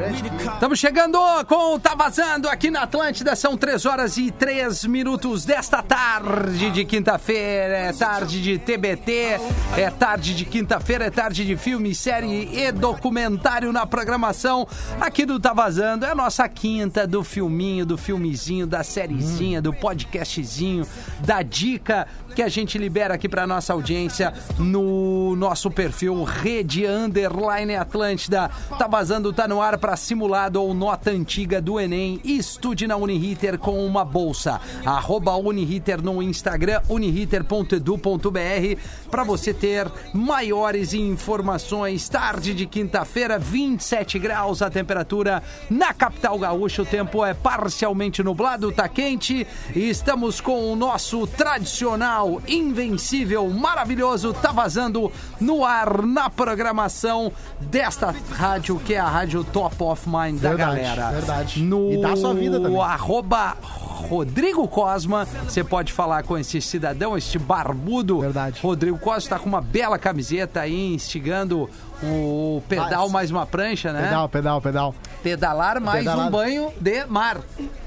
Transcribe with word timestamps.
Estamos 0.00 0.78
chegando 0.78 1.18
com 1.46 1.74
o 1.74 1.78
Tá 1.78 1.94
Vazando 1.94 2.48
aqui 2.48 2.70
na 2.70 2.82
Atlântida. 2.82 3.36
São 3.36 3.54
3 3.54 3.84
horas 3.84 4.16
e 4.16 4.30
3 4.30 4.86
minutos 4.86 5.44
desta 5.44 5.82
tarde 5.82 6.70
de 6.70 6.86
quinta-feira. 6.86 7.76
É 7.76 7.92
tarde 7.92 8.42
de 8.42 8.58
TBT, 8.58 9.38
é 9.76 9.90
tarde 9.90 10.34
de 10.34 10.46
quinta-feira, 10.46 11.04
é 11.04 11.10
tarde 11.10 11.44
de 11.44 11.54
filme, 11.56 11.94
série 11.94 12.48
e 12.50 12.72
documentário 12.72 13.72
na 13.72 13.84
programação 13.84 14.66
aqui 14.98 15.26
do 15.26 15.38
Tá 15.38 15.52
Vazando. 15.52 16.06
É 16.06 16.10
a 16.10 16.14
nossa 16.14 16.48
quinta 16.48 17.06
do 17.06 17.22
filminho, 17.22 17.84
do 17.84 17.98
filmezinho, 17.98 18.66
da 18.66 18.82
sériezinha, 18.82 19.60
do 19.60 19.72
podcastzinho, 19.72 20.86
da 21.20 21.42
dica 21.42 22.06
que 22.34 22.42
a 22.42 22.48
gente 22.48 22.78
libera 22.78 23.14
aqui 23.14 23.28
para 23.28 23.46
nossa 23.46 23.72
audiência 23.72 24.32
no 24.58 25.34
nosso 25.36 25.70
perfil 25.70 26.22
Rede 26.24 26.86
Underline 26.86 27.76
Atlântida. 27.76 28.50
Tá 28.78 28.86
vazando, 28.86 29.32
tá 29.32 29.46
no 29.46 29.60
ar 29.60 29.76
para 29.78 29.89
simulado 29.96 30.62
ou 30.62 30.74
nota 30.74 31.10
antiga 31.10 31.60
do 31.60 31.78
Enem. 31.78 32.20
Estude 32.24 32.86
na 32.86 32.96
Uniriter 32.96 33.58
com 33.58 33.84
uma 33.86 34.04
bolsa. 34.04 34.60
Arroba 34.84 35.36
Uniriter 35.36 36.02
no 36.02 36.22
Instagram, 36.22 36.80
uniriter.edu.br 36.88 38.80
para 39.10 39.24
você 39.24 39.54
ter 39.54 39.90
maiores 40.12 40.92
informações. 40.92 42.08
Tarde 42.08 42.54
de 42.54 42.66
quinta-feira, 42.66 43.38
27 43.38 44.18
graus 44.18 44.62
a 44.62 44.70
temperatura 44.70 45.42
na 45.68 45.92
capital 45.92 46.38
gaúcha. 46.38 46.82
O 46.82 46.86
tempo 46.86 47.24
é 47.24 47.34
parcialmente 47.34 48.22
nublado, 48.22 48.72
tá 48.72 48.88
quente. 48.88 49.46
E 49.74 49.88
estamos 49.88 50.40
com 50.40 50.72
o 50.72 50.76
nosso 50.76 51.26
tradicional, 51.26 52.42
invencível, 52.48 53.48
maravilhoso, 53.48 54.32
tá 54.32 54.52
vazando 54.52 55.12
no 55.40 55.64
ar 55.64 56.02
na 56.06 56.28
programação 56.28 57.32
desta 57.60 58.14
rádio 58.32 58.80
que 58.80 58.94
é 58.94 58.98
a 58.98 59.08
rádio 59.08 59.44
Top 59.44 59.76
of 59.84 60.08
Mind 60.08 60.40
da 60.40 60.50
Verdade, 60.50 60.80
galera. 60.80 61.10
verdade. 61.10 61.62
No 61.62 61.92
E 61.92 62.00
dá 62.00 62.16
sua 62.16 62.34
vida 62.34 62.60
também. 62.60 62.80
arroba 62.80 63.56
Rodrigo 63.62 64.66
Cosma, 64.66 65.26
você 65.46 65.62
pode 65.62 65.92
falar 65.92 66.22
com 66.22 66.36
esse 66.36 66.60
cidadão, 66.60 67.16
este 67.16 67.38
barbudo. 67.38 68.20
Verdade. 68.20 68.60
Rodrigo 68.62 68.98
Cosma 68.98 69.18
está 69.18 69.38
com 69.38 69.48
uma 69.48 69.60
bela 69.60 69.98
camiseta 69.98 70.60
aí, 70.60 70.94
instigando 70.94 71.68
o 72.02 72.62
pedal 72.68 73.08
mais 73.10 73.30
uma 73.30 73.44
prancha, 73.46 73.92
né? 73.92 74.04
Pedal, 74.04 74.28
pedal, 74.28 74.60
pedal. 74.60 74.94
Pedalar 75.22 75.80
mais 75.80 75.98
Pedalar. 76.00 76.26
um 76.26 76.30
banho 76.30 76.72
de 76.80 77.04
mar. 77.06 77.38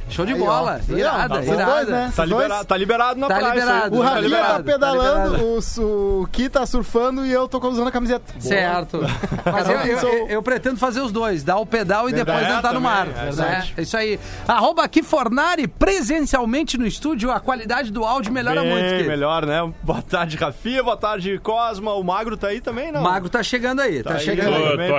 Show 0.10 0.26
de 0.26 0.34
Aí, 0.34 0.40
bola. 0.40 0.80
ó. 0.90 0.94
Irada, 0.96 1.36
ó, 1.36 1.42
irada. 1.42 1.66
dois, 1.72 1.88
né? 1.88 2.04
Tá 2.06 2.12
Vocês 2.26 2.30
liberado, 2.30 2.66
tá 2.66 2.78
liberado 2.78 3.20
na 3.20 3.28
Tá 3.28 3.36
praia. 3.36 3.54
liberado, 3.54 3.96
O 3.96 4.00
Tá 4.00 4.04
Rafinha 4.06 4.22
liberado, 4.22 4.48
tá 4.52 4.58
tá 4.58 4.64
pedalando, 4.64 5.36
liberado. 5.38 5.82
o, 5.82 6.22
o 6.22 6.28
Ki 6.32 6.50
tá 6.50 6.66
surfando 6.66 7.26
e 7.26 7.32
eu 7.32 7.48
tô 7.48 7.60
usando 7.68 7.88
a 7.88 7.92
camiseta. 7.92 8.34
Certo. 8.40 9.00
Mas 9.52 9.68
eu, 9.70 9.76
eu- 9.80 10.00
eu- 10.00 10.28
eu 10.28 10.44
pretendo 10.44 10.78
fazer 10.78 11.02
os 11.02 11.12
dois, 11.12 11.44
dar 11.44 11.58
o 11.58 11.66
pedal 11.66 12.10
e 12.10 12.14
depois 12.14 12.38
Verdade. 12.38 12.58
entrar 12.60 12.74
no 12.74 12.80
É, 12.80 12.82
mar. 12.82 13.08
é 13.08 13.24
Verdade. 13.26 13.74
É 13.78 13.82
isso 13.82 13.98
aí. 13.98 14.20
Arroba 14.48 14.84
aqui 14.84 15.02
Fornari, 15.02 15.68
presencialmente 15.68 16.78
no 16.78 16.86
estúdio, 16.86 17.32
a 17.32 17.40
qualidade 17.40 17.92
do 17.92 18.04
áudio 18.04 18.32
melhora 18.32 18.62
Bem 18.62 18.70
muito. 18.72 18.86
querido. 18.90 19.10
melhor, 19.10 19.46
né? 19.46 19.72
Boa 19.82 20.02
tarde, 20.02 20.38
Rafinha. 20.38 20.84
Boa 20.84 20.98
tarde, 20.98 21.40
Cosma. 21.42 21.94
O 21.94 22.04
Magro 22.04 22.38
tá 22.38 22.48
aí 22.48 22.62
também, 22.62 22.92
não? 22.92 23.02
O 23.02 23.04
Magro 23.04 23.30
tá 23.30 23.42
chegando 23.42 23.80
aí, 23.82 24.04
tá, 24.04 24.14
aí, 24.16 24.20
chegando 24.20 24.52
né? 24.78 24.84
aí. 24.84 24.90
Tô, 24.90 24.96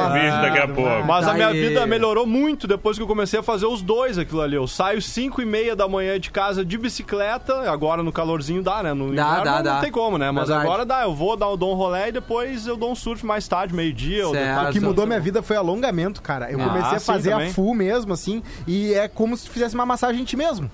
aqui, 0.00 0.30
daqui 0.42 0.58
a 0.58 0.68
pouco. 0.68 1.04
Mas 1.06 1.24
Tá 1.24 1.30
a 1.32 1.34
minha 1.34 1.48
aí. 1.48 1.60
vida 1.68 1.86
melhorou 1.86 2.26
muito 2.26 2.66
depois 2.66 2.96
que 2.96 3.02
eu 3.02 3.06
comecei 3.06 3.35
a 3.38 3.42
fazer 3.42 3.66
os 3.66 3.82
dois 3.82 4.18
aquilo 4.18 4.40
ali. 4.40 4.56
Eu 4.56 4.66
saio 4.66 5.00
5 5.02 5.40
e 5.42 5.44
meia 5.44 5.74
da 5.76 5.86
manhã 5.88 6.18
de 6.18 6.30
casa 6.30 6.64
de 6.64 6.76
bicicleta. 6.78 7.70
Agora 7.70 8.02
no 8.02 8.12
calorzinho 8.12 8.62
dá, 8.62 8.82
né? 8.82 8.92
No 8.94 9.14
Dá, 9.14 9.22
inverno 9.24 9.44
dá, 9.44 9.56
não 9.56 9.62
dá. 9.62 9.80
tem 9.80 9.90
como, 9.92 10.18
né? 10.18 10.30
Mas 10.30 10.48
Verdade. 10.48 10.66
agora 10.68 10.84
dá. 10.86 11.02
Eu 11.02 11.14
vou 11.14 11.36
dar, 11.36 11.54
dou 11.56 11.72
um 11.72 11.76
rolê 11.76 12.08
e 12.08 12.12
depois 12.12 12.66
eu 12.66 12.76
dou 12.76 12.90
um 12.92 12.94
surf 12.94 13.24
mais 13.24 13.46
tarde, 13.48 13.74
meio-dia. 13.74 14.28
O 14.28 14.32
que 14.72 14.80
mudou 14.80 15.06
minha 15.06 15.20
vida 15.20 15.42
foi 15.42 15.56
alongamento, 15.56 16.20
cara. 16.22 16.50
Eu 16.50 16.60
Ah, 16.60 16.64
comecei 16.68 16.96
a 16.96 16.98
sim, 16.98 17.06
fazer 17.06 17.32
a 17.32 17.36
também. 17.38 17.52
full 17.52 17.74
mesmo, 17.74 18.12
assim, 18.12 18.42
e 18.66 18.92
é 18.94 19.08
como 19.08 19.36
se 19.36 19.48
fizesse 19.48 19.74
uma 19.74 19.86
massagem 19.86 20.22
em 20.22 20.24
ti 20.24 20.36
mesmo. 20.36 20.70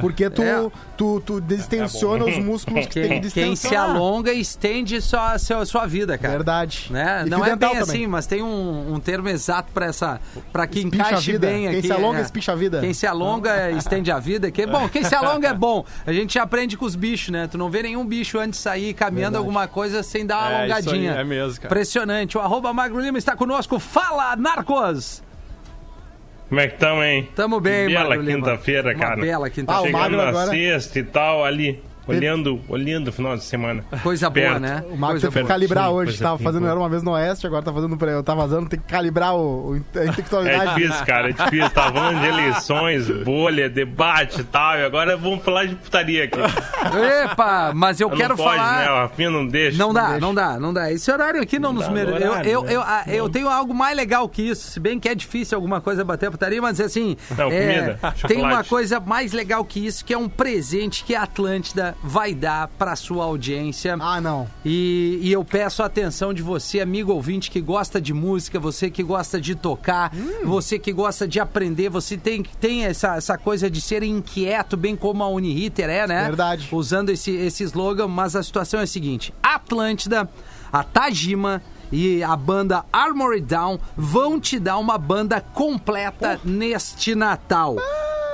Porque 0.00 0.28
tu, 0.30 0.42
É. 0.42 0.70
tu, 0.96 1.20
tu 1.24 1.40
distensiona 1.40 2.24
os 2.24 2.38
músculos 2.38 2.86
que 2.86 2.94
tem 3.00 3.08
Quem, 3.08 3.20
que 3.22 3.30
quem 3.30 3.56
se 3.56 3.74
alonga 3.74 4.32
estende 4.32 5.00
sua, 5.00 5.38
sua, 5.38 5.64
sua 5.66 5.86
vida, 5.86 6.16
cara. 6.18 6.34
Verdade. 6.34 6.86
Né? 6.90 7.24
E 7.26 7.30
Não 7.30 7.44
é 7.44 7.56
bem 7.56 7.68
também. 7.70 7.78
assim, 7.82 8.06
mas 8.06 8.26
tem 8.26 8.42
um, 8.42 8.94
um 8.94 9.00
termo 9.00 9.28
exato 9.28 9.72
pra 9.72 9.86
essa, 9.86 10.20
para 10.52 10.66
que 10.66 10.78
Espincha 10.80 11.02
a 11.02 11.06
encaixe 11.08 11.32
vida. 11.32 11.46
bem 11.48 11.68
Quem 11.68 11.78
aqui. 11.78 11.86
se 11.86 11.92
alonga, 11.92 12.18
né? 12.18 12.24
espicha 12.24 12.52
a 12.52 12.54
vida. 12.54 12.80
Quem 12.80 12.94
se 12.94 13.06
alonga 13.06 13.70
estende 13.72 14.10
a 14.12 14.18
vida. 14.18 14.50
Que 14.50 14.66
bom, 14.66 14.88
quem 14.88 15.02
se 15.04 15.14
alonga 15.14 15.48
é 15.48 15.54
bom. 15.54 15.84
A 16.06 16.12
gente 16.12 16.38
aprende 16.38 16.76
com 16.76 16.84
os 16.84 16.94
bichos, 16.94 17.30
né? 17.30 17.46
Tu 17.50 17.58
não 17.58 17.68
vê 17.70 17.82
nenhum 17.82 18.04
bicho 18.06 18.38
antes 18.38 18.58
de 18.58 18.62
sair 18.62 18.94
caminhando 18.94 19.36
alguma 19.38 19.66
coisa 19.66 20.02
sem 20.02 20.24
dar 20.26 20.38
uma 20.38 20.44
É, 20.50 20.50
isso 20.50 20.54
aí, 20.54 20.70
alongadinha. 20.72 21.12
é 21.12 21.24
mesmo, 21.24 21.54
cara. 21.60 21.66
Impressionante. 21.66 22.38
O 22.38 22.40
arroba 22.40 22.72
Magro 22.72 23.00
Lima 23.00 23.18
está 23.18 23.34
conosco. 23.34 23.78
Fala, 23.78 24.36
Narcos! 24.36 25.22
Como 26.50 26.60
é 26.60 26.66
que 26.68 26.74
estamos, 26.74 27.04
hein? 27.04 27.28
Tamo 27.34 27.60
bem, 27.60 27.88
Bela 27.88 28.18
quinta-feira, 28.18 28.90
Uma 28.92 28.98
cara. 28.98 29.20
bela 29.20 29.46
Ah, 29.46 29.50
quinta-feira. 29.50 29.82
o 29.82 30.00
Chegando 30.02 30.16
na 30.16 30.28
agora- 30.30 30.50
sexta 30.50 30.98
e 30.98 31.04
tal, 31.04 31.44
ali, 31.44 31.80
olhando, 32.16 32.60
olhando 32.68 33.08
o 33.08 33.12
final 33.12 33.36
de 33.36 33.44
semana. 33.44 33.84
Coisa 34.02 34.28
boa, 34.30 34.46
Perto. 34.46 34.60
né? 34.60 34.84
O 34.90 34.96
Marco 34.96 35.12
Coisa 35.14 35.28
teve 35.30 35.40
que 35.42 35.48
calibrar 35.48 35.86
Sim, 35.88 35.92
hoje. 35.94 36.18
Tava 36.18 36.36
boa. 36.36 36.50
fazendo 36.50 36.66
era 36.68 36.78
uma 36.78 36.88
vez 36.88 37.02
no 37.02 37.12
Oeste, 37.12 37.46
agora 37.46 37.62
tá 37.62 37.72
fazendo 37.72 37.96
pra 37.96 38.10
eu. 38.10 38.22
Tá 38.22 38.34
vazando, 38.34 38.68
tem 38.68 38.78
que 38.78 38.86
calibrar 38.86 39.34
o, 39.34 39.72
o, 39.72 39.74
a 39.74 39.76
É 40.00 40.06
intelectualidade. 40.06 40.74
difícil, 40.74 41.06
cara, 41.06 41.30
é 41.30 41.32
difícil. 41.32 41.70
Tava 41.70 41.92
falando 41.92 42.20
de 42.20 42.26
eleições, 42.26 43.10
bolha, 43.24 43.68
debate 43.68 44.40
e 44.40 44.44
tal, 44.44 44.76
e 44.78 44.84
agora 44.84 45.16
vamos 45.16 45.42
falar 45.44 45.64
de 45.66 45.74
putaria 45.76 46.24
aqui. 46.24 46.38
Epa, 47.24 47.72
mas 47.74 48.00
eu 48.00 48.08
Não 48.08 48.16
quero 48.16 48.36
pode, 48.36 48.56
falar. 48.56 48.78
né? 48.84 48.90
O 48.90 48.94
Rafinha 48.96 49.30
não 49.30 49.46
deixa. 49.46 49.78
Não 49.78 49.92
dá, 49.92 50.04
deixa. 50.10 50.20
não 50.20 50.34
dá, 50.34 50.58
não 50.60 50.72
dá. 50.72 50.92
Esse 50.92 51.10
horário 51.10 51.40
aqui 51.40 51.58
não, 51.58 51.72
nos 51.72 51.84
dá 51.86 51.90
merece. 51.90 52.22
Eu, 52.24 52.30
horário, 52.30 52.50
eu, 52.50 52.62
né? 52.64 52.72
eu, 53.06 53.14
eu 53.24 53.28
tenho 53.28 53.48
algo 53.48 53.74
mais 53.74 53.96
legal 53.96 54.28
que 54.28 54.42
isso, 54.42 54.70
se 54.70 54.80
bem 54.80 54.98
que 54.98 55.08
é 55.08 55.14
difícil 55.14 55.56
alguma 55.56 55.80
coisa 55.80 56.04
bater 56.04 56.26
a 56.26 56.30
putaria, 56.30 56.60
mas 56.60 56.80
assim. 56.80 57.16
Não, 57.36 57.50
é, 57.50 57.60
comida, 57.60 58.14
tem 58.26 58.42
uma 58.42 58.64
coisa 58.64 59.00
mais 59.00 59.32
legal 59.32 59.64
que 59.64 59.84
isso, 59.84 60.04
que 60.04 60.12
é 60.14 60.18
um 60.18 60.28
presente 60.28 61.04
que 61.04 61.14
a 61.14 61.22
Atlântida 61.22 61.94
vai 62.02 62.34
dar 62.34 62.68
pra 62.78 62.96
sua 62.96 63.24
audiência. 63.24 63.96
Ah, 64.00 64.20
não. 64.20 64.48
E, 64.64 65.18
e 65.22 65.32
eu 65.32 65.44
peço 65.44 65.82
a 65.82 65.86
atenção 65.86 66.32
de 66.32 66.42
você, 66.42 66.80
amigo 66.80 67.12
ouvinte, 67.12 67.50
que 67.50 67.60
gosta 67.60 68.00
de 68.00 68.14
música, 68.14 68.58
você 68.58 68.90
que 68.90 69.02
gosta 69.02 69.40
de 69.40 69.54
tocar, 69.54 70.10
Hum. 70.14 70.46
você 70.46 70.78
que 70.78 70.92
gosta 70.92 71.28
de 71.28 71.38
aprender, 71.38 71.88
você 71.88 72.16
tem, 72.16 72.42
tem 72.60 72.84
essa, 72.84 73.16
essa 73.16 73.36
coisa 73.36 73.70
de 73.70 73.80
ser 73.80 74.02
inquieto, 74.02 74.76
bem 74.76 74.96
como 74.96 75.22
a 75.22 75.28
Uniriter 75.28 75.88
é, 75.88 76.06
né? 76.06 76.24
Verdade. 76.24 76.68
Usando 76.72 77.10
esse, 77.10 77.30
esse 77.32 77.64
slogan, 77.64 78.08
mas 78.08 78.34
a 78.34 78.42
situação 78.42 78.80
é 78.80 78.84
a 78.84 78.86
seguinte: 78.86 79.32
Atlântida, 79.42 80.28
a 80.72 80.82
Tajima 80.82 81.62
e 81.92 82.22
a 82.22 82.36
banda 82.36 82.84
Armored 82.92 83.44
Down 83.44 83.78
vão 83.96 84.40
te 84.40 84.58
dar 84.58 84.78
uma 84.78 84.96
banda 84.96 85.40
completa 85.40 86.40
neste 86.44 87.14
Natal. 87.14 87.76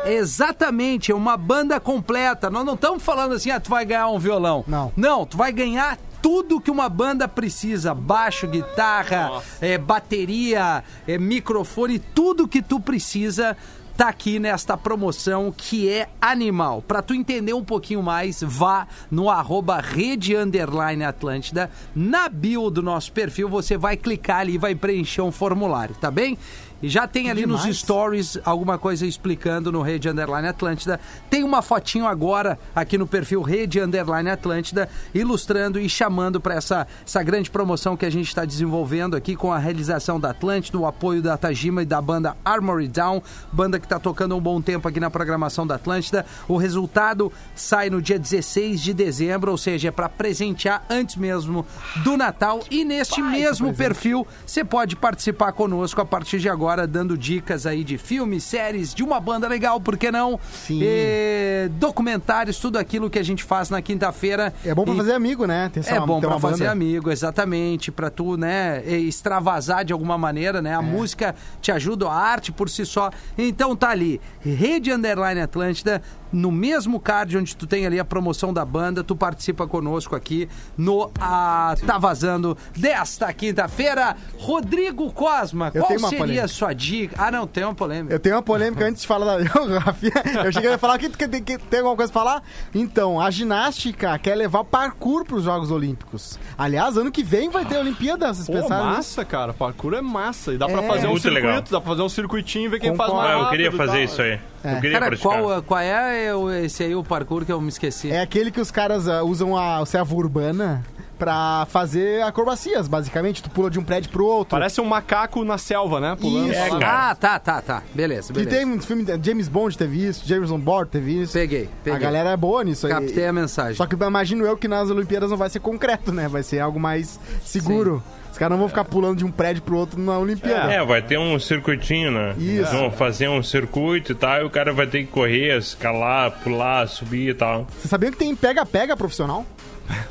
Exatamente, 0.07 1.13
é 1.13 1.15
uma 1.15 1.37
banda 1.37 1.79
completa. 1.81 2.49
Nós 2.51 2.65
não 2.65 2.75
estamos 2.75 3.03
falando 3.03 3.35
assim, 3.35 3.51
ah, 3.51 3.61
tu 3.61 3.71
vai 3.71 3.85
ganhar 3.85 4.09
um 4.09 4.19
violão. 4.19 4.65
Não. 4.67 4.93
Não, 4.97 5.27
tu 5.27 5.37
vai 5.37 5.53
ganhar 5.53 5.99
tudo 6.23 6.61
que 6.61 6.71
uma 6.71 6.89
banda 6.89 7.29
precisa: 7.29 7.95
baixo, 7.95 8.49
guitarra, 8.49 9.43
é, 9.61 9.79
bateria, 9.79 10.83
é, 11.07 11.19
microfone, 11.19 11.99
tudo 11.99 12.49
que 12.49 12.61
tu 12.63 12.81
precisa. 12.81 13.57
Tá 13.97 14.09
aqui 14.09 14.39
nesta 14.39 14.77
promoção 14.77 15.51
que 15.57 15.89
é 15.89 16.11
animal. 16.21 16.83
Pra 16.83 17.01
tu 17.01 17.15
entender 17.15 17.55
um 17.55 17.65
pouquinho 17.65 18.03
mais, 18.03 18.43
vá 18.43 18.87
no 19.11 19.31
arroba 19.31 19.81
rede 19.81 20.37
underline 20.37 21.03
Atlântida. 21.03 21.71
Na 21.95 22.29
bio 22.29 22.69
do 22.69 22.83
nosso 22.83 23.11
perfil, 23.11 23.49
você 23.49 23.79
vai 23.79 23.97
clicar 23.97 24.41
ali 24.41 24.57
e 24.57 24.59
vai 24.59 24.75
preencher 24.75 25.23
um 25.23 25.33
formulário, 25.33 25.95
tá 25.95 26.11
bem? 26.11 26.37
E 26.83 26.89
já 26.89 27.09
tem 27.09 27.31
ali 27.31 27.47
nos 27.47 27.63
demais. 27.63 27.79
stories 27.79 28.39
alguma 28.45 28.77
coisa 28.77 29.07
explicando 29.07 29.73
no 29.73 29.81
Rede 29.81 30.09
Underline 30.09 30.49
Atlântida. 30.49 31.01
Tem 31.31 31.43
uma 31.43 31.63
fotinho 31.63 32.07
agora 32.07 32.59
aqui 32.75 32.99
no 32.99 33.07
perfil 33.07 33.41
Rede 33.41 33.81
Underline 33.81 34.29
Atlântida, 34.29 34.89
ilustrando 35.15 35.81
e 35.81 35.89
chamando 35.89 36.39
para 36.39 36.55
essa, 36.55 36.87
essa 37.05 37.23
grande 37.23 37.51
promoção 37.51 37.97
que 37.97 38.05
a 38.05 38.11
gente 38.11 38.29
está 38.29 38.45
desenvolvendo 38.45 39.17
aqui 39.17 39.35
com 39.35 39.53
a 39.53 39.59
realização 39.59 40.21
da 40.21 40.31
Atlântida, 40.31 40.79
o 40.79 40.87
apoio 40.87 41.23
da 41.23 41.37
Tajima 41.37 41.83
e 41.83 41.87
da 41.87 42.01
banda 42.01 42.37
Armory 42.45 42.89
Down, 42.89 43.23
banda 43.51 43.79
que 43.79 43.87
está 43.87 43.99
tocando 43.99 44.35
há 44.35 44.37
um 44.37 44.41
bom 44.41 44.61
tempo 44.61 44.87
aqui 44.87 45.01
na 45.01 45.09
programação 45.09 45.67
da 45.67 45.77
Atlântida. 45.77 46.27
O 46.47 46.59
resultado 46.59 47.33
sai 47.55 47.89
no 47.89 48.03
dia 48.03 48.19
16 48.19 48.83
de 48.83 48.93
dezembro, 48.93 49.51
ou 49.51 49.57
seja, 49.57 49.89
é 49.89 49.91
para 49.91 50.11
presentear 50.11 50.85
antes 50.91 51.17
mesmo 51.17 51.65
do 52.05 52.19
Natal. 52.19 52.61
E 52.71 52.85
neste 52.85 53.23
mesmo 53.23 53.73
perfil, 53.73 54.27
você 54.45 54.63
pode 54.63 54.95
participar 54.95 55.53
conosco 55.53 56.01
a 56.03 56.05
partir 56.05 56.39
de 56.39 56.51
agora 56.51 56.66
agora 56.67 56.85
dando 56.85 57.17
dicas 57.17 57.65
aí 57.65 57.85
de 57.85 57.97
filmes, 57.97 58.43
séries, 58.43 58.93
de 58.93 59.05
uma 59.05 59.21
banda 59.21 59.47
legal, 59.47 59.81
por 59.81 59.97
que 59.97 60.11
não? 60.11 60.39
Sim. 60.53 60.81
E 60.83 61.69
documentários, 61.79 62.59
tudo 62.59 62.77
aquilo 62.77 63.09
que 63.09 63.21
a 63.21 63.23
gente 63.23 63.45
faz 63.45 63.71
na 63.71 63.81
quinta-feira. 63.81 64.53
É 64.65 64.75
bom 64.75 64.83
pra 64.85 64.95
E- 64.95 64.97
fazer 64.97 65.13
amigo, 65.13 65.47
né? 65.47 65.71
É 65.87 66.01
bom 66.01 66.19
ter 66.21 66.27
pra 66.27 66.35
uma 66.35 66.41
fazer 66.41 66.65
banda. 66.65 66.73
amigo, 66.73 67.09
exatamente, 67.13 67.93
pra 67.93 68.11
tu, 68.11 68.37
né, 68.37 68.83
extravasar 68.85 69.85
de 69.85 69.93
alguma 69.93 70.19
maneira, 70.19 70.59
É. 70.59 70.63
né? 70.63 70.75
A 70.75 70.83
música 70.83 71.37
te 71.63 71.71
ajuda, 71.71 72.09
a 72.09 72.15
arte 72.15 72.51
por 72.51 72.69
si 72.69 72.85
só. 72.85 73.11
Então 73.39 73.77
tá 73.77 73.91
ali, 73.91 74.21
Rede 74.41 74.91
Underline 74.91 75.41
Atlântida, 75.43 76.03
no 76.33 76.51
mesmo 76.51 76.99
card 77.01 77.37
onde 77.39 77.57
tu 77.57 77.67
tem 77.67 77.87
ali 77.87 77.99
a 78.01 78.05
promoção 78.05 78.53
da 78.53 78.65
banda, 78.65 79.03
tu 79.05 79.15
participa 79.17 79.67
conosco 79.67 80.15
aqui 80.17 80.49
no 80.77 81.11
ah, 81.21 81.75
Tá 81.87 81.99
Vazando 81.99 82.57
desta 82.77 83.33
quinta-feira. 83.33 84.17
Rodrigo 84.39 85.13
Cosma, 85.13 85.71
Eu 85.75 85.83
qual 85.83 85.89
tenho 85.89 86.01
uma 86.01 86.09
seria 86.09 86.23
a 86.25 86.27
polêmica. 86.27 86.49
sua 86.49 86.73
dica? 86.73 87.17
Ah, 87.19 87.31
não, 87.31 87.47
tem 87.47 87.65
uma 87.65 87.75
polêmica. 87.75 88.15
Eu 88.15 88.19
tenho 88.19 88.35
uma 88.37 88.43
polêmica 88.43 88.85
antes 88.87 89.03
de 89.03 89.09
falar 89.09 89.39
da. 89.39 89.45
Eu, 89.57 89.79
Rafinha, 89.79 90.13
eu 90.45 90.53
cheguei 90.53 90.73
a 90.73 90.79
falar 90.79 90.99
que, 90.99 91.09
que 91.09 91.59
tem 91.59 91.79
alguma 91.81 91.97
coisa 91.97 92.13
pra 92.13 92.23
falar. 92.23 92.43
Então, 92.75 93.21
a 93.21 93.31
ginástica 93.31 94.19
quer 94.19 94.35
levar 94.35 94.65
parkour 94.65 95.25
pros 95.25 95.45
Jogos 95.45 95.71
Olímpicos. 95.71 96.39
Aliás, 96.59 96.97
ano 96.97 97.11
que 97.11 97.23
vem 97.23 97.49
vai 97.49 97.65
ter 97.65 97.77
Olimpíada, 97.79 98.33
vocês 98.33 98.47
Pô, 98.47 98.55
nisso? 98.55 98.69
massa, 98.69 99.25
cara. 99.25 99.53
Parkour 99.53 99.95
é 99.95 100.01
massa. 100.01 100.53
E 100.53 100.59
dá 100.59 100.67
pra 100.67 100.83
É. 100.83 100.87
fazer 100.89 101.07
um 101.07 101.11
Muito 101.11 101.23
circuito, 101.23 101.47
legal. 101.47 101.63
dá 101.63 101.81
pra 101.81 101.91
fazer 101.91 102.03
um 102.03 102.09
circuitinho 102.09 102.67
e 102.67 102.69
ver 102.69 102.81
quem 102.81 102.95
faz 102.95 103.11
Concordo. 103.11 103.29
mais 103.31 103.43
Ah, 103.43 103.47
eu 103.47 103.51
queria 103.51 103.73
fazer 103.73 104.05
isso 104.05 104.21
aí. 104.23 104.39
É. 104.67 104.77
Eu 104.77 104.81
queria 104.81 104.99
Cara, 104.99 105.17
qual, 105.17 105.63
qual 105.63 105.81
é 105.81 106.35
o- 106.35 106.51
esse 106.51 106.83
aí 106.83 106.95
o 106.95 107.05
parkour 107.05 107.45
que 107.45 107.53
eu 107.53 107.61
me 107.61 107.69
esqueci? 107.69 108.11
É 108.11 108.21
aquele 108.21 108.51
que 108.51 108.61
os 108.61 108.71
caras 108.71 109.09
ah, 109.09 109.23
usam 109.23 109.57
a 109.57 109.85
selva 109.87 110.15
urbana 110.15 110.85
pra 111.19 111.67
fazer 111.71 112.23
acrobacias, 112.23 112.87
basicamente. 112.89 113.43
Tu 113.43 113.49
pula 113.49 113.71
de 113.71 113.79
um 113.79 113.85
prédio 113.85 114.11
pro 114.11 114.27
outro. 114.27 114.51
Parece 114.51 114.81
um 114.81 114.85
macaco 114.85 115.45
na 115.45 115.57
selva, 115.57 115.99
né? 116.01 116.17
Pulando. 116.21 116.51
Isso. 116.51 116.59
É. 116.59 116.85
Ah, 116.85 117.15
tá, 117.19 117.39
tá, 117.39 117.63
tá. 117.63 117.83
Beleza, 117.95 118.33
Que 118.33 118.41
beleza. 118.41 118.57
tem 118.57 118.67
um 118.67 118.81
filme. 118.81 119.05
James 119.23 119.49
Bond 119.49 119.79
teve 119.79 120.05
isso, 120.07 120.27
Jameson 120.27 120.59
Bond 120.59 120.91
teve 120.91 121.23
isso. 121.23 121.33
Peguei, 121.33 121.69
peguei. 121.83 121.97
A 121.97 121.99
galera 122.03 122.31
é 122.31 122.37
boa 122.37 122.63
nisso 122.65 122.87
aí. 122.87 122.93
Captei 122.93 123.27
a 123.27 123.33
mensagem. 123.33 123.75
Só 123.77 123.87
que 123.87 123.95
eu 123.95 124.07
imagino 124.09 124.45
eu 124.45 124.57
que 124.57 124.69
nas 124.69 124.91
Olimpíadas 124.91 125.31
não 125.31 125.37
vai 125.39 125.49
ser 125.49 125.61
concreto, 125.61 126.13
né? 126.13 126.29
Vai 126.29 126.43
ser 126.43 126.61
algo 126.61 126.79
mais 126.79 127.19
seguro. 127.45 128.03
Os 128.37 128.39
caras 128.39 128.51
não 128.51 128.59
vão 128.59 128.69
ficar 128.69 128.85
pulando 128.85 129.17
de 129.17 129.25
um 129.25 129.31
prédio 129.31 129.63
pro 129.63 129.79
outro 129.79 129.99
na 129.99 130.19
Olimpíada. 130.19 130.71
É, 130.71 130.85
vai 130.85 131.01
ter 131.01 131.19
um 131.19 131.39
circuitinho, 131.41 132.11
né? 132.11 132.35
Isso. 132.37 132.71
Vão 132.71 132.91
fazer 132.91 133.29
um 133.29 133.43
circuito 133.43 134.13
e 134.13 134.15
tal, 134.15 134.43
e 134.43 134.45
o 134.45 134.51
cara 134.51 134.75
vai 134.75 134.87
ter 134.87 135.05
que 135.05 135.07
correr, 135.07 135.57
escalar, 135.57 136.31
pular, 136.45 136.87
subir 136.87 137.31
e 137.31 137.35
tal. 137.35 137.67
Você 137.81 137.89
sabia 137.89 138.11
que 138.11 138.19
tem 138.19 138.37
pega-pega 138.37 138.95
profissional? 138.95 139.47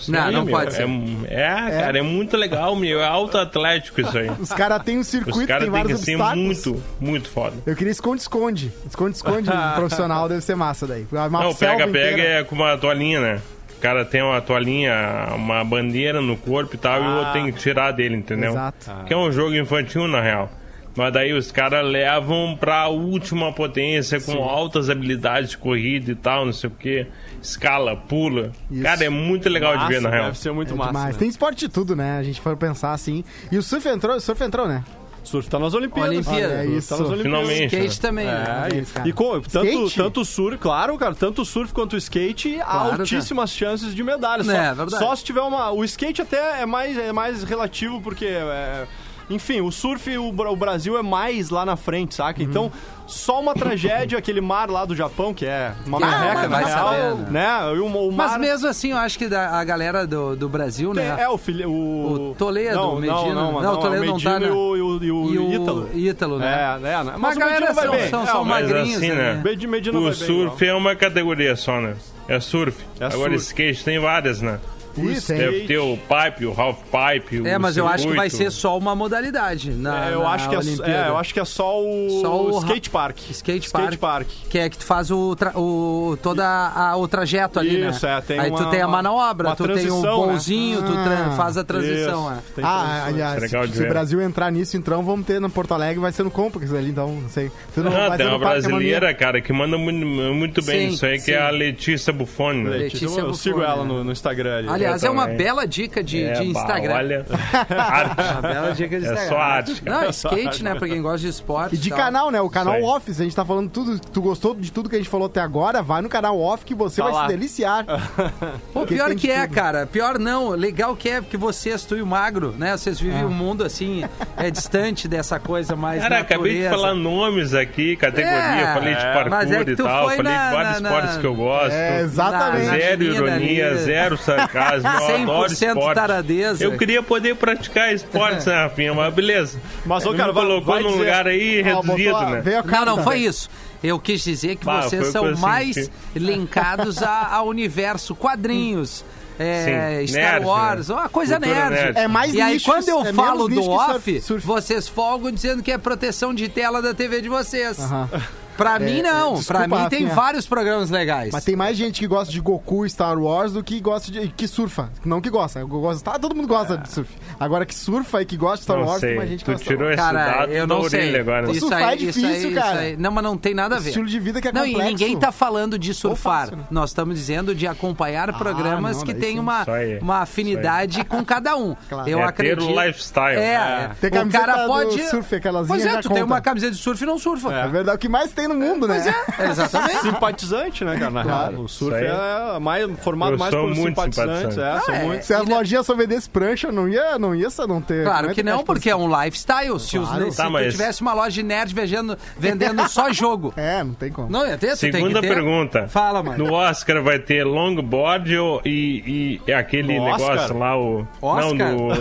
Não, 0.07 0.31
não 0.31 0.43
meu, 0.43 0.55
pode 0.57 0.73
ser. 0.73 0.87
É, 1.27 1.35
é, 1.35 1.79
cara, 1.81 1.99
é 1.99 2.01
muito 2.01 2.35
legal, 2.35 2.75
meu. 2.75 2.99
É 2.99 3.05
alto 3.05 3.37
atlético 3.37 4.01
isso 4.01 4.17
aí. 4.17 4.31
Os 4.39 4.49
caras 4.49 4.81
têm 4.81 4.97
um 4.97 5.01
Os 5.01 5.07
circuito, 5.07 5.47
caras 5.47 5.63
tem 5.63 5.71
têm 5.71 5.81
que 5.81 5.87
vários 5.87 6.01
ser 6.01 6.15
obstáculos. 6.15 6.65
muito, 6.65 6.83
muito 6.99 7.29
foda. 7.29 7.53
Eu 7.63 7.75
queria 7.75 7.91
esconde-esconde. 7.91 8.71
Esconde-esconde 8.89 9.51
profissional 9.75 10.27
deve 10.27 10.41
ser 10.41 10.55
massa 10.55 10.87
daí. 10.87 11.05
Uma 11.11 11.29
Não, 11.29 11.53
pega-pega 11.53 12.09
inteira. 12.13 12.39
é 12.39 12.43
com 12.43 12.55
uma 12.55 12.75
toalhinha, 12.75 13.21
né? 13.21 13.41
O 13.77 13.81
cara 13.81 14.03
tem 14.05 14.21
uma 14.21 14.41
toalhinha, 14.41 15.29
uma 15.35 15.63
bandeira 15.63 16.21
no 16.21 16.35
corpo 16.37 16.75
e 16.75 16.77
tal, 16.77 17.03
e 17.03 17.05
o 17.07 17.17
outro 17.17 17.33
tem 17.33 17.51
que 17.51 17.59
tirar 17.59 17.91
dele, 17.91 18.15
entendeu? 18.15 18.51
Exato. 18.51 18.91
Que 19.05 19.13
é 19.13 19.17
um 19.17 19.31
jogo 19.31 19.55
infantil, 19.55 20.07
na 20.07 20.21
real. 20.21 20.49
Mas 20.95 21.11
daí 21.11 21.33
os 21.33 21.51
caras 21.51 21.85
levam 21.85 22.55
pra 22.57 22.87
última 22.87 23.51
potência, 23.51 24.19
com 24.21 24.41
altas 24.41 24.89
habilidades 24.89 25.49
de 25.49 25.57
corrida 25.57 26.11
e 26.11 26.15
tal, 26.15 26.45
não 26.45 26.53
sei 26.53 26.69
o 26.69 26.73
que. 26.73 27.05
Escala, 27.41 27.97
pula. 27.97 28.51
Isso. 28.71 28.81
Cara, 28.81 29.03
é 29.03 29.09
muito 29.09 29.49
legal 29.49 29.73
de 29.73 29.79
Massa, 29.79 29.89
ver, 29.89 30.01
na 30.01 30.09
real. 30.09 30.25
Deve 30.27 30.37
ser 30.37 30.53
muito 30.53 30.73
É 30.73 30.77
massa. 30.77 31.07
né? 31.07 31.13
Tem 31.19 31.27
esporte 31.27 31.59
de 31.59 31.69
tudo, 31.69 31.95
né? 31.97 32.17
A 32.17 32.23
gente 32.23 32.39
for 32.39 32.55
pensar 32.55 32.93
assim. 32.93 33.25
E 33.51 33.57
o 33.57 33.61
surf 33.61 33.87
entrou, 33.89 34.15
o 34.15 34.21
surf 34.21 34.41
entrou, 34.41 34.67
né? 34.69 34.83
Surf 35.29 35.49
tá 35.49 35.59
nas 35.59 35.73
Olimpíadas. 35.73 36.09
Olimpíada. 36.11 36.53
Olha 36.53 36.63
Surf 36.63 36.77
isso. 36.77 36.89
Tá 36.89 36.97
nas 36.97 37.09
Olimpíadas. 37.11 37.41
Finalmente. 37.47 37.75
Skate 37.75 38.01
também. 38.01 38.25
né? 38.25 38.69
É, 38.71 38.75
isso, 38.77 38.93
cara. 38.93 39.07
e, 39.09 39.13
com, 39.13 39.41
tanto, 39.41 39.65
Skate? 39.67 39.95
tanto 39.95 40.21
o 40.21 40.25
surf, 40.25 40.57
claro, 40.57 40.97
cara, 40.97 41.15
tanto 41.15 41.43
surf 41.45 41.73
quanto 41.73 41.93
o 41.93 41.97
skate, 41.97 42.59
há 42.61 42.65
Claro, 42.65 43.01
altíssimas 43.01 43.51
chances 43.51 43.93
de 43.95 44.03
medalha. 44.03 44.43
Só, 44.43 44.51
É, 44.51 44.73
verdade. 44.73 45.03
só 45.03 45.15
se 45.15 45.23
tiver 45.23 45.41
uma. 45.41 45.71
O 45.71 45.83
skate 45.83 46.21
até 46.21 46.61
é 46.61 46.65
mais, 46.65 46.97
é 46.97 47.11
mais 47.11 47.43
relativo, 47.43 48.01
porque. 48.01 48.25
é, 48.25 48.85
enfim, 49.29 49.61
o 49.61 49.71
surf, 49.71 50.17
o, 50.17 50.29
o 50.29 50.55
Brasil 50.55 50.97
é 50.97 51.01
mais 51.01 51.49
lá 51.49 51.65
na 51.65 51.75
frente, 51.75 52.15
saca? 52.15 52.41
Uhum. 52.41 52.47
Então, 52.49 52.71
só 53.07 53.39
uma 53.39 53.53
tragédia, 53.53 54.17
aquele 54.17 54.41
mar 54.41 54.69
lá 54.69 54.83
do 54.85 54.95
Japão, 54.95 55.33
que 55.33 55.45
é 55.45 55.73
uma 55.85 55.97
Ah, 55.97 55.99
merreca, 55.99 56.35
mas 56.35 56.41
na 56.41 56.47
vai 56.57 56.65
real, 56.65 56.89
sabendo. 56.89 57.31
né? 57.31 57.47
E 57.75 57.79
o, 57.79 57.85
o 57.85 58.11
mar... 58.11 58.29
Mas 58.29 58.37
mesmo 58.39 58.67
assim, 58.67 58.91
eu 58.91 58.97
acho 58.97 59.17
que 59.17 59.27
da- 59.27 59.59
a 59.59 59.63
galera 59.63 60.07
do, 60.07 60.35
do 60.35 60.49
Brasil, 60.49 60.91
tem- 60.93 61.03
né? 61.03 61.15
É, 61.19 61.29
o, 61.29 61.37
filho, 61.37 61.69
o... 61.69 62.31
O 62.31 62.35
Toledo, 62.35 62.75
não, 62.75 62.93
o 62.95 62.99
Medina. 62.99 63.33
Não, 63.33 63.51
não, 63.53 63.61
Não, 63.61 63.73
o 63.73 63.77
Toledo 63.77 64.03
é 64.03 64.07
não 64.07 64.19
tá, 64.19 64.39
né? 64.39 64.47
E 64.47 64.49
o, 64.49 64.75
e 64.77 64.81
o, 64.81 65.03
e 65.03 65.11
o 65.11 65.33
e 65.33 65.37
o 65.39 65.53
Ítalo. 65.53 65.89
Ítalo, 65.93 66.39
né? 66.39 66.79
É, 66.83 66.87
é, 66.93 67.03
né? 67.03 67.13
Mas 67.17 67.33
a 67.33 67.35
o 67.35 67.39
galera 67.39 67.73
são, 67.73 67.91
bem. 67.91 68.09
são, 68.09 68.23
É, 68.23 68.25
são 68.25 68.43
mas 68.45 68.69
magrinhos, 68.71 68.97
assim, 68.97 69.09
né? 69.09 69.33
né? 69.35 69.41
Med- 69.43 69.67
Medina 69.67 69.97
O 69.99 70.01
vai 70.03 70.11
bem, 70.11 70.19
surf 70.19 70.65
é 70.65 70.73
uma 70.73 70.95
categoria 70.95 71.55
só, 71.55 71.79
né? 71.79 71.95
É 72.27 72.39
surf. 72.39 72.83
É 72.99 73.05
Agora 73.05 73.31
surf. 73.31 73.45
skate 73.45 73.83
tem 73.83 73.99
várias, 73.99 74.41
né? 74.41 74.59
Isso, 74.97 75.33
é. 75.33 75.37
Deve 75.37 75.59
ter 75.67 75.77
o 75.77 75.97
pipe, 75.97 76.45
o 76.45 76.53
half 76.59 76.77
pipe, 76.83 77.47
É, 77.47 77.57
o 77.57 77.61
mas 77.61 77.77
eu 77.77 77.87
acho 77.87 78.07
que 78.07 78.15
vai 78.15 78.29
ser 78.29 78.51
só 78.51 78.77
uma 78.77 78.95
modalidade. 78.95 79.71
Na, 79.71 80.09
É, 80.09 80.13
eu, 80.13 80.21
na 80.23 80.29
acho 80.29 80.49
que 80.49 80.55
é, 80.55 80.57
Olimpíada. 80.59 80.91
é, 80.91 81.09
eu 81.09 81.17
acho 81.17 81.33
que 81.33 81.39
é 81.39 81.45
só 81.45 81.81
o, 81.81 82.19
Só 82.21 82.43
o 82.45 82.59
skate 82.59 82.89
park. 82.89 83.17
Skate, 83.31 83.67
Skate 83.67 83.97
park, 83.97 83.99
park. 83.99 84.27
Que 84.49 84.59
é 84.59 84.69
que 84.69 84.77
tu 84.77 84.85
faz 84.85 85.11
o, 85.11 85.35
tra- 85.35 85.57
o 85.57 86.17
toda 86.21 86.45
a, 86.45 86.95
o 86.97 87.07
trajeto 87.07 87.59
ali, 87.59 87.77
né? 87.77 87.89
Isso, 87.89 88.05
é, 88.05 88.21
tem 88.21 88.39
Aí 88.39 88.51
tu 88.51 88.57
uma- 88.57 88.69
tem 88.71 88.81
a 88.81 88.87
manobra, 88.87 89.49
uma 89.49 89.55
tu 89.55 89.63
tem 89.63 89.71
o 89.71 89.75
transição, 89.75 90.01
né? 90.25 90.31
bolzinho, 90.31 90.81
tu 90.81 90.91
tra- 90.93 91.25
Ah, 91.27 91.31
faz 91.35 91.57
a 91.57 91.63
transição, 91.63 92.31
Isso, 92.31 92.61
é. 92.61 92.63
Ah, 92.63 93.05
aliás, 93.07 93.41
Legal 93.41 93.67
se, 93.67 93.73
se 93.75 93.83
o. 93.83 93.87
Brasil 93.89 94.21
entrar 94.21 94.51
nisso, 94.51 94.77
então 94.77 95.03
vamos 95.03 95.25
ter 95.25 95.39
no 95.39 95.49
Porto 95.49 95.73
Alegre, 95.73 95.99
vai 95.99 96.11
ser 96.11 96.23
no 96.23 96.31
Complexo 96.31 96.75
ali, 96.75 96.89
então, 96.89 97.09
não 97.21 97.29
sei. 97.29 97.51
Se 97.73 97.79
não, 97.79 97.95
Ah, 97.95 98.09
vai 98.09 98.17
tem 98.17 98.27
uma 98.27 98.39
brasileira, 98.39 99.13
cara, 99.13 99.41
que 99.41 99.51
manda 99.53 99.77
muito, 99.77 100.05
muito 100.05 100.61
bem 100.63 100.89
Sim, 100.89 100.93
isso 100.95 101.05
aí, 101.05 101.19
que 101.21 101.31
é 101.31 101.39
a 101.41 101.49
Letícia 101.49 102.11
Buffoni. 102.13 102.63
né? 102.63 102.69
Letícia 102.77 103.19
eu, 103.19 103.33
sigo 103.33 103.61
ela 103.61 103.83
né? 103.83 103.87
no, 103.87 104.03
no 104.03 104.11
Instagram 104.11 104.57
ali. 104.59 104.67
Aliás, 104.85 105.03
Eu 105.03 105.09
é 105.09 105.11
uma 105.13 105.27
bela 105.27 105.65
dica 105.67 106.03
de, 106.03 106.23
É, 106.23 106.33
de 106.33 106.53
bah, 106.53 106.59
Instagram. 106.61 106.93
olha, 106.95 107.25
Uma 107.69 107.83
arte. 107.83 108.41
bela 108.41 108.71
dica 108.73 108.99
de 108.99 109.05
É 109.05 109.09
Instagram. 109.09 109.29
só 109.29 109.37
arte, 109.37 109.81
cara. 109.81 110.01
Não, 110.01 110.09
skate, 110.09 110.63
né? 110.63 110.75
Pra 110.75 110.87
quem 110.87 111.01
gosta 111.01 111.19
de 111.19 111.27
esporte. 111.29 111.75
E 111.75 111.77
de 111.77 111.89
tal. 111.89 111.97
canal, 111.97 112.31
né? 112.31 112.41
O 112.41 112.49
canal. 112.49 112.81
Office, 112.83 113.19
a 113.19 113.23
gente 113.23 113.35
tá 113.35 113.43
falando 113.45 113.69
tudo. 113.69 113.99
Tu 113.99 114.21
gostou 114.21 114.53
de 114.55 114.71
tudo 114.71 114.89
que 114.89 114.95
a 114.95 114.99
gente 114.99 115.09
falou 115.09 115.27
até 115.27 115.39
agora? 115.41 115.81
Vai 115.81 116.01
no 116.01 116.09
canal 116.09 116.39
Off 116.39 116.63
que 116.65 116.75
você 116.75 117.01
Tá 117.01 117.07
vai 117.07 117.13
lá. 117.13 117.21
se 117.23 117.27
deliciar. 117.29 117.85
Pô, 118.73 118.85
pior 118.85 119.13
que 119.15 119.29
é, 119.31 119.41
tudo. 119.45 119.53
cara. 119.55 119.85
Pior 119.85 120.19
não. 120.19 120.49
Legal 120.49 120.95
que 120.95 121.09
é, 121.09 121.21
porque 121.21 121.37
vocês, 121.37 121.83
tu 121.83 121.95
e 121.95 122.01
o 122.01 122.05
Magro, 122.05 122.53
né? 122.57 122.75
Vocês 122.77 122.99
vivem 122.99 123.21
Ah. 123.21 123.25
um 123.25 123.31
mundo 123.31 123.63
assim, 123.63 124.03
é 124.37 124.49
distante 124.51 125.07
dessa 125.07 125.39
coisa 125.39 125.75
mais 125.75 126.01
Cara, 126.01 126.19
acabei 126.19 126.53
de 126.57 126.63
natureza. 126.63 126.69
falar 126.83 126.93
nomes 126.95 127.53
aqui, 127.53 127.95
categoria, 127.95 128.29
É, 128.35 128.73
falei 128.73 128.95
de 128.95 129.01
é, 129.01 129.13
parkour 129.13 129.29
mas 129.31 129.51
é 129.51 129.63
que 129.65 129.71
e 129.71 129.75
tal, 129.75 130.05
foi 130.05 130.15
falei 130.17 130.31
na- 130.31 130.45
de 130.49 130.53
vários 130.55 130.81
na- 130.81 130.89
esportes 130.89 131.15
na- 131.15 131.21
que 131.21 131.27
eu 131.27 131.35
gosto. 131.35 131.71
É, 131.73 132.01
exatamente. 132.01 132.65
Na- 132.65 132.71
Zero 132.77 133.03
ironia, 133.03 133.65
dali. 133.69 133.77
zero 133.79 134.17
sarcasmo, 134.17 134.74
eu 134.83 135.15
adoro 135.23 135.49
100% 135.49 135.67
esporte. 135.67 135.95
taradeza. 135.95 136.63
Eu 136.63 136.77
queria 136.77 137.01
poder 137.03 137.35
praticar 137.35 137.93
esportes, 137.93 138.45
né, 138.45 138.53
Rafinha? 138.55 138.93
Mas 138.93 139.13
beleza. 139.13 139.59
Mas, 139.85 140.05
ô, 140.05 140.09
Ele 140.09 140.17
cara, 140.17 140.31
vai- 140.33 140.43
colocou 140.45 140.73
vai 140.73 140.83
num 140.83 140.89
dizer- 140.89 140.99
lugar 140.99 141.27
aí 141.27 141.61
Ó, 141.71 141.81
botou 141.81 141.95
reduzido, 141.95 142.25
né? 142.51 142.63
Não, 142.65 142.85
não 142.85 143.03
foi 143.03 143.19
isso. 143.19 143.49
Eu 143.83 143.99
quis 143.99 144.23
dizer 144.23 144.55
que 144.55 144.65
Bah, 144.65 144.81
vocês 144.81 145.09
o 145.09 145.11
são 145.11 145.27
eu 145.27 145.37
mais 145.37 145.89
linkados 146.15 147.01
ao 147.03 147.47
universo 147.47 148.15
quadrinhos. 148.15 149.05
é, 149.37 149.99
Sim, 150.01 150.07
Star 150.07 150.21
nerd, 150.33 150.45
Wars, 150.45 150.87
né? 150.89 150.95
uma 150.95 151.09
coisa 151.09 151.35
Cultura 151.39 151.69
nerd. 151.69 151.83
nerd. 151.83 151.97
É 151.99 152.07
mais 152.07 152.33
E 152.33 152.41
aí, 152.41 152.53
nichos, 152.53 152.65
quando 152.65 152.87
eu 152.89 153.05
é 153.05 153.13
falo 153.13 153.47
do 153.47 153.69
off, 153.69 153.91
surf- 154.01 154.21
surf. 154.21 154.47
vocês 154.47 154.87
folgam 154.87 155.29
dizendo 155.31 155.61
que 155.61 155.71
é 155.71 155.77
proteção 155.77 156.33
de 156.33 156.47
tela 156.47 156.81
da 156.81 156.93
TV 156.93 157.21
de 157.21 157.29
vocês. 157.29 157.77
Aham. 157.79 158.09
Pra 158.57 158.79
mim, 158.79 159.01
não. 159.01 159.35
desculpa, 159.35 159.67
pra 159.67 159.67
mim, 159.83 159.89
tem 159.89 159.99
Rafinha. 160.03 160.15
vários 160.15 160.47
programas 160.47 160.89
legais. 160.89 161.29
Mas 161.31 161.43
tem 161.43 161.55
mais 161.55 161.77
gente 161.77 161.99
que 161.99 162.07
gosta 162.07 162.31
de 162.31 162.39
Goku 162.39 162.85
e 162.85 162.89
Star 162.89 163.17
Wars 163.17 163.53
do 163.53 163.63
que 163.63 163.79
gosta 163.79 164.11
de. 164.11 164.27
que 164.29 164.47
surfa. 164.47 164.89
Não 165.03 165.19
que 165.21 165.29
gosta. 165.29 165.59
Eu 165.59 165.67
gosto, 165.67 166.03
tá, 166.03 166.17
todo 166.19 166.35
mundo 166.35 166.47
gosta 166.47 166.77
de 166.77 166.89
surf. 166.91 167.09
Agora 167.39 167.65
que 167.65 167.75
surfa 167.75 168.21
e 168.21 168.25
que 168.25 168.37
gosta 168.37 168.57
de 168.57 168.63
Star 168.63 168.77
Não 168.77 168.85
Wars, 168.87 169.01
tem 169.01 169.09
sei, 169.09 169.17
mais 169.17 169.29
gente 169.29 169.39
que 169.39 169.45
tu 169.45 169.51
gosta 169.51 169.63
de 169.63 169.69
tirou 169.69 169.87
Wars. 169.89 169.99
esse 169.99 170.07
Cara, 170.13 170.39
dado 170.39 170.51
eu 170.51 170.67
não 170.67 170.79
orelha 170.81 171.11
sei. 171.11 171.19
agora. 171.19 171.51
Isso 171.51 171.59
Surfar 171.61 171.79
aí, 171.79 171.93
é 171.93 171.97
difícil, 171.97 172.29
isso 172.31 172.47
aí, 172.47 172.53
cara. 172.53 172.69
isso 172.71 172.79
aí. 172.79 172.97
Não, 172.97 173.11
mas 173.11 173.23
não 173.23 173.37
tem 173.37 173.53
nada 173.53 173.75
a 173.75 173.79
ver. 173.79 173.89
Estilo 173.89 174.05
de 174.05 174.19
vida 174.19 174.41
que 174.41 174.47
é 174.47 174.51
Não, 174.51 174.65
e 174.65 174.69
complexo. 174.71 174.91
ninguém 174.91 175.17
tá 175.17 175.31
falando 175.31 175.77
de 175.79 175.93
surfar. 175.93 176.41
fácil, 176.41 176.57
né? 176.57 176.63
Nós 176.71 176.89
estamos 176.91 177.15
dizendo 177.17 177.53
de 177.55 177.67
acompanhar 177.67 178.31
programas 178.37 178.97
não, 178.97 179.05
que 179.05 179.13
sim. 179.13 179.39
uma, 179.39 179.65
uma 180.01 180.17
afinidade 180.19 181.03
com 181.05 181.23
cada 181.23 181.55
um. 181.57 181.75
Claro. 181.89 182.09
Eu 182.09 182.19
é 182.19 182.23
acredito. 182.23 182.65
ter 182.65 182.71
o 182.73 182.81
lifestyle. 182.85 183.37
É, 183.37 183.91
Tem 184.01 184.09
o 184.09 184.13
camiseta 184.13 184.45
cara 184.45 184.65
pode. 184.67 185.01
surf, 185.03 185.35
aquelazinha 185.35 185.67
Pois 185.67 185.85
é, 185.85 186.01
tu 186.01 186.09
tem 186.09 186.23
uma 186.23 186.41
camiseta 186.41 186.71
de 186.73 186.77
surf 186.81 187.01
e 187.03 187.05
não 187.05 187.17
surfa. 187.19 187.53
É 187.53 187.67
verdade. 187.67 187.95
O 187.95 187.99
que 187.99 188.09
mais 188.09 188.31
tem 188.31 188.44
tem 188.47 188.55
no 188.57 188.65
mundo, 188.65 188.87
né? 188.87 188.97
Exatamente. 189.49 189.99
Simpatizante, 190.01 190.85
né, 190.85 190.97
cara? 190.97 191.11
Na 191.11 191.23
Claro. 191.23 191.51
real, 191.51 191.63
o 191.63 191.67
surf 191.69 191.95
é 191.97 192.59
mais, 192.59 192.99
formado 192.99 193.33
Eu 193.33 193.37
mais 193.37 193.53
por 193.53 193.63
muito 193.75 193.77
simpatizantes. 193.89 194.37
simpatizante. 194.53 194.77
É, 194.77 194.79
são 194.81 194.93
Ah, 194.95 194.97
é. 194.97 195.03
muito. 195.03 195.25
Se 195.25 195.33
as 195.33 195.47
na- 195.47 195.55
lojinhas 195.57 195.85
só 195.85 195.95
vendessem 195.95 196.31
prancha, 196.31 196.71
não 196.71 196.87
ia, 196.87 197.17
não 197.19 197.35
ia 197.35 197.49
só 197.49 197.67
não 197.67 197.81
ter. 197.81 198.03
Claro 198.05 198.27
não 198.27 198.33
que 198.33 198.43
não, 198.43 198.63
porque 198.63 198.89
é 198.89 198.95
um 198.95 199.07
lifestyle. 199.23 199.79
Se, 199.79 199.97
os, 199.97 200.07
Claro. 200.09 200.31
se 200.31 200.37
Tá, 200.37 200.49
mas- 200.49 200.71
tivesse 200.73 201.01
uma 201.01 201.13
loja 201.13 201.31
de 201.31 201.43
nerd 201.43 201.73
vendendo, 201.73 202.17
vendendo 202.37 202.87
só 202.89 203.11
jogo. 203.13 203.53
É, 203.55 203.83
não 203.83 203.93
tem 203.93 204.11
como. 204.11 204.29
Não 204.29 204.45
ia 204.45 204.57
ter, 204.57 204.75
tu 204.75 204.79
tem 204.81 204.91
que 204.91 204.97
Segunda 204.97 205.21
ter. 205.21 205.27
pergunta. 205.27 205.87
Fala, 205.87 206.21
mano. 206.23 206.43
No 206.45 206.53
Oscar 206.53 207.01
vai 207.03 207.19
ter 207.19 207.43
longboard 207.45 208.37
ou- 208.37 208.61
e, 208.65 209.41
e 209.47 209.53
aquele 209.53 209.97
No 209.97 210.05
Oscar? 210.05 210.29
negócio 210.35 210.57
lá, 210.57 210.77
o. 210.77 211.07
Oscar? 211.21 211.53
Não, 211.55 211.75
no, 211.87 211.95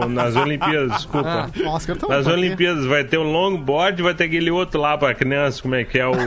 no- 0.00 0.08
nas 0.08 0.36
Olimpíadas, 0.36 0.92
desculpa. 0.92 1.48
Ah. 1.64 1.68
Oscar 1.70 1.96
Nas 1.96 2.08
tá 2.24 2.30
aqui. 2.30 2.30
Olimpíadas 2.40 2.84
vai 2.86 3.04
ter 3.04 3.18
o 3.18 3.22
longboard 3.22 4.00
e 4.00 4.02
vai 4.04 4.14
ter 4.14 4.24
aquele 4.24 4.50
outro 4.50 4.80
lá 4.80 4.96
pra 4.96 5.14
criança, 5.14 5.60
como 5.62 5.74
é 5.74 5.81
que 5.84 5.98
é 5.98 6.06
o 6.06 6.12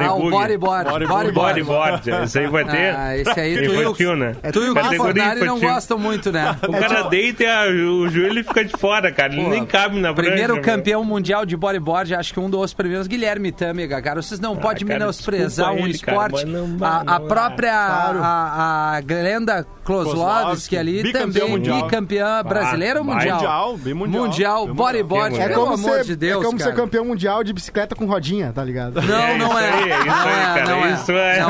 Ah, 0.00 0.14
o 0.14 0.30
bodyboard. 0.30 0.58
bodyboard. 0.90 1.32
Bodyboard. 1.32 2.10
Esse 2.24 2.38
aí 2.38 2.46
vai 2.48 2.64
ter. 2.64 2.94
Ah, 2.94 3.16
esse 3.16 3.40
aí 3.40 3.54
tu 3.56 3.64
e 3.64 3.68
o- 3.68 3.80
infantil, 3.82 4.16
né? 4.16 4.36
Tu 4.52 4.60
e 4.62 4.70
o 4.70 4.74
Categoria 4.74 5.34
não 5.36 5.58
gostam 5.60 5.98
muito, 5.98 6.30
né? 6.32 6.56
O 6.66 6.72
cara 6.72 7.02
deita 7.02 7.42
e 7.42 7.46
a- 7.46 7.66
o 7.66 8.08
joelho 8.08 8.44
fica 8.44 8.64
de 8.64 8.72
fora, 8.78 9.10
cara. 9.12 9.32
Ele 9.32 9.42
Pô, 9.44 9.50
nem 9.50 9.64
cabe 9.66 10.00
na 10.00 10.12
Primeiro 10.14 10.54
prancha, 10.54 10.70
campeão 10.70 11.04
mundial 11.04 11.44
de 11.44 11.56
bodyboard, 11.56 12.14
acho 12.14 12.32
que 12.32 12.40
um 12.40 12.48
dos 12.50 12.72
primeiros, 12.72 13.06
Guilherme 13.06 13.50
Tâmega, 13.52 14.00
cara. 14.00 14.22
Vocês 14.22 14.40
não 14.40 14.56
podem 14.56 14.84
Ah, 14.84 14.86
cara, 14.86 14.98
menosprezar 15.00 15.72
um 15.72 15.78
ele, 15.86 15.98
cara, 15.98 16.16
esporte. 16.28 16.46
mas 16.46 16.52
não- 16.52 16.86
a, 16.86 17.00
a 17.00 17.18
não- 17.18 17.28
própria 17.28 17.70
Claro. 17.72 18.18
a, 18.22 18.96
a 18.96 19.00
Glenda 19.00 19.66
Kozlowski, 19.90 20.76
ali 20.76 21.02
bicampeã 21.02 21.40
também 21.40 21.50
mundial. 21.50 21.82
bicampeã 21.82 22.42
brasileira 22.42 23.00
ou 23.00 23.04
vai. 23.04 23.14
mundial? 23.16 23.36
Mundial, 23.36 23.76
bem 23.76 23.94
mundial. 23.94 24.66
Bodyboard. 24.68 25.38
É 25.38 25.48
pelo 25.48 25.66
amor 25.66 25.98
ser, 25.98 26.04
de 26.04 26.16
Deus, 26.16 26.42
é 26.42 26.46
como 26.46 26.58
cara. 26.58 26.70
ser 26.70 26.76
campeão 26.76 27.04
mundial 27.04 27.42
de 27.44 27.52
bicicleta 27.52 27.94
com 27.94 28.06
rodinha, 28.06 28.52
tá 28.52 28.62
ligado? 28.64 29.00
Não, 29.02 29.14
É, 29.14 29.36
não 29.38 29.46
isso 29.48 29.58
é. 29.58 29.70
aí, 29.70 29.90
é 29.92 29.98
isso 29.98 30.10
aí, 30.10 30.40
é, 30.40 30.44
cara, 30.44 30.66
não 30.66 30.84
é. 30.86 30.92
isso 30.94 31.12
é. 31.12 31.40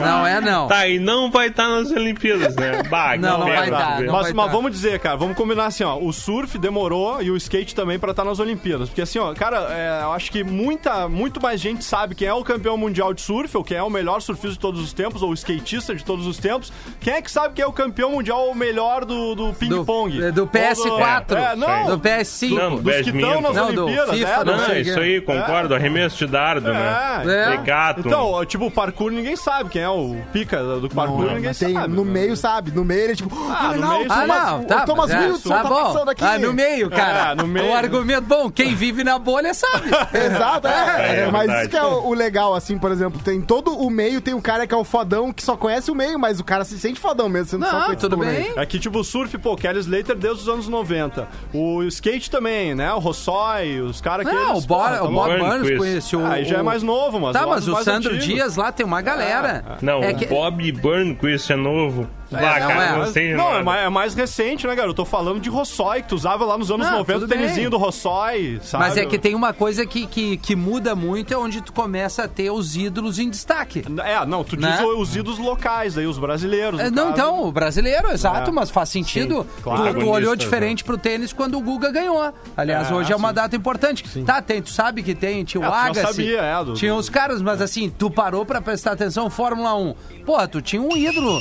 Não 0.00 0.26
é, 0.26 0.40
não. 0.40 0.68
Tá, 0.68 0.86
e 0.88 0.98
não 0.98 1.30
vai 1.30 1.48
estar 1.48 1.68
nas 1.68 1.90
Olimpíadas, 1.90 2.54
né? 2.56 2.82
Bah, 2.84 3.16
Não, 3.16 3.38
não 3.38 3.46
vai 3.46 3.70
velho. 3.70 4.06
não 4.06 4.12
mas, 4.12 4.32
dar. 4.32 4.46
vamos 4.46 4.70
dizer, 4.72 4.98
cara, 5.00 5.16
vamos 5.16 5.36
combinar 5.36 5.66
assim, 5.66 5.84
ó. 5.84 5.96
O 5.98 6.12
surf 6.12 6.58
demorou 6.58 7.22
e 7.22 7.30
o 7.30 7.36
skate 7.36 7.74
também 7.74 7.98
pra 7.98 8.10
estar 8.10 8.24
nas 8.24 8.38
Olimpíadas. 8.38 8.88
Porque 8.88 9.02
assim, 9.02 9.18
ó, 9.18 9.32
cara, 9.34 9.68
é, 9.70 10.02
eu 10.04 10.12
acho 10.12 10.30
que 10.30 10.42
muita, 10.44 11.08
muito 11.08 11.40
mais 11.40 11.60
gente 11.60 11.84
sabe 11.84 12.14
quem 12.14 12.28
é 12.28 12.34
o 12.34 12.44
campeão 12.44 12.76
mundial 12.76 13.12
de 13.14 13.20
surf, 13.20 13.56
ou 13.56 13.64
quem 13.64 13.76
é 13.76 13.82
o 13.82 13.90
melhor 13.90 14.20
surfista 14.20 14.50
de 14.54 14.58
todos 14.58 14.80
os 14.80 14.92
tempos, 14.92 15.22
ou 15.22 15.30
o 15.30 15.34
skatista 15.34 15.94
de 15.94 16.04
todos 16.04 16.26
os 16.26 16.38
tempos. 16.38 16.72
Quem 17.00 17.14
é 17.16 17.22
que 17.22 17.30
sabe 17.30 17.54
quem 17.54 17.62
é 17.62 17.66
o 17.66 17.72
campeão 17.72 18.12
mundial 18.12 18.46
ou 18.46 18.54
melhor 18.54 19.04
do, 19.04 19.34
do 19.34 19.52
ping-pong? 19.54 20.18
Do, 20.20 20.32
do 20.32 20.42
Ou 20.42 20.48
PS4, 20.48 21.36
É, 21.36 21.56
não, 21.56 21.86
do 21.96 21.98
PS5. 21.98 22.50
Não, 22.54 22.76
dos 22.76 22.94
que 22.96 23.10
estão 23.10 23.40
nas 23.40 23.56
Não, 23.56 23.74
do 23.74 23.84
Olimpíadas, 23.84 24.14
FIFA, 24.18 24.30
é, 24.30 24.44
não 24.44 24.56
Não, 24.56 24.64
sei 24.66 24.80
isso 24.82 25.00
aí, 25.00 25.20
concordo. 25.20 25.74
Arremesso 25.74 26.16
de 26.18 26.26
dardo, 26.26 26.72
né? 26.72 27.22
É. 27.24 27.28
É. 27.28 27.48
Regato. 27.50 28.00
Então, 28.06 28.44
tipo, 28.44 28.66
o 28.66 28.70
parkour 28.70 29.10
ninguém 29.10 29.36
sabe 29.36 29.70
quem 29.70 29.82
é 29.82 29.88
o 29.88 30.16
pica 30.32 30.62
do 30.80 30.88
parkour, 30.88 31.24
Não, 31.26 31.34
ninguém 31.34 31.54
tem, 31.54 31.74
sabe. 31.74 31.94
no 31.94 32.04
né? 32.04 32.10
meio, 32.12 32.36
sabe? 32.36 32.70
No 32.70 32.84
meio 32.84 33.00
ele 33.02 33.12
é 33.12 33.16
tipo, 33.16 33.34
Ah, 33.50 33.58
ah, 33.58 33.66
no 33.68 33.72
legal, 33.72 33.98
meio, 33.98 34.08
o 34.08 34.12
Ah, 34.12 34.16
Thomas, 34.20 34.46
não, 34.46 34.64
tá. 34.64 34.82
o 34.82 34.86
Thomas 34.86 35.10
mas 35.10 35.22
é, 35.22 35.26
Wilson 35.28 35.48
tá 35.48 35.62
tá 35.62 35.68
bom. 35.68 35.82
passando 35.84 36.08
aqui. 36.10 36.24
Ah, 36.24 36.38
no 36.38 36.52
meio, 36.52 36.90
cara. 36.90 37.32
É, 37.32 37.34
no 37.34 37.46
meio. 37.46 37.66
O 37.70 37.74
argumento 37.74 38.22
bom, 38.26 38.50
quem 38.50 38.74
vive 38.74 39.02
na 39.04 39.18
bolha 39.18 39.54
sabe. 39.54 39.88
Exato, 40.14 40.68
é. 40.68 41.16
É, 41.16 41.20
é 41.22 41.30
mas 41.30 41.50
isso 41.60 41.70
que 41.70 41.76
é 41.76 41.82
o, 41.84 42.06
o 42.08 42.14
legal, 42.14 42.54
assim, 42.54 42.78
por 42.78 42.90
exemplo, 42.90 43.20
tem 43.22 43.40
todo 43.40 43.72
o 43.78 43.88
meio, 43.90 44.20
tem 44.20 44.34
o 44.34 44.42
cara 44.42 44.66
que 44.66 44.74
é 44.74 44.76
o 44.76 44.84
fodão 44.84 45.32
que 45.32 45.42
só 45.42 45.56
conhece 45.56 45.90
o 45.90 45.94
meio, 45.94 46.18
mas 46.18 46.40
o 46.40 46.44
cara 46.44 46.64
se 46.64 46.78
sente 46.78 46.95
fodão 47.00 47.28
mesmo, 47.28 47.48
sendo 47.48 47.66
só 47.66 47.72
Não, 47.72 47.84
conhecido 47.86 48.00
tudo 48.10 48.16
bem. 48.16 48.52
É 48.56 48.66
que, 48.66 48.78
tipo, 48.78 48.98
o 49.00 49.04
surf, 49.04 49.36
pô, 49.38 49.56
Kelly 49.56 49.80
Slater 49.80 50.16
desde 50.16 50.42
os 50.42 50.48
anos 50.48 50.68
90. 50.68 51.28
O 51.52 51.82
skate 51.84 52.30
também, 52.30 52.74
né? 52.74 52.92
O 52.92 52.98
Rossói, 52.98 53.80
os 53.80 54.00
caras 54.00 54.26
que 54.26 54.34
Não, 54.34 54.52
eles, 54.52 54.64
o 54.64 54.66
Bob, 54.66 54.80
porra, 54.80 55.02
o 55.02 55.06
tá 55.06 55.12
Bob 55.12 55.38
Burns 55.38 55.48
Burns 55.48 55.70
com 55.70 55.78
conhece 55.78 56.16
o... 56.16 56.26
Ah, 56.26 56.32
aí 56.32 56.44
já 56.44 56.58
é 56.58 56.62
mais 56.62 56.82
novo, 56.82 57.20
mas 57.20 57.32
Tá, 57.32 57.46
o 57.46 57.50
mas 57.50 57.68
o 57.68 57.76
Sandro 57.82 58.14
antigo. 58.14 58.34
Dias 58.34 58.56
lá 58.56 58.72
tem 58.72 58.84
uma 58.84 59.00
galera. 59.00 59.78
Não, 59.80 60.02
é 60.02 60.10
o 60.10 60.16
que... 60.16 60.26
Bob 60.26 60.72
Burnquist 60.72 61.52
é 61.52 61.56
novo. 61.56 62.08
Bah, 62.30 62.40
não 62.40 62.68
cara, 62.68 62.84
é. 63.14 63.34
não 63.36 63.44
Não, 63.44 63.56
é 63.56 63.62
mais, 63.62 63.86
é 63.86 63.88
mais 63.88 64.14
recente, 64.14 64.66
né, 64.66 64.74
cara? 64.74 64.88
Eu 64.88 64.94
tô 64.94 65.04
falando 65.04 65.40
de 65.40 65.48
Rossói, 65.48 66.02
que 66.02 66.08
tu 66.08 66.14
usava 66.16 66.44
lá 66.44 66.58
nos 66.58 66.70
anos 66.70 66.86
Não, 66.86 66.98
90 66.98 67.24
o 67.24 67.28
tênisinho 67.28 67.70
do 67.70 67.76
Rossói, 67.76 68.58
sabe? 68.62 68.84
Mas 68.84 68.96
é 68.96 69.06
que 69.06 69.18
tem 69.18 69.34
uma 69.34 69.52
coisa 69.52 69.86
que, 69.86 70.06
que, 70.06 70.36
que 70.36 70.56
muda 70.56 70.94
muito, 70.96 71.32
é 71.32 71.36
onde 71.38 71.60
tu 71.60 71.72
começa 71.72 72.24
a 72.24 72.28
ter 72.28 72.50
os 72.50 72.76
ídolos 72.76 73.18
em 73.18 73.30
destaque. 73.30 73.84
É, 74.04 74.24
não, 74.26 74.42
tu 74.42 74.56
Né? 74.58 74.72
diz 74.76 74.80
os 74.86 75.14
ídolos 75.14 75.38
locais, 75.38 75.96
aí 75.96 76.06
os 76.06 76.18
brasileiros. 76.18 76.80
É, 76.80 76.90
Não, 76.90 77.04
caso. 77.10 77.12
então, 77.12 77.44
o 77.44 77.52
brasileiro, 77.52 78.10
exato, 78.10 78.50
É. 78.50 78.52
mas 78.52 78.70
faz 78.70 78.88
sentido. 78.88 79.42
Sim, 79.42 79.48
tu, 79.58 79.62
claro. 79.62 79.82
tu 79.82 79.86
olhou 79.88 79.96
Protagonistas, 80.06 80.38
diferente 80.38 80.84
pro 80.84 80.98
tênis 80.98 81.32
quando 81.32 81.56
o 81.56 81.60
Guga 81.60 81.90
ganhou. 81.92 82.32
Aliás, 82.56 82.90
É, 82.90 82.94
hoje 82.94 83.12
é 83.12 83.16
uma 83.16 83.28
sim. 83.28 83.34
data 83.34 83.56
importante. 83.56 84.04
Tá, 84.24 84.42
tem, 84.42 84.60
tu 84.60 84.70
sabe 84.70 85.02
que 85.02 85.14
tem, 85.14 85.44
tinha 85.44 85.60
o 85.60 85.64
É, 85.64 85.68
tu 85.68 85.72
Agassi, 85.74 86.00
sabia, 86.00 86.40
é, 86.40 86.64
do- 86.64 86.74
tinha 86.74 86.94
os 86.94 87.08
caras, 87.08 87.40
mas 87.40 87.60
assim, 87.60 87.88
tu 87.88 88.10
parou 88.10 88.44
pra 88.44 88.60
prestar 88.60 88.92
atenção, 88.92 89.30
Fórmula 89.30 89.74
1. 89.76 89.94
Porra, 90.24 90.48
tu 90.48 90.60
tinha 90.60 90.82
um 90.82 90.96
ídolo. 90.96 91.38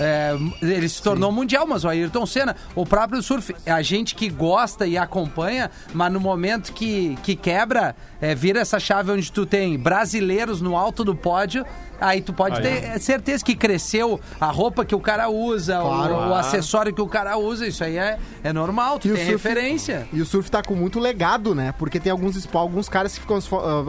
É, 0.00 0.36
ele 0.62 0.88
se 0.88 1.02
tornou 1.02 1.32
mundial, 1.32 1.66
mas 1.66 1.84
o 1.84 1.88
Ayrton 1.88 2.24
Senna, 2.26 2.56
o 2.74 2.86
próprio 2.86 3.22
surf, 3.22 3.54
é 3.66 3.72
a 3.72 3.82
gente 3.82 4.14
que 4.14 4.28
gosta 4.28 4.86
e 4.86 4.96
acompanha, 4.96 5.70
mas 5.92 6.12
no 6.12 6.20
momento 6.20 6.72
que, 6.72 7.16
que 7.22 7.34
quebra, 7.34 7.96
é, 8.20 8.34
vira 8.34 8.60
essa 8.60 8.78
chave 8.78 9.10
onde 9.10 9.30
tu 9.30 9.44
tem 9.44 9.78
brasileiros 9.78 10.60
no 10.60 10.76
alto 10.76 11.04
do 11.04 11.14
pódio, 11.14 11.64
aí 12.00 12.20
tu 12.20 12.32
pode 12.32 12.56
Aí. 12.56 12.62
ter 12.62 12.98
certeza 13.00 13.44
que 13.44 13.54
cresceu 13.54 14.20
a 14.40 14.46
roupa 14.46 14.84
que 14.84 14.94
o 14.94 15.00
cara 15.00 15.28
usa, 15.28 15.80
o- 15.82 15.86
Claro. 15.88 16.14
o, 16.14 16.34
acessório 16.34 16.92
que 16.92 17.00
o 17.02 17.06
cara 17.08 17.36
usa, 17.36 17.66
isso 17.66 17.82
aí 17.84 17.96
é, 17.96 18.18
é 18.42 18.52
normal, 18.52 18.98
tu 18.98 19.08
E 19.08 19.12
o 19.12 19.14
tem 19.14 19.26
surf- 19.26 19.48
referência. 19.48 20.08
E 20.12 20.20
o 20.20 20.26
surf 20.26 20.50
tá 20.50 20.62
com 20.62 20.74
muito 20.74 20.98
legado, 21.00 21.54
né? 21.54 21.72
Porque 21.78 21.98
tem 22.00 22.10
alguns, 22.12 22.48
alguns 22.54 22.88
caras 22.88 23.14
que 23.14 23.20
ficam, 23.20 23.38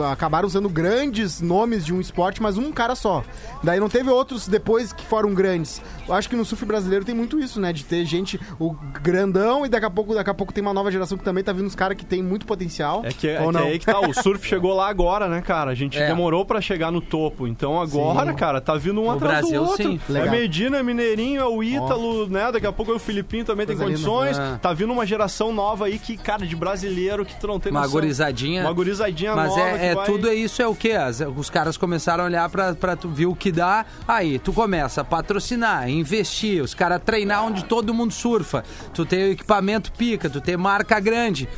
ah, 0.00 0.12
acabaram 0.12 0.46
usando 0.46 0.68
grandes 0.68 1.40
nomes 1.40 1.84
de 1.84 1.92
um 1.94 2.00
esporte, 2.00 2.42
mas 2.42 2.56
um 2.58 2.72
cara 2.72 2.94
só. 2.94 3.22
Daí 3.62 3.78
não 3.80 3.88
teve 3.88 4.10
outros 4.10 4.48
depois 4.48 4.92
que 4.92 5.04
foram 5.04 5.32
grandes. 5.34 5.80
Eu 6.08 6.14
acho 6.14 6.28
que 6.28 6.36
no 6.36 6.44
surf 6.44 6.64
brasileiro 6.64 7.04
tem 7.04 7.14
muito 7.14 7.38
isso, 7.38 7.60
né? 7.60 7.72
De 7.72 7.84
ter 7.84 8.04
gente, 8.04 8.40
o 8.58 8.74
grandão, 9.02 9.64
e 9.64 9.68
daqui 9.68 9.86
a 9.86 9.90
pouco, 9.90 10.14
daqui 10.14 10.30
a 10.30 10.34
pouco 10.34 10.52
tem 10.52 10.62
uma 10.62 10.74
nova 10.74 10.90
geração 10.90 11.16
que 11.16 11.24
também 11.24 11.42
tá 11.44 11.52
vindo 11.52 11.66
uns 11.66 11.74
caras 11.74 11.96
que 11.96 12.04
tem 12.04 12.22
muito 12.22 12.46
potencial. 12.46 13.02
É 13.04 13.12
que, 13.12 13.28
é 13.28 13.36
que 13.44 13.52
não? 13.52 13.60
aí 13.60 13.78
que 13.78 13.86
tá, 13.86 14.00
o 14.00 14.12
surf 14.12 14.46
chegou 14.48 14.74
lá 14.74 14.88
agora, 14.88 15.28
né, 15.28 15.40
cara? 15.40 15.70
A 15.70 15.74
gente 15.74 15.98
É. 15.98 16.06
demorou 16.06 16.44
pra 16.44 16.60
chegar 16.60 16.90
no 16.90 17.00
topo. 17.00 17.46
Então 17.46 17.80
agora, 17.80 17.99
Sim. 18.30 18.34
cara, 18.34 18.60
tá 18.60 18.74
vindo 18.74 19.00
um 19.00 19.04
No 19.06 19.10
atrás 19.12 19.40
Brasil, 19.40 19.62
do 19.64 19.68
outro. 19.70 19.82
sim. 19.84 20.00
É. 20.14 20.30
Medina, 20.30 20.78
é 20.78 20.82
Mineirinho, 20.82 21.40
é 21.40 21.46
o 21.46 21.62
Ítalo, 21.62 22.26
né? 22.28 22.50
Daqui 22.52 22.66
a 22.66 22.72
pouco 22.72 22.92
é 22.92 22.94
o 22.94 22.98
Filipinho 22.98 23.44
também 23.44 23.66
tem 23.66 23.76
Coisa 23.76 23.90
linda. 23.94 24.08
condições. 24.08 24.38
É. 24.38 24.58
Tá 24.58 24.72
vindo 24.72 24.92
uma 24.92 25.04
geração 25.06 25.52
nova 25.52 25.86
aí 25.86 25.98
que, 25.98 26.16
cara, 26.16 26.46
de 26.46 26.56
brasileiro 26.56 27.24
que 27.24 27.38
tu 27.38 27.46
não 27.46 27.58
tem 27.60 27.70
Uma 27.70 27.80
noção. 27.80 27.92
gurizadinha. 27.94 28.62
Uma 28.62 28.72
gurizadinha 28.72 29.34
Mas 29.34 29.48
nova 29.50 29.60
é, 29.60 29.78
que 29.78 29.84
é 29.86 29.94
vai... 29.94 30.06
tudo 30.06 30.28
é 30.28 30.34
isso 30.34 30.60
é 30.62 30.66
o 30.66 30.74
que? 30.74 30.92
Os 31.36 31.50
caras 31.50 31.76
começaram 31.76 32.24
a 32.24 32.26
olhar 32.26 32.48
pra, 32.48 32.74
pra 32.74 32.96
tu 32.96 33.08
ver 33.08 33.26
o 33.26 33.34
que 33.34 33.50
dá. 33.52 33.84
Aí, 34.06 34.38
tu 34.38 34.52
começa 34.52 35.00
a 35.00 35.04
patrocinar, 35.04 35.88
investir, 35.88 36.62
os 36.62 36.74
caras 36.74 37.00
treinar 37.04 37.44
onde 37.44 37.64
todo 37.64 37.92
mundo 37.94 38.12
surfa. 38.12 38.64
Tu 38.94 39.04
tem 39.04 39.28
o 39.28 39.32
equipamento 39.32 39.92
pica, 39.92 40.28
tu 40.28 40.40
tem 40.40 40.56
marca 40.56 40.98
grande. 41.00 41.48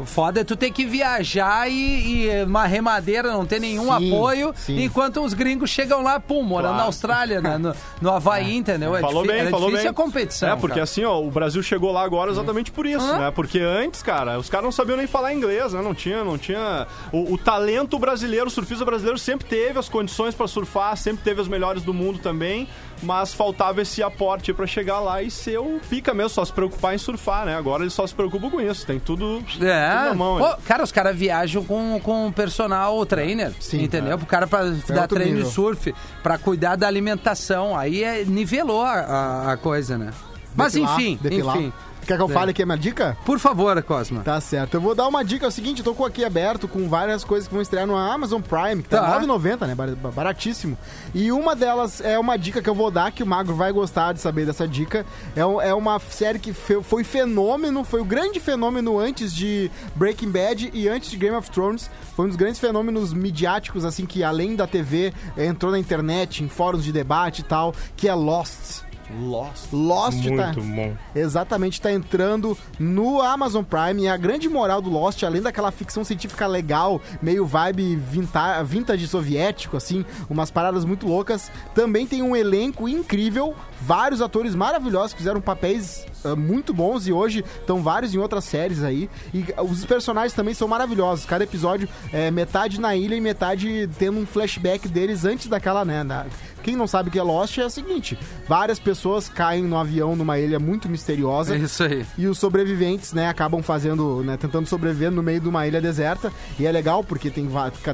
O 0.00 0.04
foda 0.06 0.40
é 0.40 0.44
tu 0.44 0.56
ter 0.56 0.70
que 0.70 0.84
viajar 0.84 1.68
e, 1.70 2.24
e 2.26 2.44
uma 2.44 2.66
remadeira, 2.66 3.30
não 3.32 3.44
ter 3.44 3.60
nenhum 3.60 3.84
Sim, 3.98 4.08
apoio, 4.12 4.52
sim. 4.56 4.82
enquanto 4.84 5.22
os 5.22 5.34
gringos 5.34 5.70
chegam 5.70 6.02
lá, 6.02 6.18
pum, 6.18 6.42
morando 6.42 6.70
Claro. 6.70 6.76
na 6.78 6.84
Austrália, 6.84 7.40
né, 7.40 7.58
no, 7.58 7.74
no 8.00 8.10
Havaí, 8.14 8.56
entendeu? 8.56 8.94
É 8.96 9.00
Falou 9.00 9.26
bem, 9.26 9.40
era 9.40 9.50
falou 9.50 9.66
difícil 9.70 9.84
bem. 9.84 9.90
a 9.90 10.04
competição. 10.04 10.48
É, 10.48 10.56
porque 10.56 10.74
cara. 10.74 10.84
assim, 10.84 11.04
ó, 11.04 11.20
o 11.20 11.30
Brasil 11.30 11.62
chegou 11.62 11.90
lá 11.92 12.02
agora 12.02 12.30
exatamente 12.30 12.70
por 12.70 12.86
isso, 12.86 13.06
né? 13.16 13.30
Porque 13.34 13.58
antes, 13.58 14.02
cara, 14.02 14.38
os 14.38 14.48
caras 14.48 14.64
não 14.64 14.72
sabiam 14.72 14.96
nem 14.96 15.06
falar 15.06 15.32
inglês, 15.34 15.72
né? 15.72 15.82
Não 15.82 15.94
tinha, 15.94 16.22
não 16.24 16.38
tinha... 16.38 16.86
O, 17.12 17.34
o 17.34 17.38
talento 17.38 17.98
brasileiro, 17.98 18.46
o 18.46 18.50
surfista 18.50 18.84
brasileiro 18.84 19.18
sempre 19.18 19.46
teve 19.46 19.78
as 19.78 19.88
condições 19.88 20.34
pra 20.34 20.46
surfar, 20.46 20.96
sempre 20.96 21.22
teve 21.24 21.40
as 21.40 21.48
melhores 21.48 21.82
do 21.82 21.92
mundo 21.92 22.18
também, 22.18 22.68
mas 23.02 23.32
faltava 23.34 23.82
esse 23.82 24.02
aporte 24.02 24.52
pra 24.52 24.66
chegar 24.66 25.00
lá 25.00 25.22
e 25.22 25.30
ser 25.30 25.58
o 25.58 25.80
pica 25.88 26.12
mesmo, 26.12 26.30
só 26.30 26.44
se 26.44 26.52
preocupar 26.52 26.94
em 26.94 26.98
surfar, 26.98 27.46
né? 27.46 27.56
Agora 27.56 27.82
eles 27.82 27.92
só 27.94 28.06
se 28.06 28.14
preocupam 28.14 28.50
com 28.50 28.60
isso, 28.60 28.86
tem 28.86 28.98
tudo, 29.00 29.42
tudo 29.42 29.66
É, 29.66 30.04
na 30.08 30.14
mão. 30.14 30.38
Pô, 30.38 30.48
né? 30.48 30.56
cara, 30.66 30.82
os 30.84 30.92
caras 30.92 31.16
viajam 31.16 31.64
com, 31.64 32.00
com 32.02 32.30
personal 32.32 33.04
trainer, 33.06 33.52
Sim, 33.60 33.82
entendeu? 33.84 34.16
Pro 34.18 34.26
cara 34.26 34.46
pra 34.46 34.64
dar 34.64 35.02
outro 35.02 35.16
treino 35.16 35.34
nível. 35.34 35.48
de 35.48 35.54
surf, 35.54 35.94
pra 36.22 36.36
cuidar 36.38 36.76
da 36.76 36.86
alimentação. 36.86 37.76
Aí 37.76 38.02
é, 38.04 38.24
nivelou 38.24 38.82
a, 38.82 38.92
a- 39.00 39.52
a 39.52 39.56
coisa, 39.56 39.96
né? 39.96 40.10
Mas 40.54 40.72
Depilar, 40.72 40.94
enfim, 41.00 41.18
depilar. 41.22 41.56
enfim. 41.56 41.72
Quer 42.10 42.16
que 42.16 42.22
eu 42.24 42.30
É. 42.30 42.32
fale 42.34 42.50
aqui 42.50 42.60
a 42.60 42.66
minha 42.66 42.76
dica? 42.76 43.16
Por 43.24 43.38
favor, 43.38 43.80
Cosma. 43.84 44.22
Tá 44.24 44.40
certo. 44.40 44.74
Eu 44.74 44.80
vou 44.80 44.96
dar 44.96 45.06
uma 45.06 45.24
dica. 45.24 45.44
É 45.44 45.48
o 45.48 45.50
seguinte, 45.52 45.78
eu 45.78 45.84
tô 45.84 45.94
com 45.94 46.04
aqui 46.04 46.24
aberto 46.24 46.66
com 46.66 46.88
várias 46.88 47.22
coisas 47.22 47.46
que 47.46 47.54
vão 47.54 47.62
estrear 47.62 47.86
no 47.86 47.96
Amazon 47.96 48.40
Prime, 48.42 48.82
que 48.82 48.88
tá, 48.88 49.00
Tá. 49.00 49.06
R$ 49.18 49.26
9,90, 49.26 49.64
né? 49.68 49.76
Bar- 49.76 50.10
Baratíssimo. 50.10 50.76
E 51.14 51.30
uma 51.30 51.54
delas 51.54 52.00
é 52.00 52.18
uma 52.18 52.36
dica 52.36 52.60
que 52.60 52.68
eu 52.68 52.74
vou 52.74 52.90
dar, 52.90 53.12
que 53.12 53.22
o 53.22 53.26
Magro 53.26 53.54
vai 53.54 53.70
gostar 53.70 54.12
de 54.12 54.20
saber 54.20 54.44
dessa 54.44 54.66
dica. 54.66 55.06
É, 55.36 55.40
é 55.68 55.72
uma 55.72 56.00
série 56.00 56.40
que 56.40 56.52
foi 56.52 57.04
fenômeno, 57.04 57.84
foi 57.84 58.00
o 58.00 58.04
grande 58.04 58.40
fenômeno 58.40 58.98
antes 58.98 59.32
de 59.32 59.70
Breaking 59.94 60.30
Bad 60.32 60.68
e 60.74 60.88
antes 60.88 61.12
de 61.12 61.16
Game 61.16 61.36
of 61.36 61.48
Thrones. 61.48 61.88
Foi 62.16 62.24
um 62.24 62.28
dos 62.28 62.36
grandes 62.36 62.58
fenômenos 62.58 63.12
midiáticos, 63.14 63.84
assim, 63.84 64.04
que 64.04 64.24
além 64.24 64.56
da 64.56 64.66
TV, 64.66 65.12
entrou 65.38 65.70
na 65.70 65.78
internet, 65.78 66.42
em 66.42 66.48
fóruns 66.48 66.82
de 66.82 66.90
debate 66.90 67.42
e 67.42 67.44
tal, 67.44 67.72
que 67.96 68.08
é 68.08 68.14
Lost. 68.14 68.82
Lost. 69.18 69.72
Lost 69.72 70.22
tá. 70.36 70.52
Muito 70.52 70.62
bom. 70.62 70.94
Exatamente, 71.14 71.80
tá 71.80 71.92
entrando 71.92 72.56
no 72.78 73.20
Amazon 73.20 73.64
Prime. 73.64 74.02
E 74.04 74.08
a 74.08 74.16
grande 74.16 74.48
moral 74.48 74.80
do 74.80 74.90
Lost, 74.90 75.22
além 75.22 75.42
daquela 75.42 75.70
ficção 75.70 76.04
científica 76.04 76.46
legal, 76.46 77.00
meio 77.20 77.44
vibe 77.46 77.96
vinta- 77.96 78.62
vintage 78.62 79.06
soviético, 79.08 79.76
assim, 79.76 80.04
umas 80.28 80.50
paradas 80.50 80.84
muito 80.84 81.06
loucas, 81.06 81.50
também 81.74 82.06
tem 82.06 82.22
um 82.22 82.36
elenco 82.36 82.88
incrível, 82.88 83.54
vários 83.82 84.20
atores 84.20 84.54
maravilhosos 84.54 85.12
que 85.12 85.18
fizeram 85.18 85.40
papéis 85.40 86.06
ah, 86.24 86.36
muito 86.36 86.72
bons 86.74 87.06
e 87.06 87.12
hoje 87.12 87.44
estão 87.60 87.82
vários 87.82 88.14
em 88.14 88.18
outras 88.18 88.44
séries 88.44 88.82
aí. 88.82 89.08
E 89.32 89.44
os 89.58 89.84
personagens 89.84 90.32
também 90.32 90.54
são 90.54 90.68
maravilhosos. 90.68 91.24
Cada 91.24 91.44
episódio 91.44 91.88
é 92.12 92.30
metade 92.30 92.80
na 92.80 92.94
ilha 92.94 93.14
e 93.14 93.20
metade 93.20 93.88
tendo 93.98 94.18
um 94.18 94.26
flashback 94.26 94.86
deles 94.88 95.24
antes 95.24 95.46
daquela, 95.46 95.84
né? 95.84 96.04
da- 96.04 96.26
Quem 96.62 96.76
não 96.76 96.86
sabe 96.86 97.08
o 97.08 97.12
que 97.12 97.18
é 97.18 97.22
Lost 97.22 97.56
é 97.56 97.64
o 97.64 97.70
seguinte: 97.70 98.18
várias 98.46 98.78
pessoas 98.78 99.30
caem 99.30 99.62
no 99.64 99.78
avião 99.78 100.14
numa 100.14 100.38
ilha 100.38 100.58
muito 100.58 100.90
misteriosa. 100.90 101.54
É 101.54 101.58
isso 101.58 101.82
aí. 101.82 102.04
E 102.18 102.26
os 102.26 102.38
sobreviventes, 102.38 103.14
né, 103.14 103.28
acabam 103.28 103.62
fazendo, 103.62 104.22
né, 104.22 104.36
tentando 104.36 104.66
sobreviver 104.66 105.10
no 105.10 105.22
meio 105.22 105.40
de 105.40 105.48
uma 105.48 105.66
ilha 105.66 105.80
deserta. 105.80 106.30
E 106.58 106.66
é 106.66 106.70
legal 106.72 107.02
porque 107.02 107.30
tem, 107.30 107.48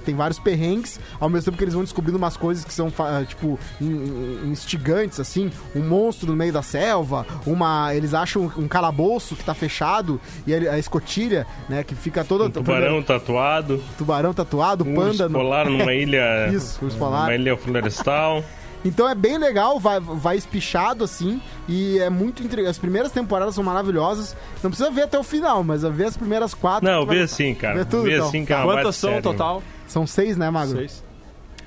tem 0.04 0.14
vários 0.16 0.40
perrengues, 0.40 0.98
ao 1.20 1.28
mesmo 1.28 1.44
tempo 1.44 1.58
que 1.58 1.62
eles 1.64 1.74
vão 1.74 1.84
descobrindo 1.84 2.18
umas 2.18 2.36
coisas 2.36 2.64
que 2.64 2.74
são, 2.74 2.92
tipo, 3.28 3.56
in- 3.80 3.86
in- 3.86 4.50
instigantes, 4.50 5.20
assim. 5.20 5.50
Um 5.76 5.86
monstro 5.86 6.28
no 6.28 6.36
meio 6.36 6.52
da 6.52 6.62
selva, 6.62 7.26
uma... 7.46 7.94
Eles 7.94 8.14
acham 8.14 8.50
um 8.56 8.66
calabouço 8.66 9.36
que 9.36 9.44
tá 9.44 9.54
fechado, 9.54 10.20
e 10.46 10.54
a 10.54 10.78
escotilha, 10.78 11.46
né, 11.68 11.84
que 11.84 11.94
fica 11.94 12.24
toda... 12.24 12.44
Um 12.44 12.50
tubarão 12.50 13.02
tatuado, 13.02 13.82
tubarão 13.98 14.32
tatuado, 14.32 14.84
um 14.88 14.94
panda... 14.94 15.28
no- 15.28 15.38
polar 15.38 15.68
numa 15.68 15.92
ilha. 15.94 16.48
Isso, 16.52 16.84
urso 16.84 16.96
polar. 16.96 17.24
Uma 17.24 17.34
ilha 17.34 17.56
florestal. 17.56 18.42
Então 18.84 19.08
é 19.08 19.14
bem 19.16 19.36
legal, 19.36 19.80
vai, 19.80 19.98
vai 19.98 20.36
espichado 20.36 21.02
assim, 21.02 21.40
e 21.68 21.98
é 21.98 22.08
muito 22.08 22.42
intrigante. 22.44 22.70
As 22.70 22.78
primeiras 22.78 23.10
temporadas 23.10 23.54
são 23.56 23.64
maravilhosas. 23.64 24.36
Não 24.62 24.70
precisa 24.70 24.90
ver 24.92 25.02
até 25.02 25.18
o 25.18 25.24
final, 25.24 25.64
mas 25.64 25.82
ver 25.82 26.04
as 26.04 26.16
primeiras 26.16 26.54
quatro. 26.54 26.88
Não, 26.88 27.04
vê 27.04 27.20
assim, 27.22 27.52
cara. 27.54 27.78
Vê 27.78 27.84
tudo, 27.84 28.04
Vê 28.04 28.14
então. 28.14 28.28
assim 28.28 28.44
que 28.44 28.52
é 28.52 28.62
Quantas 28.62 28.94
são 28.96 29.10
série. 29.10 29.22
total? 29.22 29.62
São 29.88 30.06
seis, 30.06 30.36
né, 30.36 30.50
Magro? 30.50 30.76
Seis. 30.78 31.04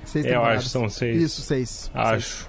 Seis 0.05 0.25
Eu 0.25 0.31
temporadas. 0.31 0.57
acho 0.59 0.65
que 0.67 0.71
são 0.71 0.87
seis. 0.89 1.21
Isso, 1.21 1.41
seis. 1.41 1.91
Acho. 1.93 2.47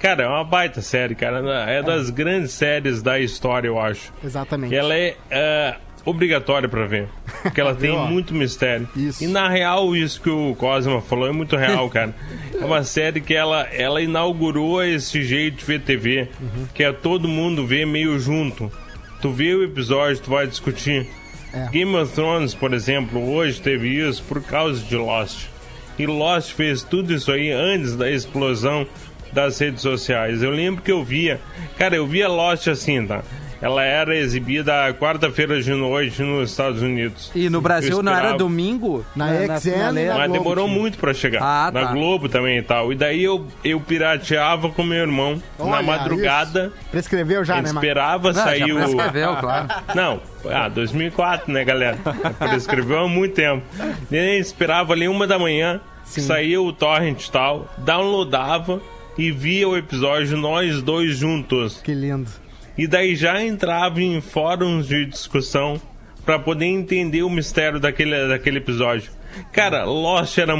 Cara, 0.00 0.22
é 0.22 0.26
uma 0.26 0.42
baita 0.42 0.80
série, 0.80 1.14
cara. 1.14 1.40
É 1.70 1.82
das 1.82 2.08
grandes 2.08 2.52
séries 2.52 3.02
da 3.02 3.20
história, 3.20 3.68
eu 3.68 3.78
acho. 3.78 4.10
Exatamente. 4.24 4.74
Ela 4.74 4.94
é, 4.94 5.14
é, 5.30 5.76
obrigatória 6.06 6.68
pra 6.68 6.86
ver. 6.86 7.06
Porque 7.42 7.60
ela 7.60 7.74
tem 7.76 7.96
muito 8.08 8.34
mistério. 8.34 8.88
Isso. 8.96 9.22
E 9.22 9.26
na 9.26 9.48
real, 9.48 9.94
isso 9.94 10.20
que 10.20 10.30
o 10.30 10.54
Cosma 10.54 11.02
falou 11.02 11.28
é 11.28 11.32
muito 11.32 11.54
real, 11.54 11.88
cara. 11.90 12.14
É 12.58 12.64
uma 12.64 12.82
série 12.82 13.20
que 13.20 13.34
ela, 13.34 13.68
ela 13.72 14.00
inaugurou 14.00 14.82
esse 14.82 15.22
jeito 15.22 15.58
de 15.58 15.64
ver 15.66 15.80
TV. 15.82 16.28
Uhum. 16.40 16.66
Que 16.74 16.82
é 16.82 16.92
todo 16.92 17.28
mundo 17.28 17.66
ver 17.66 17.86
meio 17.86 18.18
junto. 18.18 18.72
Tu 19.20 19.30
vê 19.30 19.54
o 19.54 19.62
episódio, 19.62 20.22
tu 20.22 20.30
vai 20.30 20.46
discutir. 20.46 21.06
É. 21.52 21.68
Game 21.68 21.94
of 21.96 22.12
Thrones, 22.14 22.54
por 22.54 22.72
exemplo, 22.72 23.34
hoje 23.34 23.60
teve 23.60 23.88
isso 23.88 24.22
por 24.22 24.40
causa 24.42 24.82
de 24.82 24.96
Lost. 24.96 25.46
E 25.98 26.06
Lost 26.06 26.52
fez 26.52 26.82
tudo 26.82 27.12
isso 27.12 27.30
aí 27.30 27.50
antes 27.50 27.96
da 27.96 28.10
explosão 28.10 28.86
das 29.32 29.58
redes 29.58 29.82
sociais. 29.82 30.42
Eu 30.42 30.50
lembro 30.50 30.82
que 30.82 30.92
eu 30.92 31.02
via, 31.04 31.40
cara, 31.78 31.96
eu 31.96 32.06
via 32.06 32.28
Lost 32.28 32.68
assim, 32.68 33.06
tá? 33.06 33.22
Ela 33.62 33.84
era 33.84 34.16
exibida 34.16 34.90
quarta-feira 34.94 35.60
de 35.60 35.70
noite 35.74 36.22
nos 36.22 36.48
Estados 36.50 36.80
Unidos. 36.80 37.30
E 37.34 37.50
no 37.50 37.60
Brasil 37.60 38.02
não 38.02 38.14
era 38.14 38.32
domingo? 38.32 39.04
Na 39.14 39.28
XN, 39.58 39.60
finaleira? 39.60 40.12
na 40.14 40.18
Mas 40.20 40.28
Globo 40.28 40.42
demorou 40.42 40.64
tinha. 40.66 40.78
muito 40.80 40.98
pra 40.98 41.12
chegar. 41.12 41.42
Ah, 41.42 41.70
Na 41.70 41.80
tá. 41.84 41.92
Globo 41.92 42.26
também 42.26 42.56
e 42.56 42.62
tal. 42.62 42.90
E 42.90 42.96
daí 42.96 43.22
eu, 43.22 43.46
eu 43.62 43.78
pirateava 43.78 44.70
com 44.70 44.82
meu 44.82 45.00
irmão 45.00 45.42
na 45.58 45.64
Olha, 45.66 45.82
madrugada. 45.82 46.72
isso. 46.74 46.88
Prescreveu 46.90 47.44
já, 47.44 47.60
né, 47.60 47.68
esperava 47.68 48.28
Não, 48.28 48.34
já 48.34 48.44
sair 48.44 48.72
o. 48.72 48.76
prescreveu, 48.76 49.36
claro. 49.36 49.68
Não, 49.94 50.20
ah, 50.50 50.68
2004, 50.68 51.52
né, 51.52 51.62
galera? 51.62 51.98
Prescreveu 52.38 53.00
há 53.00 53.08
muito 53.08 53.34
tempo. 53.34 53.62
E 54.10 54.16
aí 54.16 54.38
esperava 54.38 54.94
ali 54.94 55.06
uma 55.06 55.26
da 55.26 55.38
manhã, 55.38 55.82
saía 56.06 56.62
o 56.62 56.72
torrent 56.72 57.26
e 57.26 57.30
tal, 57.30 57.68
downloadava 57.76 58.80
e 59.18 59.30
via 59.30 59.68
o 59.68 59.76
episódio 59.76 60.36
nós 60.36 60.82
dois 60.82 61.16
juntos. 61.16 61.80
Que 61.82 61.94
lindo. 61.94 62.30
E 62.76 62.86
daí 62.86 63.14
já 63.14 63.42
entrava 63.42 64.00
em 64.00 64.20
fóruns 64.20 64.88
de 64.88 65.04
discussão 65.06 65.80
pra 66.24 66.38
poder 66.38 66.66
entender 66.66 67.22
o 67.22 67.30
mistério 67.30 67.80
daquele, 67.80 68.28
daquele 68.28 68.58
episódio. 68.58 69.10
Cara, 69.52 69.84
Lost 69.84 70.38
era 70.38 70.54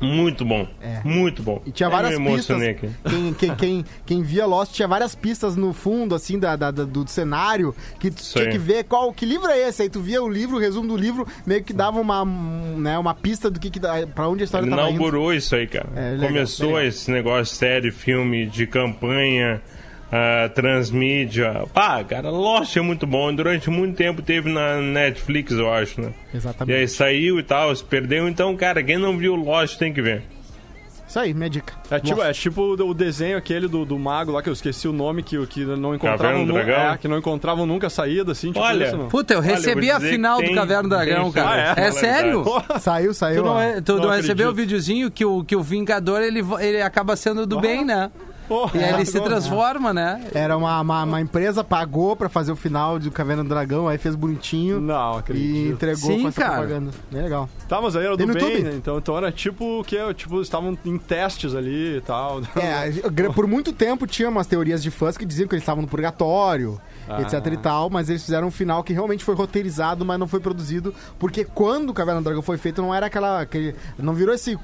muito 0.00 0.44
bom. 0.44 0.66
É. 0.80 1.00
Muito 1.04 1.42
bom. 1.42 1.60
E 1.66 1.70
tinha 1.70 1.86
Eu 1.86 1.90
várias 1.90 2.18
me 2.18 2.26
pistas. 2.26 2.50
emocionei 2.50 2.70
aqui. 2.70 2.88
Quem, 3.08 3.34
quem, 3.34 3.54
quem, 3.56 3.84
quem 4.06 4.22
via 4.22 4.46
Lost 4.46 4.72
tinha 4.72 4.86
várias 4.88 5.14
pistas 5.14 5.56
no 5.56 5.72
fundo, 5.72 6.14
assim, 6.14 6.38
da, 6.38 6.54
da- 6.56 6.70
do 6.70 7.06
cenário, 7.08 7.74
que 7.98 8.10
tu 8.10 8.22
tinha 8.22 8.48
que 8.50 8.58
ver 8.58 8.84
qual 8.84 9.12
que 9.12 9.26
livro 9.26 9.48
é 9.48 9.68
esse. 9.68 9.82
Aí 9.82 9.88
tu 9.88 10.00
via 10.00 10.22
o 10.22 10.28
livro, 10.28 10.56
o 10.56 10.60
resumo 10.60 10.88
do 10.88 10.96
livro, 10.96 11.26
meio 11.46 11.62
que 11.64 11.72
dava 11.72 12.00
uma, 12.00 12.24
né, 12.24 12.98
uma 12.98 13.14
pista 13.14 13.50
do 13.50 13.58
que, 13.58 13.70
que 13.70 13.80
pra 14.14 14.28
onde 14.28 14.42
a 14.42 14.44
história 14.44 14.64
Ele 14.66 14.70
tava 14.74 14.82
indo. 14.90 14.96
inaugurou 14.96 15.32
isso 15.34 15.54
aí, 15.54 15.66
cara. 15.66 15.88
É, 15.96 16.10
legal, 16.12 16.28
Começou 16.28 16.66
legal. 16.68 16.84
esse 16.84 17.10
negócio 17.10 17.56
série, 17.56 17.90
filme 17.90 18.46
de 18.46 18.66
campanha, 18.66 19.60
ah, 20.10 20.48
transmídia. 20.54 21.64
Pá, 21.72 22.02
cara, 22.04 22.30
Lost 22.30 22.76
é 22.76 22.80
muito 22.80 23.06
bom. 23.06 23.34
Durante 23.34 23.68
muito 23.70 23.96
tempo 23.96 24.22
teve 24.22 24.50
na 24.50 24.80
Netflix, 24.80 25.52
eu 25.52 25.72
acho, 25.72 26.00
né? 26.00 26.10
E 26.32 26.36
Exatamente. 26.36 26.76
aí 26.78 26.88
saiu 26.88 27.38
e 27.38 27.42
tal, 27.42 27.74
se 27.74 27.84
perdeu. 27.84 28.28
Então, 28.28 28.56
cara, 28.56 28.82
quem 28.82 28.98
não 28.98 29.16
viu 29.16 29.34
Lost 29.34 29.76
tem 29.78 29.92
que 29.92 30.00
ver. 30.02 30.22
Isso 31.06 31.18
aí, 31.18 31.32
minha 31.32 31.48
dica. 31.48 31.72
É 31.90 31.98
tipo, 31.98 32.20
é 32.22 32.32
tipo 32.34 32.60
o 32.62 32.92
desenho 32.92 33.38
aquele 33.38 33.66
do, 33.66 33.82
do 33.86 33.98
mago 33.98 34.30
lá, 34.30 34.42
que 34.42 34.48
eu 34.50 34.52
esqueci 34.52 34.86
o 34.86 34.92
nome, 34.92 35.22
que, 35.22 35.46
que 35.46 35.64
não 35.64 35.94
encontravam 35.94 36.18
Caverna 36.18 36.38
do 36.40 36.46
nu- 36.46 36.52
Dragão? 36.52 36.92
é, 36.92 36.98
que 36.98 37.08
não 37.08 37.16
encontravam 37.16 37.64
nunca 37.64 37.86
a 37.86 37.90
saída, 37.90 38.32
assim, 38.32 38.48
tipo 38.48 38.60
Olha, 38.60 38.84
isso, 38.88 38.96
não. 38.98 39.08
Puta, 39.08 39.32
eu 39.32 39.38
Olha, 39.38 39.46
recebi 39.54 39.86
vou 39.86 39.94
a 39.94 39.98
dizer 39.98 40.10
final 40.10 40.36
do 40.36 40.44
tem- 40.44 40.54
Caverna 40.54 40.82
do 40.82 40.88
Dragão, 40.90 41.22
tem 41.32 41.42
cara. 41.42 41.54
sim, 41.64 41.70
É, 41.70 41.74
verdade. 41.84 41.94
sério? 41.98 42.44
Saiu, 42.78 43.14
saiu. 43.14 43.42
Tu 43.42 43.48
não, 43.48 43.58
é- 43.58 43.80
tu 43.80 43.94
Não 43.96 44.02
não 44.02 44.10
recebeu 44.10 44.50
o 44.50 44.54
videozinho 44.54 45.10
que 45.10 45.24
o, 45.24 45.42
que 45.42 45.56
o 45.56 45.62
Vingador 45.62 46.20
ele, 46.20 46.42
ele 46.60 46.82
acaba 46.82 47.16
sendo 47.16 47.46
do 47.46 47.58
bem, 47.58 47.86
né? 47.86 48.10
Porra, 48.48 48.78
E 48.80 48.82
aí 48.82 48.94
ele 48.94 49.04
se 49.04 49.16
agora- 49.18 49.32
transforma, 49.36 49.92
né? 49.92 50.24
Era 50.34 50.56
uma, 50.56 50.80
uma, 50.80 51.04
uma 51.04 51.20
empresa, 51.20 51.62
pagou 51.62 52.16
pra 52.16 52.28
fazer 52.28 52.50
o 52.50 52.56
final 52.56 52.98
do 52.98 53.10
Caverna 53.10 53.42
do 53.44 53.48
Dragão, 53.48 53.86
aí 53.86 53.98
fez 53.98 54.14
bonitinho 54.14 54.80
Não, 54.80 55.16
e 55.16 55.18
acredito. 55.18 55.72
entregou 55.74 56.10
Sim, 56.10 56.22
com 56.22 56.28
essa 56.28 56.40
cara. 56.40 56.52
propaganda. 56.54 56.90
Bem 57.12 57.22
legal. 57.22 57.48
Tá, 57.68 57.80
mas 57.80 57.94
aí 57.94 58.06
era 58.06 58.16
do 58.16 58.26
bem, 58.26 58.34
YouTube? 58.34 58.62
né? 58.62 58.72
Então, 58.74 58.98
então 58.98 59.16
era 59.16 59.30
tipo 59.30 59.84
que 59.84 59.96
tipo, 60.14 60.40
estavam 60.40 60.76
em 60.84 60.96
testes 60.98 61.54
ali 61.54 61.98
e 61.98 62.00
tal. 62.00 62.40
É, 62.56 62.90
por 63.34 63.46
muito 63.46 63.72
tempo 63.72 64.06
tinha 64.06 64.28
umas 64.28 64.46
teorias 64.46 64.82
de 64.82 64.90
fãs 64.90 65.16
que 65.18 65.26
diziam 65.26 65.46
que 65.46 65.54
eles 65.54 65.62
estavam 65.62 65.82
no 65.82 65.88
purgatório, 65.88 66.80
Ah. 67.08 67.22
etc 67.22 67.46
e 67.52 67.56
tal, 67.56 67.90
mas 67.90 68.08
eles 68.08 68.22
fizeram 68.22 68.48
um 68.48 68.50
final 68.50 68.82
que 68.82 68.92
realmente 68.92 69.24
foi 69.24 69.34
roteirizado, 69.34 70.04
mas 70.04 70.18
não 70.18 70.26
foi 70.26 70.40
produzido, 70.40 70.94
porque 71.18 71.44
quando 71.44 71.90
o 71.90 71.94
Caverna 71.94 72.20
do 72.20 72.24
Dragão 72.24 72.42
foi 72.42 72.58
feito, 72.58 72.82
não 72.82 72.94
era 72.94 73.06
aquela. 73.06 73.40
Aquele, 73.40 73.74
não 73.98 74.14
virou 74.14 74.34
esse 74.34 74.54
uh, 74.54 74.60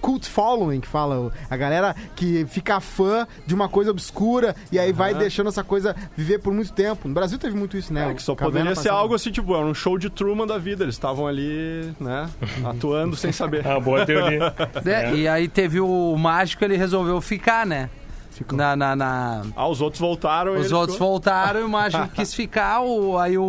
cult 0.00 0.28
following 0.28 0.80
que 0.80 0.88
fala, 0.88 1.32
a 1.50 1.56
galera 1.56 1.94
que 2.14 2.46
fica 2.46 2.80
fã 2.80 3.26
de 3.46 3.54
uma 3.54 3.68
coisa 3.68 3.90
obscura 3.90 4.54
e 4.70 4.78
aí 4.78 4.92
vai 4.92 5.14
deixando 5.14 5.48
essa 5.48 5.64
coisa 5.64 5.94
viver 6.16 6.38
por 6.38 6.52
muito 6.52 6.72
tempo. 6.72 7.08
No 7.08 7.14
Brasil 7.14 7.38
teve 7.38 7.56
muito 7.56 7.76
isso, 7.76 7.92
né? 7.92 8.10
É, 8.10 8.14
que 8.14 8.22
só 8.22 8.34
Caverna 8.34 8.60
poderia 8.60 8.82
ser 8.82 8.90
algo 8.90 9.14
assim, 9.14 9.30
tipo, 9.30 9.54
era 9.54 9.64
um 9.64 9.74
show 9.74 9.98
de 9.98 10.10
Truman 10.10 10.46
da 10.46 10.58
vida. 10.58 10.84
Eles 10.84 10.94
estavam 10.94 11.26
ali, 11.26 11.92
né, 11.98 12.28
atuando 12.64 13.16
sem 13.16 13.32
saber. 13.32 13.66
Ah, 13.66 13.80
boa 13.80 14.04
teoria. 14.04 14.54
É, 14.84 15.14
E 15.14 15.28
aí 15.28 15.48
teve 15.48 15.80
o 15.80 16.16
mágico, 16.16 16.64
ele 16.64 16.76
resolveu 16.76 17.20
ficar, 17.20 17.66
né? 17.66 17.90
Ficou. 18.38 18.56
Na, 18.56 18.76
na, 18.76 18.94
na- 18.96 19.42
Ah, 19.56 19.66
os 19.68 19.80
outros 19.80 20.00
voltaram 20.00 20.56
e 20.56 20.60
Os 20.60 20.70
outros 20.72 20.94
ficou- 20.96 21.08
voltaram 21.10 21.60
e 21.60 21.64
o 21.64 21.68
mágico 21.68 22.06
quis 22.14 22.32
ficar, 22.32 22.80
o, 22.82 23.18
aí 23.18 23.36
o. 23.36 23.42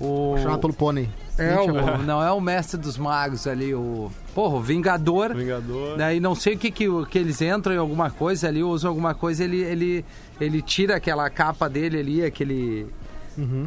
o, 0.00 0.04
o 0.34 0.38
Chamado 0.38 0.60
pelo 0.60 0.72
pônei. 0.72 1.08
é, 1.38 1.54
o- 1.60 1.98
não 2.02 2.22
é 2.22 2.32
o 2.32 2.40
mestre 2.40 2.78
dos 2.80 2.96
magos 2.96 3.46
ali, 3.46 3.74
o. 3.74 4.10
Porra, 4.34 4.56
o 4.56 4.60
Vingador. 4.62 5.34
Vingador. 5.34 5.96
Daí 5.98 6.20
não 6.20 6.34
sei 6.34 6.54
o 6.54 6.58
que, 6.58 6.70
que, 6.70 6.86
que 7.06 7.18
eles 7.18 7.42
entram 7.42 7.74
em 7.74 7.78
alguma 7.78 8.10
coisa 8.10 8.48
ali, 8.48 8.62
usam 8.62 8.88
alguma 8.88 9.12
coisa, 9.14 9.44
ele, 9.44 9.60
ele, 9.60 10.04
ele 10.40 10.62
tira 10.62 10.96
aquela 10.96 11.28
capa 11.28 11.68
dele 11.68 11.98
ali, 11.98 12.24
aquele. 12.24 12.86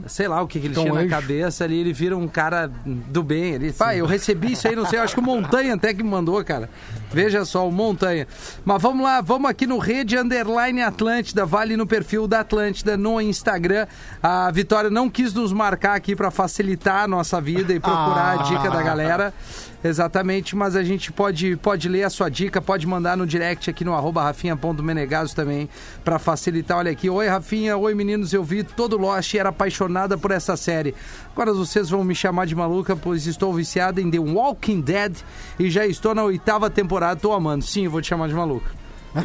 Sei 0.05 0.27
lá 0.27 0.39
o 0.41 0.47
que, 0.47 0.59
que 0.59 0.67
ele 0.67 0.77
um 0.77 0.81
tinha 0.83 0.93
na 0.93 0.99
anjo. 0.99 1.09
cabeça 1.09 1.63
ali, 1.63 1.79
ele 1.79 1.93
vira 1.93 2.15
um 2.15 2.27
cara 2.27 2.69
do 2.85 3.23
bem. 3.23 3.53
Ele, 3.55 3.73
pai, 3.73 3.99
eu 3.99 4.05
recebi 4.05 4.51
isso 4.51 4.67
aí, 4.67 4.75
não 4.75 4.85
sei, 4.85 4.99
acho 4.99 5.15
que 5.15 5.19
o 5.19 5.23
Montanha 5.23 5.73
até 5.73 5.91
que 5.95 6.03
me 6.03 6.09
mandou, 6.09 6.43
cara. 6.43 6.69
Veja 7.13 7.45
só, 7.45 7.67
o 7.67 7.71
Montanha. 7.71 8.27
Mas 8.65 8.81
vamos 8.81 9.03
lá, 9.03 9.21
vamos 9.21 9.49
aqui 9.49 9.67
no 9.67 9.77
Rede 9.77 10.17
Underline 10.17 10.81
Atlântida, 10.81 11.45
vale 11.45 11.77
no 11.77 11.85
perfil 11.85 12.27
da 12.27 12.39
Atlântida 12.39 12.97
no 12.97 13.21
Instagram. 13.21 13.85
A 14.21 14.49
Vitória 14.49 14.89
não 14.89 15.09
quis 15.09 15.31
nos 15.33 15.53
marcar 15.53 15.95
aqui 15.95 16.15
para 16.15 16.31
facilitar 16.31 17.03
a 17.03 17.07
nossa 17.07 17.39
vida 17.39 17.71
e 17.71 17.79
procurar 17.79 18.39
a 18.39 18.43
dica 18.43 18.69
da 18.71 18.81
galera. 18.81 19.33
Exatamente, 19.83 20.55
mas 20.55 20.77
a 20.77 20.83
gente 20.83 21.11
pode, 21.11 21.57
pode 21.57 21.89
ler 21.89 22.03
a 22.03 22.09
sua 22.09 22.29
dica, 22.29 22.61
pode 22.61 22.87
mandar 22.87 23.17
no 23.17 23.27
direct 23.27 23.69
aqui 23.69 23.83
no 23.83 23.93
rafinha.menegaso 23.93 25.35
também, 25.35 25.67
para 26.05 26.17
facilitar. 26.17 26.77
Olha 26.77 26.91
aqui, 26.91 27.09
oi 27.09 27.27
Rafinha, 27.27 27.75
oi 27.75 27.93
meninos, 27.93 28.31
eu 28.31 28.45
vi 28.45 28.63
todo 28.63 28.97
Lost 28.97 29.33
e 29.33 29.39
era 29.39 29.49
apaixonada 29.49 30.17
por 30.17 30.31
essa 30.31 30.55
série. 30.55 30.95
Agora 31.33 31.51
vocês 31.51 31.89
vão 31.89 32.01
me 32.01 32.15
chamar 32.15 32.45
de 32.45 32.55
maluca, 32.55 32.95
pois 32.95 33.27
estou 33.27 33.53
viciada 33.53 33.99
em 33.99 34.09
The 34.09 34.19
Walking 34.19 34.79
Dead 34.79 35.17
e 35.59 35.69
já 35.69 35.85
estou 35.85 36.15
na 36.15 36.23
oitava 36.23 36.69
temporada, 36.69 37.02
tô 37.15 37.33
amando. 37.33 37.63
Sim, 37.63 37.85
eu 37.85 37.91
vou 37.91 38.01
te 38.01 38.07
chamar 38.07 38.27
de 38.27 38.33
maluca. 38.33 38.71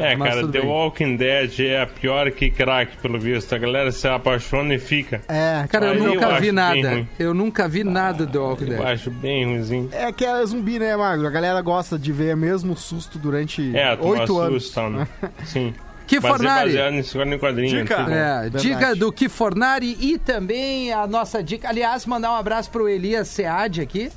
É, 0.00 0.16
Mas 0.16 0.34
cara, 0.34 0.48
The 0.48 0.60
bem. 0.60 0.68
Walking 0.68 1.16
Dead 1.16 1.60
é 1.60 1.82
a 1.82 1.86
pior 1.86 2.30
que 2.32 2.50
crack, 2.50 2.96
pelo 2.98 3.18
visto. 3.18 3.54
A 3.54 3.58
galera 3.58 3.92
se 3.92 4.06
apaixona 4.08 4.74
e 4.74 4.78
fica. 4.78 5.20
É, 5.28 5.66
Cara, 5.68 5.86
eu 5.86 5.92
Aí 5.92 5.98
eu 5.98 6.04
nunca 6.14 6.26
acho 6.28 6.40
vi 6.40 6.52
nada. 6.52 7.06
Eu 7.18 7.34
nunca 7.34 7.68
vi 7.68 7.84
nada 7.84 8.26
do 8.26 8.42
Walking 8.42 8.64
Eu 8.64 8.70
Dead. 8.78 8.80
acho 8.86 9.10
bem 9.10 9.44
ruimzinho. 9.44 9.88
é 9.92 10.10
que 10.12 10.24
é 10.24 10.44
zumbi, 10.44 10.78
né, 10.78 10.96
Magro? 10.96 11.26
A 11.26 11.30
galera 11.30 11.60
gosta 11.60 11.98
de 11.98 12.10
ver 12.12 12.36
mesmo 12.36 12.76
susto 12.76 13.18
durante 13.18 13.74
É, 13.76 13.96
oito 14.00 14.38
anos. 14.38 14.74
né? 14.90 15.06
Sim. 15.44 15.72
Que 16.06 16.16
é 16.16 16.20
Fornari. 16.20 16.70
Dica. 16.72 17.94
É, 18.10 18.40
Verdade. 18.42 18.58
dica 18.68 18.94
do 18.94 19.12
que 19.12 19.28
Fornari 19.28 19.96
e 20.00 20.18
também 20.18 20.92
a 20.92 21.04
nossa 21.06 21.42
dica. 21.42 21.68
Aliás, 21.68 22.06
mandar 22.06 22.30
um 22.32 22.36
abraço 22.36 22.70
pro 22.70 22.88
Elias 22.88 23.26
Sead 23.28 23.80
aqui. 23.80 24.10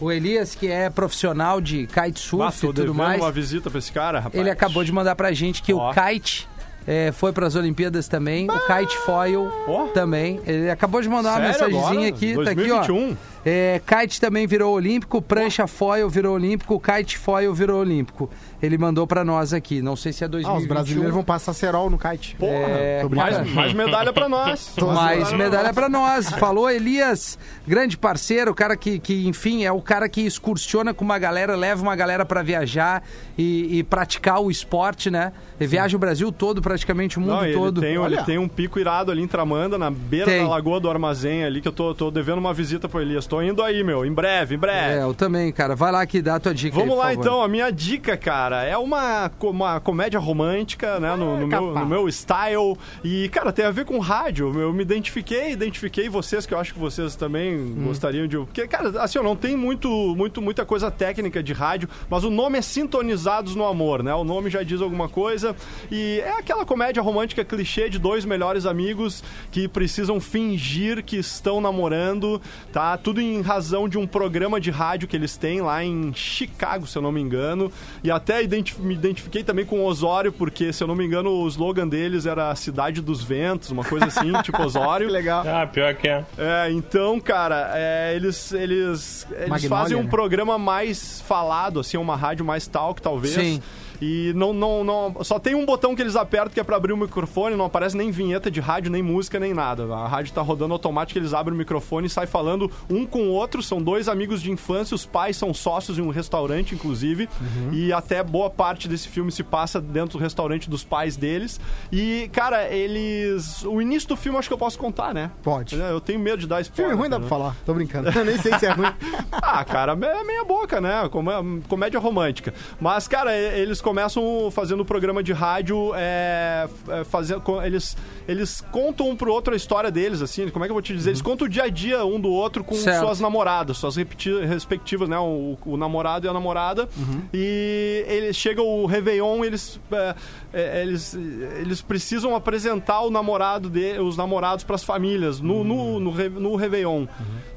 O 0.00 0.12
Elias, 0.12 0.54
que 0.54 0.68
é 0.70 0.90
profissional 0.90 1.60
de 1.60 1.86
kitesurf 1.86 2.44
Ah, 2.66 2.70
e 2.70 2.72
tudo 2.72 2.94
mais. 2.94 3.20
uma 3.20 3.32
visita 3.32 3.70
pra 3.70 3.78
esse 3.78 3.90
cara, 3.92 4.20
rapaz. 4.20 4.38
Ele 4.38 4.50
acabou 4.50 4.84
de 4.84 4.92
mandar 4.92 5.14
pra 5.16 5.32
gente 5.32 5.62
que 5.62 5.72
Ó. 5.72 5.90
o 5.90 5.94
kite 5.94 6.46
é, 6.86 7.10
foi 7.12 7.32
pras 7.32 7.56
Olimpíadas 7.56 8.06
também. 8.06 8.46
O 8.50 8.58
kite 8.66 8.96
foil 8.98 9.50
Ó. 9.66 9.86
também. 9.88 10.40
Ele 10.46 10.70
acabou 10.70 11.00
de 11.00 11.08
mandar 11.08 11.30
uma 11.40 11.52
Sério 11.52 11.72
mensagenzinha 11.74 12.08
agora? 12.08 12.08
aqui. 12.08 12.44
Tá 12.44 12.50
aqui, 12.50 12.70
ó. 12.70 13.16
2021? 13.46 13.48
É, 13.48 13.80
kite 13.86 14.20
também 14.20 14.46
virou 14.46 14.74
olímpico, 14.74 15.22
prancha 15.22 15.66
foil 15.68 16.08
virou 16.10 16.34
olímpico, 16.34 16.80
kite 16.80 17.16
foil 17.16 17.54
virou 17.54 17.80
olímpico. 17.80 18.28
Ele 18.60 18.76
mandou 18.78 19.06
pra 19.06 19.22
nós 19.24 19.52
aqui. 19.52 19.80
Não 19.82 19.94
sei 19.94 20.12
se 20.12 20.24
é 20.24 20.28
2021. 20.28 20.56
Ah, 20.56 20.58
os 20.60 20.66
brasileiros 20.66 21.14
vão 21.14 21.22
passar 21.22 21.52
cerol 21.52 21.88
no 21.90 21.98
kite. 21.98 22.34
Porra, 22.36 22.50
É, 22.52 23.00
Tô 23.02 23.08
brincando. 23.08 23.36
mais, 23.38 23.52
mais 23.54 23.72
medalha 23.74 24.12
pra 24.12 24.28
nós. 24.28 24.74
Mais 24.82 25.32
medalha 25.32 25.72
pra 25.72 25.88
nós. 25.88 26.30
Falou 26.30 26.68
Elias, 26.70 27.38
grande 27.66 27.96
parceiro, 27.98 28.50
o 28.50 28.54
cara 28.54 28.76
que, 28.76 28.98
que, 28.98 29.26
enfim, 29.28 29.64
é 29.64 29.70
o 29.70 29.80
cara 29.80 30.08
que 30.08 30.22
excursiona 30.22 30.92
com 30.94 31.04
uma 31.04 31.18
galera, 31.18 31.54
leva 31.54 31.82
uma 31.82 31.94
galera 31.94 32.24
pra 32.24 32.42
viajar 32.42 33.02
e, 33.36 33.78
e 33.78 33.82
praticar 33.84 34.40
o 34.40 34.50
esporte, 34.50 35.10
né? 35.10 35.32
Ele 35.60 35.68
viaja 35.68 35.96
o 35.96 36.00
Brasil 36.00 36.32
todo, 36.32 36.60
praticamente 36.62 37.18
o 37.18 37.20
mundo 37.20 37.30
Não, 37.34 37.44
ele 37.44 37.54
todo. 37.54 37.80
tem, 37.80 37.94
ele 37.94 38.22
tem 38.24 38.38
um 38.38 38.48
pico 38.48 38.78
irado 38.80 39.10
ali 39.12 39.22
em 39.22 39.28
Tramanda, 39.28 39.76
na 39.78 39.90
beira 39.90 40.26
Tem. 40.26 40.42
da 40.42 40.48
Lagoa 40.48 40.80
do 40.80 40.90
Armazém 40.90 41.44
ali, 41.44 41.60
que 41.60 41.68
eu 41.68 41.72
tô, 41.72 41.94
tô 41.94 42.10
devendo 42.10 42.38
uma 42.38 42.52
visita 42.54 42.88
pro 42.88 43.00
Elias. 43.00 43.26
Tô 43.26 43.35
indo 43.42 43.62
aí, 43.62 43.82
meu, 43.84 44.04
em 44.04 44.12
breve, 44.12 44.54
em 44.54 44.58
breve. 44.58 44.94
É, 44.98 45.02
eu 45.02 45.14
também, 45.14 45.50
cara. 45.52 45.74
Vai 45.74 45.92
lá 45.92 46.04
que 46.06 46.20
dá 46.22 46.36
a 46.36 46.40
tua 46.40 46.54
dica 46.54 46.74
Vamos 46.76 46.90
aí, 46.92 46.96
por 46.96 46.98
lá 47.02 47.08
favor. 47.08 47.20
então, 47.20 47.42
a 47.42 47.48
minha 47.48 47.70
dica, 47.70 48.16
cara, 48.16 48.62
é 48.64 48.76
uma, 48.76 49.30
uma 49.40 49.80
comédia 49.80 50.18
romântica, 50.20 50.98
né, 51.00 51.14
no, 51.16 51.38
no 51.40 51.46
meu, 51.46 51.74
no 51.74 51.86
meu 51.86 52.08
style. 52.08 52.76
E, 53.04 53.28
cara, 53.30 53.52
tem 53.52 53.64
a 53.64 53.70
ver 53.70 53.84
com 53.84 53.98
rádio. 53.98 54.52
Eu 54.60 54.72
me 54.72 54.82
identifiquei, 54.82 55.52
identifiquei 55.52 56.08
vocês, 56.08 56.46
que 56.46 56.54
eu 56.54 56.58
acho 56.58 56.72
que 56.74 56.78
vocês 56.80 57.14
também 57.16 57.56
Hum. 57.56 57.84
gostariam 57.86 58.26
de. 58.26 58.36
Porque, 58.38 58.66
cara, 58.66 59.02
assim, 59.02 59.18
eu 59.18 59.24
não 59.24 59.36
tem 59.36 59.56
muito, 59.56 59.88
muito, 60.16 60.40
muita 60.42 60.64
coisa 60.64 60.90
técnica 60.90 61.42
de 61.42 61.52
rádio, 61.52 61.88
mas 62.10 62.24
o 62.24 62.30
nome 62.30 62.58
é 62.58 62.62
Sintonizados 62.62 63.54
no 63.54 63.64
Amor, 63.66 64.02
né? 64.02 64.14
O 64.14 64.24
nome 64.24 64.50
já 64.50 64.62
diz 64.62 64.80
alguma 64.80 65.08
coisa. 65.08 65.54
E 65.90 66.20
é 66.20 66.30
aquela 66.38 66.64
comédia 66.64 67.02
romântica 67.02 67.44
clichê 67.44 67.88
de 67.88 67.98
dois 67.98 68.24
melhores 68.24 68.66
amigos 68.66 69.22
que 69.50 69.68
precisam 69.68 70.20
fingir 70.20 71.02
que 71.04 71.16
estão 71.16 71.60
namorando, 71.60 72.40
tá? 72.72 72.96
Tudo 72.96 73.20
em 73.20 73.25
razão 73.42 73.88
de 73.88 73.96
um 73.98 74.06
programa 74.06 74.60
de 74.60 74.70
rádio 74.70 75.06
que 75.08 75.16
eles 75.16 75.36
têm 75.36 75.60
lá 75.60 75.84
em 75.84 76.12
Chicago, 76.14 76.86
se 76.86 76.96
eu 76.96 77.02
não 77.02 77.12
me 77.12 77.20
engano. 77.20 77.70
E 78.02 78.10
até 78.10 78.42
identi- 78.42 78.80
me 78.80 78.94
identifiquei 78.94 79.42
também 79.44 79.64
com 79.64 79.80
o 79.80 79.84
Osório, 79.84 80.32
porque, 80.32 80.72
se 80.72 80.82
eu 80.82 80.86
não 80.88 80.94
me 80.94 81.04
engano, 81.04 81.30
o 81.30 81.48
slogan 81.48 81.86
deles 81.88 82.26
era 82.26 82.50
a 82.50 82.54
Cidade 82.54 83.00
dos 83.00 83.22
Ventos, 83.22 83.70
uma 83.70 83.84
coisa 83.84 84.06
assim, 84.06 84.32
tipo 84.42 84.62
Osório. 84.62 85.06
Que 85.06 85.12
legal. 85.12 85.44
Ah, 85.46 85.66
pior 85.66 85.94
que 85.94 86.08
é. 86.08 86.24
É, 86.38 86.70
então, 86.70 87.20
cara, 87.20 87.72
é, 87.74 88.14
eles, 88.14 88.52
eles, 88.52 89.26
eles 89.30 89.64
fazem 89.66 89.96
um 89.96 90.02
né? 90.04 90.10
programa 90.10 90.58
mais 90.58 91.20
falado, 91.22 91.80
assim, 91.80 91.96
uma 91.96 92.16
rádio 92.16 92.44
mais 92.44 92.66
talk, 92.66 93.00
talvez. 93.00 93.34
Sim. 93.34 93.62
E 94.00 94.32
não, 94.34 94.52
não, 94.52 94.84
não. 94.84 95.24
Só 95.24 95.38
tem 95.38 95.54
um 95.54 95.64
botão 95.64 95.94
que 95.94 96.02
eles 96.02 96.16
apertam 96.16 96.50
que 96.52 96.60
é 96.60 96.64
pra 96.64 96.76
abrir 96.76 96.92
o 96.92 96.96
microfone, 96.96 97.56
não 97.56 97.64
aparece 97.64 97.96
nem 97.96 98.10
vinheta 98.10 98.50
de 98.50 98.60
rádio, 98.60 98.90
nem 98.90 99.02
música, 99.02 99.38
nem 99.40 99.52
nada. 99.54 99.84
A 99.94 100.06
rádio 100.06 100.32
tá 100.32 100.42
rodando 100.42 100.72
automático, 100.72 101.18
eles 101.18 101.32
abrem 101.34 101.54
o 101.54 101.58
microfone 101.58 102.06
e 102.06 102.10
saem 102.10 102.26
falando 102.26 102.70
um 102.88 103.04
com 103.06 103.22
o 103.28 103.30
outro. 103.30 103.62
São 103.62 103.80
dois 103.80 104.08
amigos 104.08 104.42
de 104.42 104.50
infância, 104.50 104.94
os 104.94 105.06
pais 105.06 105.36
são 105.36 105.52
sócios 105.54 105.98
em 105.98 106.02
um 106.02 106.10
restaurante, 106.10 106.74
inclusive. 106.74 107.28
E 107.72 107.92
até 107.92 108.22
boa 108.22 108.50
parte 108.50 108.88
desse 108.88 109.08
filme 109.08 109.30
se 109.32 109.42
passa 109.42 109.80
dentro 109.80 110.18
do 110.18 110.22
restaurante 110.22 110.68
dos 110.68 110.84
pais 110.84 111.16
deles. 111.16 111.60
E, 111.90 112.28
cara, 112.32 112.68
eles. 112.68 113.64
O 113.64 113.80
início 113.80 114.08
do 114.08 114.16
filme 114.16 114.38
acho 114.38 114.48
que 114.48 114.54
eu 114.54 114.58
posso 114.58 114.78
contar, 114.78 115.12
né? 115.14 115.30
Pode. 115.42 115.74
Eu 115.76 116.00
tenho 116.00 116.18
medo 116.20 116.38
de 116.38 116.46
dar 116.46 116.60
spoiler. 116.60 116.90
Filme 116.90 117.00
ruim 117.00 117.10
dá 117.10 117.16
pra 117.16 117.24
né? 117.24 117.28
falar. 117.28 117.56
Tô 117.64 117.74
brincando. 117.74 118.10
Eu 118.10 118.24
nem 118.24 118.38
sei 118.38 118.58
se 118.58 118.66
é 118.66 118.70
ruim. 118.70 118.92
Ah, 119.32 119.64
cara, 119.64 119.92
é 119.92 120.24
meia 120.24 120.44
boca, 120.44 120.80
né? 120.80 121.08
Comé- 121.10 121.60
Comédia 121.68 121.98
romântica. 122.00 122.52
Mas, 122.80 123.06
cara, 123.08 123.36
eles 123.36 123.80
começam 123.86 124.50
fazendo 124.50 124.80
o 124.80 124.84
programa 124.84 125.22
de 125.22 125.32
rádio, 125.32 125.92
é, 125.94 126.66
é, 126.88 127.04
fazendo, 127.04 127.40
eles, 127.64 127.96
eles 128.26 128.60
contam 128.72 129.08
um 129.08 129.14
pro 129.14 129.32
outro 129.32 129.54
a 129.54 129.56
história 129.56 129.92
deles, 129.92 130.20
assim, 130.20 130.48
como 130.50 130.64
é 130.64 130.66
que 130.66 130.72
eu 130.72 130.74
vou 130.74 130.82
te 130.82 130.92
dizer? 130.92 131.10
Eles 131.10 131.22
contam 131.22 131.46
o 131.46 131.48
dia 131.48 131.62
a 131.62 131.68
dia 131.68 132.04
um 132.04 132.18
do 132.18 132.28
outro 132.28 132.64
com 132.64 132.74
Certo. 132.74 133.04
suas 133.04 133.20
namoradas, 133.20 133.76
suas 133.78 133.94
respectivas, 133.94 135.08
né? 135.08 135.16
O, 135.20 135.56
o 135.64 135.76
namorado 135.76 136.26
e 136.26 136.28
a 136.28 136.32
namorada. 136.32 136.88
E 137.32 138.04
ele 138.08 138.32
chega 138.32 138.60
o 138.60 138.86
Réveillon, 138.86 139.44
eles, 139.44 139.78
é, 139.92 140.14
é, 140.52 140.82
eles, 140.82 141.14
eles 141.14 141.80
precisam 141.80 142.34
apresentar 142.34 143.02
o 143.02 143.10
namorado 143.10 143.70
de, 143.70 144.00
os 144.00 144.16
namorados 144.16 144.64
pras 144.64 144.82
famílias 144.82 145.38
no, 145.40 145.62
no, 145.62 146.00
no, 146.00 146.10
Re- 146.10 146.28
no 146.28 146.56
Réveillon. 146.56 147.06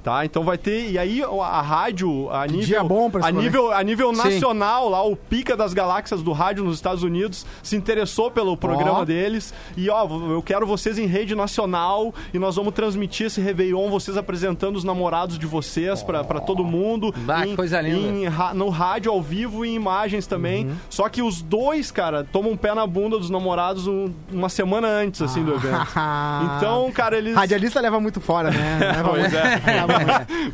Tá? 0.03 0.23
Então 0.23 0.43
vai 0.43 0.57
ter. 0.57 0.91
E 0.91 0.97
aí 0.97 1.21
a, 1.23 1.27
a 1.27 1.61
rádio, 1.61 2.29
a 2.31 2.45
nível. 2.47 2.65
dia 2.65 2.83
bom 2.83 3.09
pra 3.09 3.25
a 3.27 3.31
nível, 3.31 3.71
a 3.71 3.83
nível 3.83 4.13
Sim. 4.15 4.23
nacional, 4.23 4.89
lá, 4.89 5.03
o 5.03 5.15
pica 5.15 5.57
das 5.57 5.73
galáxias 5.73 6.18
do 6.23 6.31
rádio 6.31 6.63
nos 6.63 6.75
Estados 6.75 7.03
Unidos 7.03 7.45
se 7.63 7.75
interessou 7.75 8.29
pelo 8.31 8.55
programa 8.57 8.99
Ó. 8.99 9.05
deles. 9.05 9.53
E 9.77 9.89
ó, 9.89 10.07
eu 10.31 10.41
quero 10.41 10.65
vocês 10.65 10.97
em 10.97 11.05
rede 11.05 11.35
nacional 11.35 12.13
e 12.33 12.39
nós 12.39 12.55
vamos 12.55 12.73
transmitir 12.73 13.27
esse 13.27 13.41
Réveillon, 13.41 13.89
vocês 13.89 14.17
apresentando 14.17 14.75
os 14.75 14.83
namorados 14.83 15.37
de 15.39 15.45
vocês 15.45 16.01
pra 16.03 16.23
pra 16.23 16.39
todo 16.39 16.63
mundo. 16.63 17.13
Bah, 17.19 17.45
em- 17.47 17.55
coisa 17.55 17.81
linda. 17.81 17.97
em 18.27 18.55
no 18.55 18.69
rádio 18.69 19.11
ao 19.11 19.21
vivo 19.21 19.65
e 19.65 19.69
em 19.69 19.75
imagens 19.75 20.27
também. 20.27 20.65
Uhum. 20.65 20.75
Só 20.89 21.07
que 21.09 21.21
os 21.21 21.41
dois, 21.41 21.91
cara, 21.91 22.23
tomam 22.23 22.51
um 22.51 22.57
pé 22.57 22.73
na 22.73 22.85
bunda 22.85 23.17
dos 23.17 23.29
namorados 23.29 23.87
um- 23.87 24.11
uma 24.31 24.49
semana 24.49 24.87
antes, 24.87 25.21
assim, 25.21 25.43
do 25.43 25.53
evento. 25.53 25.69
Então, 26.57 26.91
cara, 26.91 27.17
eles. 27.17 27.35
Radialista 27.35 27.79
leva 27.81 27.99
muito 27.99 28.19
fora, 28.21 28.49
né? 28.51 28.79
Leva 28.79 29.09
Pois 29.09 29.33
é. 29.33 29.61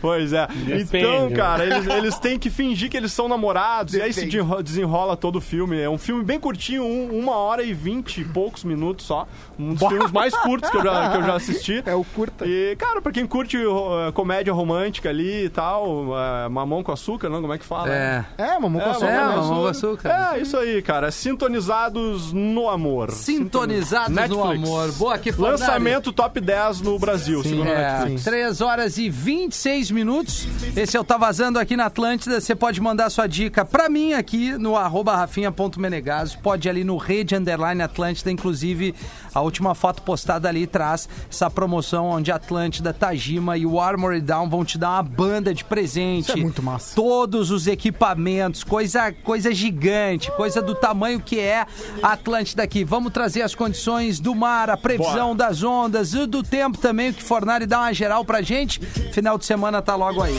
pois 0.02 0.34
é. 0.34 0.48
Depende, 0.48 1.06
então, 1.06 1.30
né? 1.30 1.36
cara, 1.36 1.64
eles, 1.66 1.88
eles 1.88 2.20
têm 2.20 2.38
que 2.40 2.50
fingir 2.50 2.90
que 2.90 2.98
eles 2.98 3.12
são 3.12 3.28
namorados. 3.28 3.94
E 3.94 4.02
aí 4.02 4.12
se 4.14 4.22
Depende. 4.22 4.38
desenro- 4.38 4.64
desenrola 4.64 5.16
todo 5.18 5.38
o 5.38 5.42
filme. 5.42 5.55
É 5.82 5.90
um 5.90 5.98
filme 5.98 6.24
bem 6.24 6.40
curtinho, 6.40 6.84
um- 6.84 7.18
uma 7.20 7.36
hora 7.36 7.64
e 7.64 7.74
vinte 7.74 8.22
e 8.22 8.26
poucos 8.26 8.64
minutos 8.64 9.06
só. 9.06 9.28
Um 9.58 9.74
dos 9.74 9.88
filmes 9.88 10.12
mais 10.12 10.36
curtos 10.36 10.70
que 10.70 10.78
eu 10.78 10.84
já, 10.84 11.10
que 11.10 11.18
eu 11.18 11.24
já 11.24 11.36
assisti. 11.36 11.84
É 11.86 11.94
o 11.96 12.04
curta. 12.04 12.46
E, 12.46 12.76
cara, 12.78 13.02
pra 13.02 13.12
quem 13.12 13.26
curte 13.26 13.58
uh, 13.58 14.12
comédia 14.14 14.52
romântica 14.54 15.10
ali 15.10 15.46
e 15.46 15.50
tal, 15.50 15.88
uh, 16.10 16.50
mamão 16.50 16.84
com 16.84 16.92
açúcar, 16.92 17.30
não? 17.30 17.42
Como 17.42 17.54
é 17.54 17.58
que 17.58 17.66
fala? 17.66 17.90
É. 17.94 18.26
É, 18.38 18.60
mamão 18.60 18.82
com 18.82 18.88
É, 18.88 18.92
açúcar. 18.92 19.06
É, 19.10 19.20
mamão 19.26 19.44
mamão 19.44 19.62
com 19.64 19.68
açúcar. 19.68 20.10
É, 20.36 20.40
isso 20.42 20.58
aí, 20.58 20.82
cara. 20.82 21.12
Sintonizados 21.12 22.34
no 22.34 22.70
amor. 22.70 23.12
Sintonizados 23.12 24.10
no 24.10 24.16
Netflix. 24.16 24.70
amor. 24.70 24.92
Boa, 24.94 25.18
que 25.18 25.32
Fornari. 25.32 25.60
Lançamento 25.60 26.12
top 26.12 26.40
10 26.42 26.82
no 26.82 26.98
Brasil, 27.00 27.42
segundo 27.44 27.68
a 27.68 27.72
É, 27.72 27.92
Netflix. 28.00 28.24
3 28.24 28.62
horas 28.62 28.98
e 28.98 29.10
26 29.10 29.92
minutos. 29.92 30.48
Esse 30.76 30.98
é 30.98 31.00
o 31.00 31.04
Tá 31.04 31.18
Vazando 31.18 31.60
aqui 31.60 31.76
na 31.78 31.86
Atlântida. 31.86 32.42
Você 32.42 32.56
pode 32.56 32.82
mandar 32.82 33.10
sua 33.10 33.28
dica 33.28 33.64
pra 33.64 33.88
mim 33.90 34.14
aqui 34.14 34.52
no 34.58 34.76
arroba 34.76 35.14
rafinha.menegaso. 35.46 36.40
Pode 36.40 36.68
ir 36.68 36.70
ali 36.70 36.84
no 36.84 36.98
Rede 36.98 37.36
Underline 37.36 37.82
Atlântida. 37.82 38.32
Inclusive, 38.32 38.96
a 39.34 39.42
última 39.42 39.76
foto 39.76 40.02
postada 40.02 40.50
ali 40.50 40.66
traz 40.68 41.08
essa 41.30 41.50
promoção 41.50 42.08
onde 42.08 42.32
Atlântida, 42.32 42.94
Tajima 42.94 43.58
e 43.58 43.66
o 43.66 43.80
Armory 43.80 44.22
Down 44.22 44.50
vão 44.50 44.66
te 44.66 44.78
dar 44.78 44.92
uma 44.92 45.04
banda 45.04 45.54
de 45.54 45.64
presente. 45.64 46.30
Isso 46.30 46.32
é 46.38 46.42
muito 46.42 46.64
massa. 46.64 46.96
Todos 46.96 47.52
os 47.52 47.68
equipamentos, 47.68 48.64
coisa, 48.64 49.12
coisa 49.12 49.54
gigante, 49.54 50.32
coisa 50.32 50.62
do 50.62 50.76
tamanho 50.76 51.20
que 51.20 51.40
é 51.40 51.66
a 52.02 52.14
Atlântida 52.14 52.64
aqui. 52.64 52.84
Vamos 52.84 53.12
trazer 53.12 53.42
as 53.42 53.54
condições 53.56 54.20
do 54.20 54.34
mar, 54.34 54.70
a 54.70 54.78
previsão 54.78 55.36
das 55.36 55.64
ondas 55.64 56.14
e 56.14 56.26
do 56.26 56.42
tempo 56.42 56.78
também, 56.78 57.10
o 57.10 57.14
que 57.14 57.24
Fornari 57.24 57.66
dá 57.66 57.80
uma 57.80 57.94
geral 57.94 58.24
pra 58.26 58.42
gente. 58.42 58.80
Final 59.12 59.38
de 59.38 59.46
semana 59.46 59.82
tá 59.82 59.96
logo 59.96 60.22
aí. 60.22 60.36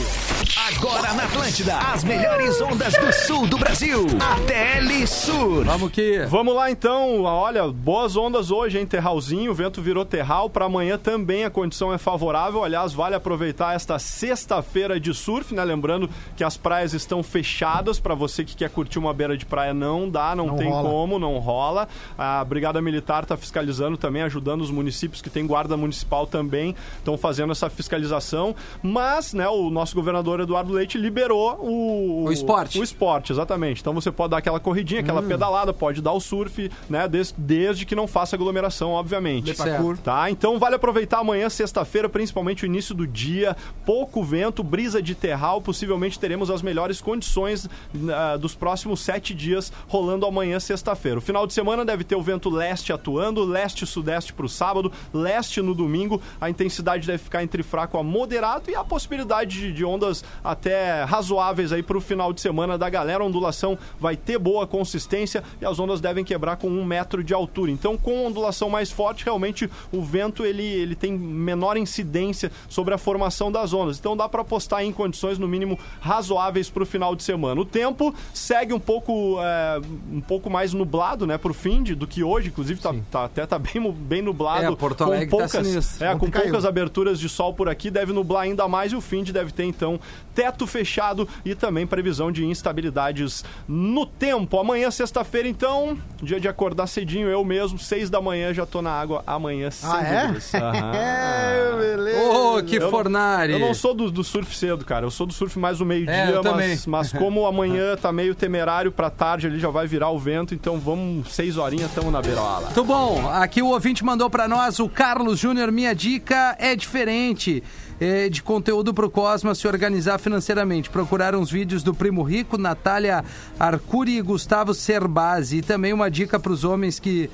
Agora 0.75 1.13
na 1.13 1.23
Atlântida, 1.23 1.77
as 1.77 2.03
melhores 2.03 2.59
ondas 2.59 2.93
do 2.95 3.13
sul 3.13 3.47
do 3.47 3.57
Brasil. 3.57 4.05
ATL 4.19 5.07
Sur. 5.07 5.63
Vamos 5.63 5.91
que. 5.91 6.25
Vamos 6.25 6.53
lá 6.53 6.69
então, 6.69 7.23
olha, 7.23 7.69
boas 7.69 8.17
ondas 8.17 8.51
hoje, 8.51 8.77
hein, 8.77 8.85
Terralzinho, 8.85 9.51
o 9.51 9.55
vento 9.55 9.81
virou 9.81 10.03
terral, 10.03 10.49
para 10.49 10.65
amanhã 10.65 10.97
também 10.97 11.45
a 11.45 11.49
condição 11.49 11.93
é 11.93 11.97
favorável, 11.97 12.65
aliás, 12.65 12.91
vale 12.91 13.15
aproveitar 13.15 13.75
esta 13.75 13.97
sexta-feira 13.97 14.99
de 14.99 15.13
surf, 15.13 15.53
né, 15.55 15.63
lembrando 15.63 16.09
que 16.35 16.43
as 16.43 16.57
praias 16.57 16.93
estão 16.93 17.23
fechadas, 17.23 17.97
para 17.97 18.13
você 18.13 18.43
que 18.43 18.55
quer 18.55 18.69
curtir 18.69 18.99
uma 18.99 19.13
beira 19.13 19.37
de 19.37 19.45
praia 19.45 19.73
não 19.73 20.09
dá, 20.09 20.35
não, 20.35 20.47
Não 20.47 20.55
tem 20.57 20.69
rola. 20.69 20.89
como, 20.89 21.17
não 21.17 21.37
rola, 21.37 21.87
a 22.17 22.43
Brigada 22.43 22.81
Militar 22.81 23.23
está 23.23 23.37
fiscalizando 23.37 23.95
também, 23.95 24.23
ajudando 24.23 24.61
os 24.61 24.71
municípios 24.71 25.21
que 25.21 25.29
têm 25.29 25.47
guarda 25.47 25.77
municipal 25.77 26.27
também, 26.27 26.75
estão 26.97 27.17
fazendo 27.17 27.53
essa 27.53 27.69
fiscalização, 27.69 28.53
mas, 28.83 29.33
né, 29.33 29.47
o 29.47 29.69
nosso 29.69 29.95
governador 29.95 30.41
Eduardo 30.41 30.56
Eduardo 30.57 30.73
Leite 30.73 30.97
liberou 30.97 31.59
o... 31.61 32.25
O 32.25 32.31
esporte. 32.31 32.79
O 32.79 32.83
esporte, 32.83 33.31
exatamente. 33.31 33.81
Então 33.81 33.93
você 33.93 34.11
pode 34.11 34.31
dar 34.31 34.37
aquela 34.37 34.59
corridinha, 34.59 35.01
aquela 35.01 35.21
pedalada, 35.21 35.71
pode 35.71 36.01
dar 36.01 36.13
o 36.13 36.19
surf, 36.19 36.69
né? 36.89 37.07
Des- 37.07 37.33
desde 37.37 37.85
que 37.85 37.95
não 37.95 38.07
faça 38.07 38.35
aglomeração, 38.35 38.91
obviamente. 38.91 39.55
Certo. 39.55 39.99
Tá? 40.03 40.29
Então 40.31 40.57
vale 40.57 40.75
aproveitar 40.75 41.19
amanhã, 41.19 41.49
sexta-feira, 41.49 42.09
principalmente 42.09 42.63
o 42.63 42.65
início 42.65 42.95
do 42.95 43.05
dia. 43.05 43.55
Pouco 43.85 44.23
vento, 44.23 44.63
brisa 44.63 45.01
de 45.01 45.13
terral. 45.13 45.61
Possivelmente 45.61 46.19
teremos 46.19 46.49
as 46.49 46.61
melhores 46.61 46.99
condições 47.01 47.69
ah, 48.13 48.37
dos 48.37 48.55
próximos 48.55 48.99
sete 48.99 49.33
dias 49.33 49.71
rolando 49.87 50.25
amanhã, 50.25 50.59
sexta-feira. 50.59 51.19
O 51.19 51.21
final 51.21 51.45
de 51.45 51.53
semana 51.53 51.85
deve 51.85 52.03
ter 52.03 52.15
o 52.15 52.21
vento 52.21 52.49
leste 52.49 52.91
atuando, 52.91 53.43
leste 53.43 53.83
e 53.83 53.87
sudeste 53.87 54.33
para 54.33 54.45
o 54.45 54.49
sábado, 54.49 54.91
leste 55.13 55.61
no 55.61 55.75
domingo. 55.75 56.21
A 56.41 56.49
intensidade 56.49 57.05
deve 57.05 57.19
ficar 57.19 57.43
entre 57.43 57.61
fraco 57.63 57.97
a 57.97 58.03
moderado 58.03 58.71
e 58.71 58.75
a 58.75 58.83
possibilidade 58.83 59.59
de, 59.59 59.73
de 59.73 59.85
ondas 59.85 60.23
até 60.51 61.03
razoáveis 61.03 61.71
aí 61.71 61.83
para 61.83 61.97
o 61.97 62.01
final 62.01 62.31
de 62.31 62.41
semana 62.41 62.77
da 62.77 62.89
galera. 62.89 63.23
A 63.23 63.27
ondulação 63.27 63.77
vai 63.99 64.15
ter 64.15 64.37
boa 64.37 64.65
consistência 64.65 65.43
e 65.61 65.65
as 65.65 65.79
ondas 65.79 65.99
devem 66.01 66.23
quebrar 66.23 66.57
com 66.57 66.69
um 66.69 66.85
metro 66.85 67.23
de 67.23 67.33
altura. 67.33 67.71
Então, 67.71 67.97
com 67.97 68.25
ondulação 68.25 68.69
mais 68.69 68.91
forte, 68.91 69.23
realmente 69.25 69.69
o 69.91 70.01
vento 70.01 70.45
ele, 70.45 70.63
ele 70.63 70.95
tem 70.95 71.11
menor 71.17 71.77
incidência 71.77 72.51
sobre 72.69 72.93
a 72.93 72.97
formação 72.97 73.51
das 73.51 73.73
ondas. 73.73 73.99
Então, 73.99 74.15
dá 74.15 74.27
para 74.29 74.41
apostar 74.41 74.83
em 74.83 74.91
condições 74.91 75.37
no 75.37 75.47
mínimo 75.47 75.77
razoáveis 75.99 76.69
para 76.69 76.83
o 76.83 76.85
final 76.85 77.15
de 77.15 77.23
semana. 77.23 77.59
O 77.59 77.65
tempo 77.65 78.13
segue 78.33 78.73
um 78.73 78.79
pouco 78.79 79.37
é, 79.41 79.81
um 80.11 80.21
pouco 80.21 80.49
mais 80.49 80.73
nublado, 80.73 81.27
né, 81.27 81.37
para 81.37 81.51
o 81.51 81.53
fim 81.53 81.83
de, 81.83 81.95
do 81.95 82.07
que 82.07 82.23
hoje. 82.23 82.47
Inclusive, 82.49 82.79
tá, 82.79 82.93
tá- 83.11 83.25
até 83.25 83.45
tá 83.45 83.59
bem, 83.59 83.91
bem 83.91 84.21
nublado. 84.21 84.73
É, 84.73 84.75
Porto 84.75 85.03
com 85.03 85.03
Alegre 85.05 85.25
tá 85.25 85.37
poucas, 85.37 85.67
sinistro. 85.67 86.05
é, 86.05 86.15
com 86.15 86.29
poucas 86.29 86.65
aberturas 86.65 87.19
de 87.19 87.27
sol 87.27 87.53
por 87.53 87.67
aqui, 87.67 87.89
deve 87.89 88.13
nublar 88.13 88.43
ainda 88.43 88.67
mais 88.67 88.91
e 88.91 88.95
o 88.95 89.01
fim 89.01 89.23
de 89.23 89.33
deve 89.33 89.51
ter 89.51 89.65
então 89.65 89.99
teto 90.37 90.67
fechado 90.67 91.27
e 91.43 91.55
também 91.55 91.87
previsão 91.87 92.31
de 92.31 92.45
instabilidades 92.45 93.43
no 93.67 94.05
tempo. 94.05 94.59
Amanhã, 94.59 94.91
sexta-feira, 94.91 95.47
então, 95.47 95.97
dia 96.21 96.39
de 96.39 96.47
acordar 96.47 96.85
cedinho, 96.85 97.27
eu 97.27 97.43
mesmo, 97.43 97.79
seis 97.79 98.07
da 98.07 98.21
manhã, 98.21 98.53
já 98.53 98.63
tô 98.63 98.79
na 98.79 98.91
água 98.91 99.23
amanhã, 99.25 99.71
sem 99.71 99.89
Ah, 99.89 100.03
é? 100.03 100.21
dúvidas. 100.27 100.51
É, 101.07 101.75
beleza. 101.75 102.21
Ô, 102.29 102.61
que 102.63 102.75
Eu 102.75 102.81
não- 102.81 102.89
fornari. 102.91 103.53
Eu 103.53 103.57
não 103.59 103.73
sou 103.73 103.95
do, 103.95 104.11
do 104.11 104.23
surf 104.23 104.55
cedo, 104.55 104.85
cara. 104.85 105.07
Eu 105.07 105.11
sou 105.11 105.25
do 105.25 105.33
surf 105.33 105.57
mais 105.57 105.79
no 105.79 105.85
É, 105.85 105.89
meio-dia, 105.89 106.39
também. 106.43 106.69
mas, 106.69 106.85
mas 106.85 107.11
como 107.17 107.47
amanhã 107.47 107.95
tá 107.95 108.11
meio 108.11 108.35
temerário 108.35 108.91
pra 108.91 109.09
tarde 109.09 109.47
ali, 109.47 109.57
já 109.59 109.69
vai 109.69 109.87
virar 109.87 110.11
o 110.11 110.19
vento, 110.19 110.53
então 110.53 110.77
vamos, 110.79 111.33
seis 111.33 111.57
horinhas, 111.57 111.91
tamo 111.95 112.11
na 112.11 112.21
beirola. 112.21 112.65
Muito 112.65 112.83
bom. 112.83 113.27
Aqui 113.31 113.63
o 113.63 113.69
ouvinte 113.69 114.05
mandou 114.05 114.29
pra 114.29 114.47
nós, 114.47 114.79
o 114.79 114.87
Carlos 114.87 115.39
Júnior. 115.39 115.71
Minha 115.71 115.95
dica 115.95 116.55
é 116.59 116.75
diferente 116.75 117.63
é, 117.99 118.29
de 118.29 118.43
conteúdo 118.43 118.93
pro 118.93 119.09
Cosma 119.09 119.55
se 119.55 119.67
organizar 119.67 120.17
financeiramente. 120.17 120.89
Procurar 120.89 121.35
uns 121.35 121.49
vídeos 121.49 121.83
do 121.83 121.93
Primo 121.93 122.23
Rico, 122.23 122.57
Natália 122.57 123.23
Arcuri 123.59 124.17
e 124.17 124.21
Gustavo 124.21 124.73
Cerbasi. 124.73 125.57
E 125.57 125.61
também 125.61 125.93
uma 125.93 126.09
dica 126.09 126.39
pros 126.39 126.63
homens 126.63 126.99
que 126.99 127.29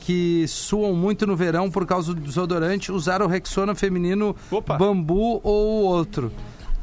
que 0.00 0.48
suam 0.48 0.94
muito 0.94 1.26
no 1.26 1.36
verão 1.36 1.70
por 1.70 1.84
causa 1.84 2.14
do 2.14 2.20
desodorante, 2.22 2.90
usar 2.90 3.20
o 3.20 3.26
Rexona 3.26 3.74
feminino 3.74 4.34
Opa. 4.50 4.78
bambu 4.78 5.38
ou 5.44 5.82
outro. 5.82 6.32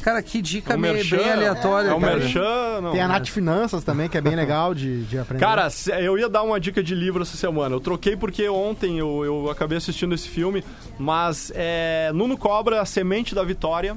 Cara, 0.06 0.22
que 0.22 0.40
dica 0.40 0.74
É 0.74 0.78
um 0.78 0.80
meio, 0.80 0.94
merchan, 0.94 1.18
bem 1.18 1.32
aleatória. 1.32 1.90
É 1.90 1.94
um 1.96 2.00
cara. 2.00 2.18
merchan, 2.18 2.80
não. 2.80 2.92
Tem 2.92 3.02
a 3.02 3.08
Nath 3.08 3.28
Finanças 3.30 3.84
também, 3.84 4.08
que 4.08 4.16
é 4.16 4.22
bem 4.22 4.36
legal 4.38 4.76
de, 4.76 5.04
de 5.06 5.18
aprender. 5.18 5.44
Cara, 5.44 5.68
eu 6.00 6.16
ia 6.16 6.30
dar 6.30 6.44
uma 6.44 6.60
dica 6.60 6.84
de 6.84 6.94
livro 6.94 7.24
essa 7.24 7.36
semana. 7.36 7.74
Eu 7.74 7.80
troquei 7.80 8.16
porque 8.16 8.48
ontem 8.48 9.00
eu, 9.00 9.26
eu 9.26 9.50
acabei 9.50 9.80
assistindo 9.80 10.14
esse 10.14 10.30
filme, 10.30 10.64
mas 11.00 11.52
é 11.56 12.12
Nuno 12.14 12.38
Cobra, 12.38 12.82
A 12.82 12.86
Semente 12.86 13.34
da 13.34 13.44
Vitória. 13.44 13.96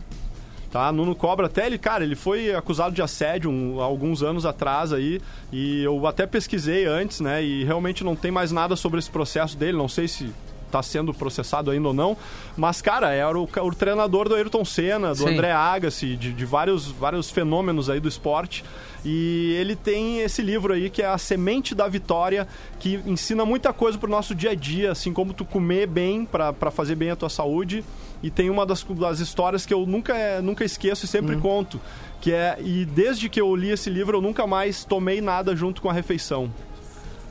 Tá, 0.71 0.91
Nuno 0.91 1.15
Cobra, 1.15 1.45
até 1.47 1.67
ele, 1.67 1.77
cara, 1.77 2.05
ele 2.05 2.17
foi 2.17 2.55
acusado 2.55 2.95
de 2.95 3.03
assédio 3.03 3.51
um- 3.51 3.79
há 3.79 3.85
alguns 3.85 4.23
anos 4.23 4.47
atrás 4.47 4.93
aí, 4.95 5.21
e 5.53 5.83
eu 5.83 6.07
até 6.07 6.27
pesquisei 6.27 6.87
antes, 6.87 7.21
né, 7.21 7.43
e 7.43 7.65
realmente 7.65 8.03
não 8.05 8.15
tem 8.15 8.31
mais 8.31 8.51
nada 8.53 8.77
sobre 8.77 8.99
esse 8.99 9.11
processo 9.11 9.57
dele, 9.59 9.77
não 9.79 9.89
sei 9.89 10.07
se 10.09 10.31
tá 10.69 10.83
sendo 10.83 11.13
processado 11.13 11.71
ainda 11.71 11.89
ou 11.89 11.95
não, 11.95 12.17
mas, 12.57 12.81
cara, 12.81 13.13
era 13.13 13.39
o, 13.39 13.45
o 13.45 13.75
treinador 13.75 14.29
do 14.29 14.35
Ayrton 14.35 14.65
Senna, 14.65 15.11
do 15.15 15.23
Sim. 15.23 15.35
André 15.35 15.53
Agassi, 15.53 16.17
de, 16.17 16.33
de 16.33 16.45
vários, 16.45 16.87
vários 16.87 17.31
fenômenos 17.31 17.89
aí 17.91 18.01
do 18.01 18.09
esporte, 18.09 18.65
e 19.05 19.55
ele 19.59 19.77
tem 19.77 20.21
esse 20.21 20.43
livro 20.43 20.73
aí 20.73 20.91
que 20.91 21.03
é 21.03 21.07
A 21.07 21.19
Semente 21.19 21.75
da 21.75 21.89
Vitória, 21.89 22.47
que 22.79 23.01
ensina 23.07 23.45
muita 23.45 23.73
coisa 23.73 23.97
pro 23.97 24.11
nosso 24.11 24.35
dia 24.35 24.51
a 24.51 24.55
dia, 24.55 24.93
assim 24.93 25.13
como 25.13 25.33
tu 25.33 25.45
comer 25.45 25.87
bem 25.87 26.25
pra 26.25 26.71
fazer 26.71 26.95
bem 26.95 27.11
a 27.11 27.17
tua 27.17 27.29
saúde. 27.29 27.85
E 28.23 28.31
tem 28.31 28.51
uma 28.51 28.67
das, 28.67 28.83
das 28.83 29.21
histórias 29.21 29.65
que 29.65 29.73
eu 29.73 29.87
nunca, 29.87 30.43
nunca 30.43 30.65
esqueço 30.65 31.05
e 31.05 31.09
sempre 31.09 31.37
conto, 31.37 31.81
que 32.21 32.33
é 32.33 32.59
e 32.61 32.85
desde 32.85 33.29
que 33.29 33.41
eu 33.41 33.55
li 33.55 33.71
esse 33.71 33.89
livro 33.89 34.17
eu 34.17 34.21
nunca 34.21 34.45
mais 34.45 34.85
tomei 34.85 35.21
nada 35.21 35.55
junto 35.55 35.81
com 35.81 35.89
a 35.89 35.93
refeição. 35.93 36.51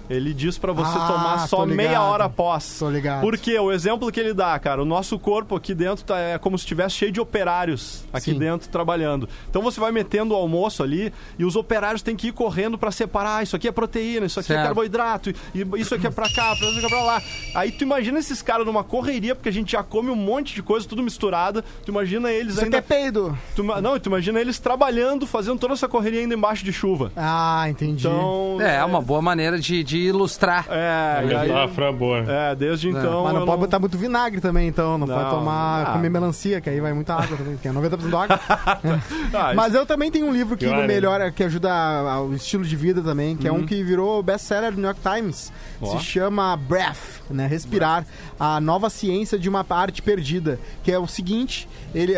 Ele 0.09 0.33
diz 0.33 0.57
pra 0.57 0.71
você 0.71 0.97
Ah, 0.97 1.07
tomar 1.07 1.47
só 1.47 1.65
meia 1.65 1.89
ligado. 1.89 2.03
hora 2.03 2.23
após. 2.25 2.77
Tô 2.79 2.89
ligado. 2.89 3.21
Porque 3.21 3.57
o 3.59 3.71
exemplo 3.71 4.11
que 4.11 4.19
ele 4.19 4.33
dá, 4.33 4.57
cara, 4.59 4.81
o 4.81 4.85
nosso 4.85 5.17
corpo 5.19 5.55
aqui 5.55 5.73
dentro 5.73 6.03
tá, 6.05 6.17
é 6.19 6.37
como 6.37 6.57
se 6.57 6.63
estivesse 6.63 6.95
cheio 6.95 7.11
de 7.11 7.19
operários 7.19 8.03
aqui 8.13 8.31
Sim. 8.31 8.39
dentro 8.39 8.69
trabalhando. 8.69 9.27
Então 9.49 9.61
você 9.61 9.79
vai 9.79 9.91
metendo 9.91 10.33
o 10.33 10.37
almoço 10.37 10.81
ali 10.83 11.11
e 11.37 11.43
os 11.45 11.55
operários 11.55 12.01
têm 12.01 12.15
que 12.15 12.27
ir 12.27 12.31
correndo 12.31 12.77
pra 12.77 12.91
separar. 12.91 13.37
Ah, 13.37 13.43
isso 13.43 13.55
aqui 13.55 13.67
é 13.67 13.71
proteína, 13.71 14.25
isso 14.25 14.39
aqui 14.39 14.51
é 14.51 14.55
Certo. 14.55 14.65
carboidrato, 14.67 15.29
e 15.29 15.35
isso 15.79 15.93
aqui 15.93 16.07
é 16.07 16.09
pra 16.09 16.29
cá, 16.29 16.55
pra 16.55 16.67
isso 16.69 16.77
aqui 16.77 16.85
é 16.85 16.89
pra 16.89 17.03
lá. 17.03 17.21
Aí 17.53 17.71
tu 17.71 17.83
imagina 17.83 18.17
esses 18.19 18.41
caras 18.41 18.65
numa 18.65 18.83
correria, 18.83 19.35
porque 19.35 19.49
a 19.49 19.53
gente 19.53 19.73
já 19.73 19.83
come 19.83 20.09
um 20.09 20.15
monte 20.15 20.55
de 20.55 20.63
coisa, 20.63 20.87
tudo 20.87 21.03
misturada. 21.03 21.63
Tu 21.85 21.91
imagina 21.91 22.31
eles 22.31 22.53
Isso 22.55 22.63
ainda. 22.63 22.77
é 22.77 22.81
peido. 22.81 23.37
Tu, 23.55 23.63
não, 23.63 23.99
tu 23.99 24.07
imagina 24.07 24.39
eles 24.39 24.59
trabalhando, 24.59 25.27
fazendo 25.27 25.59
toda 25.59 25.73
essa 25.73 25.87
correria 25.87 26.21
ainda 26.21 26.33
embaixo 26.33 26.63
de 26.63 26.71
chuva. 26.71 27.11
Ah, 27.15 27.65
entendi. 27.69 28.07
Então. 28.07 28.57
É, 28.61 28.77
é 28.77 28.85
uma 28.85 29.01
boa 29.01 29.21
maneira 29.21 29.59
de, 29.59 29.83
de 29.83 29.96
ilustrar. 30.05 30.65
É, 30.69 31.23
e 31.25 31.35
aí- 31.35 31.47
Metáfora 31.49 31.91
boa. 31.91 32.19
é, 32.27 32.55
desde 32.55 32.89
então. 32.89 33.23
Mas 33.23 33.33
não 33.33 33.41
eu 33.41 33.45
pode 33.45 33.59
botar 33.61 33.79
muito 33.79 33.97
vinagre 33.97 34.39
também, 34.41 34.67
então. 34.67 34.97
Não, 34.97 35.07
Não, 35.07 35.15
pode 35.15 35.29
tomar, 35.29 35.87
ah. 35.87 35.91
comer 35.93 36.09
melancia, 36.09 36.59
que 36.61 36.69
aí 36.69 36.79
vai 36.79 36.93
muita 36.93 37.13
água 37.15 37.35
também, 37.37 37.57
que 37.57 37.67
é 37.67 37.71
90% 37.71 38.13
água. 38.17 38.39
Ah, 39.33 39.53
Mas 39.55 39.73
eu 39.73 39.85
também 39.85 40.09
tenho 40.11 40.25
um 40.27 40.31
livro 40.33 40.55
que 40.57 40.65
Pior, 40.65 40.75
no 40.75 40.81
hein? 40.81 40.87
melhor, 40.87 41.31
que 41.31 41.43
ajuda 41.43 41.71
a- 41.71 42.21
o 42.21 42.33
estilo 42.33 42.63
de 42.63 42.75
vida 42.75 43.01
também, 43.01 43.35
que 43.35 43.47
é 43.47 43.51
Uhum. 43.51 43.59
um 43.59 43.65
que 43.65 43.83
virou 43.83 44.21
best-seller 44.23 44.71
do 44.71 44.77
New 44.77 44.85
York 44.85 44.99
Times. 45.01 45.51
Se 45.83 45.99
chama 45.99 46.55
Breath, 46.57 47.21
né? 47.29 47.45
Respirar, 47.47 48.05
a 48.39 48.59
nova 48.59 48.89
ciência 48.89 49.37
de 49.37 49.47
uma 49.49 49.65
arte 49.69 50.01
perdida. 50.01 50.59
Que 50.83 50.91
é 50.91 50.97
o 50.99 51.05
seguinte, 51.07 51.67
ele, 51.93 52.13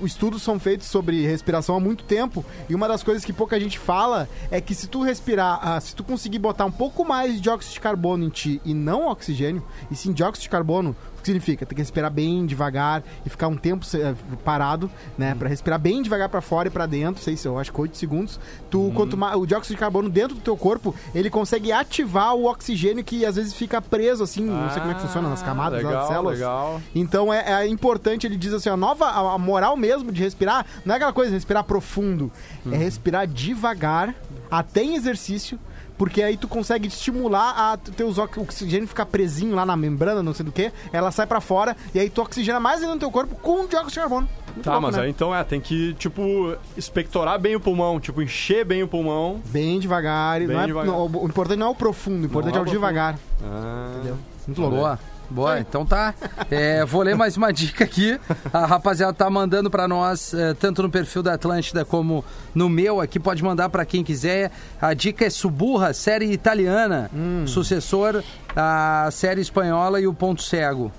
os 0.00 0.12
estudos 0.12 0.42
são 0.42 0.58
feitos 0.58 0.86
sobre 0.86 1.26
respiração 1.26 1.76
há 1.76 1.80
muito 1.80 2.04
tempo, 2.04 2.44
e 2.68 2.74
uma 2.74 2.88
das 2.88 3.02
coisas 3.02 3.24
que 3.24 3.32
pouca 3.32 3.58
gente 3.58 3.78
fala 3.78 4.28
é 4.50 4.60
que 4.60 4.74
se 4.74 4.86
tu 4.86 5.02
respirar, 5.02 5.58
ah, 5.62 5.80
se 5.80 5.94
tu 5.94 6.04
conseguir 6.04 6.38
botar 6.38 6.64
um 6.64 6.72
pouco 6.72 7.04
mais 7.04 7.34
de 7.34 7.40
dióxido 7.40 7.74
de 7.74 7.80
carbono 7.80 8.24
em 8.24 8.28
ti 8.28 8.60
e 8.64 8.74
não 8.74 9.08
oxigênio, 9.08 9.64
e 9.90 9.96
sim 9.96 10.12
dióxido 10.12 10.42
de 10.42 10.48
carbono, 10.48 10.96
que 11.24 11.28
significa? 11.32 11.64
Tem 11.66 11.74
que 11.74 11.82
respirar 11.82 12.10
bem 12.10 12.44
devagar 12.46 13.02
e 13.24 13.30
ficar 13.30 13.48
um 13.48 13.56
tempo 13.56 13.84
eh, 13.94 14.14
parado, 14.44 14.90
né? 15.18 15.34
Pra 15.38 15.48
respirar 15.48 15.78
bem 15.78 16.02
devagar 16.02 16.28
pra 16.28 16.40
fora 16.40 16.68
e 16.68 16.70
pra 16.70 16.86
dentro, 16.86 17.22
sei 17.22 17.36
se 17.36 17.48
eu 17.48 17.58
acho 17.58 17.72
que 17.72 17.80
8 17.80 17.96
segundos. 17.96 18.38
Tu, 18.70 18.92
quanto 18.94 19.16
mais 19.16 19.36
o 19.36 19.46
dióxido 19.46 19.74
de 19.74 19.80
carbono 19.80 20.08
dentro 20.08 20.34
do 20.36 20.40
teu 20.40 20.56
corpo, 20.56 20.94
ele 21.14 21.30
consegue 21.30 21.72
ativar 21.72 22.34
o 22.34 22.44
oxigênio 22.46 23.02
que 23.02 23.24
às 23.24 23.36
vezes 23.36 23.54
fica 23.54 23.80
preso, 23.80 24.22
assim, 24.22 24.42
não 24.44 24.70
sei 24.70 24.80
como 24.80 24.92
é 24.92 24.94
que 24.94 25.00
funciona 25.00 25.28
nas 25.28 25.42
camadas 25.42 25.78
legal, 25.82 25.92
das 26.00 26.08
células. 26.08 26.34
legal. 26.38 26.80
Então 26.94 27.32
é, 27.32 27.64
é 27.64 27.66
importante, 27.66 28.26
ele 28.26 28.36
diz 28.36 28.52
assim, 28.52 28.68
a 28.68 28.76
nova, 28.76 29.06
a, 29.06 29.38
moral 29.38 29.76
mesmo 29.76 30.12
de 30.12 30.22
respirar, 30.22 30.66
não 30.84 30.94
é 30.94 30.96
aquela 30.96 31.12
coisa 31.12 31.30
de 31.30 31.34
respirar 31.36 31.64
profundo, 31.64 32.30
Uhum. 32.64 32.72
é 32.72 32.76
respirar 32.76 33.26
devagar, 33.26 34.14
até 34.50 34.82
em 34.82 34.94
exercício, 34.96 35.58
porque 35.96 36.22
aí 36.22 36.36
tu 36.36 36.48
consegue 36.48 36.88
estimular 36.88 37.50
a 37.56 37.76
teus 37.76 38.18
ox- 38.18 38.36
oxigênio 38.38 38.86
ficar 38.88 39.06
presinho 39.06 39.54
lá 39.54 39.64
na 39.64 39.76
membrana, 39.76 40.22
não 40.22 40.34
sei 40.34 40.44
do 40.44 40.52
que, 40.52 40.72
ela 40.92 41.10
sai 41.10 41.26
pra 41.26 41.40
fora 41.40 41.76
e 41.94 41.98
aí 41.98 42.10
tu 42.10 42.20
oxigena 42.22 42.58
mais 42.60 42.80
ainda 42.80 42.94
no 42.94 43.00
teu 43.00 43.10
corpo 43.10 43.34
com 43.36 43.66
dióxido 43.66 43.90
de 43.92 44.00
carbono. 44.00 44.28
Muito 44.54 44.64
Tá, 44.64 44.72
louco, 44.72 44.86
mas 44.86 44.96
né? 44.96 45.02
aí 45.02 45.10
então 45.10 45.34
é, 45.34 45.42
tem 45.42 45.60
que, 45.60 45.94
tipo, 45.94 46.56
expectorar 46.76 47.38
bem 47.40 47.56
o 47.56 47.60
pulmão, 47.60 47.98
tipo, 47.98 48.22
encher 48.22 48.64
bem 48.64 48.82
o 48.82 48.88
pulmão. 48.88 49.40
Bem 49.46 49.80
devagar. 49.80 50.38
Bem 50.38 50.48
não 50.48 50.60
é- 50.60 50.66
devagar. 50.66 50.92
não, 50.94 51.06
o 51.06 51.26
importante 51.26 51.58
não 51.58 51.66
é 51.68 51.70
o 51.70 51.74
profundo, 51.74 52.22
o 52.22 52.26
importante 52.26 52.54
Não 52.54 52.60
é 52.60 52.64
é 52.64 52.66
o 52.66 52.68
o 52.68 52.72
devagar. 52.72 53.18
Ah, 53.42 53.90
Entendeu? 53.96 54.18
Muito 54.46 54.60
louco. 54.60 54.76
Boa. 54.76 54.98
Boa, 55.30 55.58
então 55.58 55.84
tá. 55.84 56.14
É, 56.50 56.84
vou 56.84 57.02
ler 57.02 57.16
mais 57.16 57.36
uma 57.36 57.52
dica 57.52 57.84
aqui. 57.84 58.18
A 58.52 58.66
rapaziada 58.66 59.12
tá 59.12 59.28
mandando 59.28 59.70
pra 59.70 59.88
nós, 59.88 60.32
eh, 60.34 60.54
tanto 60.54 60.82
no 60.82 60.90
perfil 60.90 61.22
da 61.22 61.34
Atlântida 61.34 61.84
como 61.84 62.24
no 62.54 62.68
meu 62.68 63.00
aqui. 63.00 63.18
Pode 63.18 63.42
mandar 63.42 63.68
pra 63.68 63.84
quem 63.84 64.04
quiser. 64.04 64.50
A 64.80 64.94
dica 64.94 65.24
é 65.24 65.30
Suburra, 65.30 65.92
série 65.92 66.30
italiana, 66.32 67.10
sucessor 67.46 68.22
à 68.54 69.08
série 69.10 69.40
espanhola 69.40 70.00
e 70.00 70.06
o 70.06 70.14
Ponto 70.14 70.42
Cego. 70.42 70.92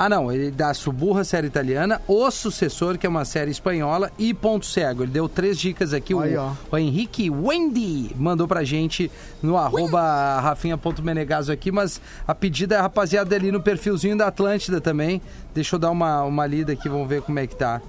Ah, 0.00 0.08
não, 0.08 0.30
ele 0.30 0.52
dá 0.52 0.72
Suburra, 0.72 1.24
série 1.24 1.48
italiana, 1.48 2.00
O 2.06 2.30
Sucessor, 2.30 2.96
que 2.96 3.04
é 3.04 3.08
uma 3.08 3.24
série 3.24 3.50
espanhola, 3.50 4.12
e 4.16 4.32
Ponto 4.32 4.64
Cego. 4.64 5.02
Ele 5.02 5.10
deu 5.10 5.28
três 5.28 5.58
dicas 5.58 5.92
aqui. 5.92 6.14
O, 6.14 6.20
Aí, 6.20 6.36
ó. 6.36 6.52
o 6.70 6.78
Henrique 6.78 7.28
Wendy 7.28 8.14
mandou 8.16 8.46
pra 8.46 8.62
gente 8.62 9.10
no 9.42 9.56
arroba 9.56 10.38
rafinha.menegaso 10.38 11.50
aqui, 11.50 11.72
mas 11.72 12.00
a 12.28 12.32
pedida 12.32 12.76
é 12.76 12.78
a 12.78 12.82
rapaziada 12.82 13.34
ali 13.34 13.50
no 13.50 13.60
perfilzinho 13.60 14.16
da 14.16 14.28
Atlântida 14.28 14.80
também. 14.80 15.20
Deixa 15.52 15.74
eu 15.74 15.80
dar 15.80 15.90
uma, 15.90 16.22
uma 16.22 16.46
lida 16.46 16.74
aqui, 16.74 16.88
vamos 16.88 17.08
ver 17.08 17.20
como 17.22 17.40
é 17.40 17.48
que 17.48 17.56
tá. 17.56 17.82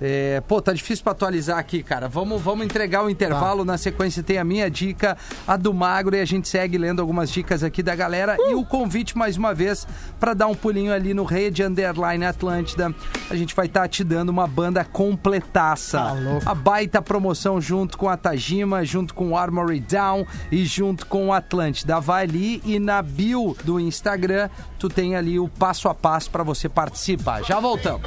É, 0.00 0.40
pô, 0.46 0.62
tá 0.62 0.72
difícil 0.72 1.02
pra 1.02 1.12
atualizar 1.12 1.58
aqui, 1.58 1.82
cara. 1.82 2.08
Vamos, 2.08 2.40
vamos 2.40 2.64
entregar 2.64 3.04
o 3.04 3.10
intervalo. 3.10 3.64
Na 3.64 3.76
sequência 3.76 4.22
tem 4.22 4.38
a 4.38 4.44
minha 4.44 4.70
dica, 4.70 5.16
a 5.46 5.56
do 5.56 5.74
Magro, 5.74 6.14
e 6.16 6.20
a 6.20 6.24
gente 6.24 6.48
segue 6.48 6.78
lendo 6.78 7.00
algumas 7.00 7.30
dicas 7.30 7.64
aqui 7.64 7.82
da 7.82 7.94
galera. 7.94 8.36
E 8.38 8.54
o 8.54 8.64
convite, 8.64 9.16
mais 9.18 9.36
uma 9.36 9.52
vez, 9.52 9.86
pra 10.20 10.34
dar 10.34 10.46
um 10.46 10.54
pulinho 10.54 10.92
ali 10.92 11.12
no 11.12 11.24
Rede 11.24 11.62
Underline 11.62 12.24
Atlântida. 12.24 12.94
A 13.28 13.36
gente 13.36 13.54
vai 13.54 13.66
estar 13.66 13.88
te 13.88 14.04
dando 14.04 14.28
uma 14.28 14.46
banda 14.46 14.84
completaça. 14.84 15.98
Tá 15.98 16.12
louco. 16.12 16.48
a 16.48 16.54
baita 16.54 17.02
promoção 17.02 17.60
junto 17.60 17.98
com 17.98 18.08
a 18.08 18.16
Tajima, 18.16 18.84
junto 18.84 19.14
com 19.14 19.30
o 19.30 19.36
Armory 19.36 19.80
Down 19.80 20.26
e 20.50 20.64
junto 20.64 21.06
com 21.06 21.28
o 21.28 21.32
Atlântida. 21.32 22.00
Vai 22.00 22.24
ali 22.24 22.62
e 22.64 22.78
na 22.78 23.02
bio 23.02 23.56
do 23.64 23.80
Instagram 23.80 24.48
tu 24.78 24.88
tem 24.88 25.16
ali 25.16 25.38
o 25.38 25.48
passo 25.48 25.88
a 25.88 25.94
passo 25.94 26.30
pra 26.30 26.42
você 26.42 26.68
participar. 26.68 27.42
Já 27.44 27.58
voltamos. 27.60 28.02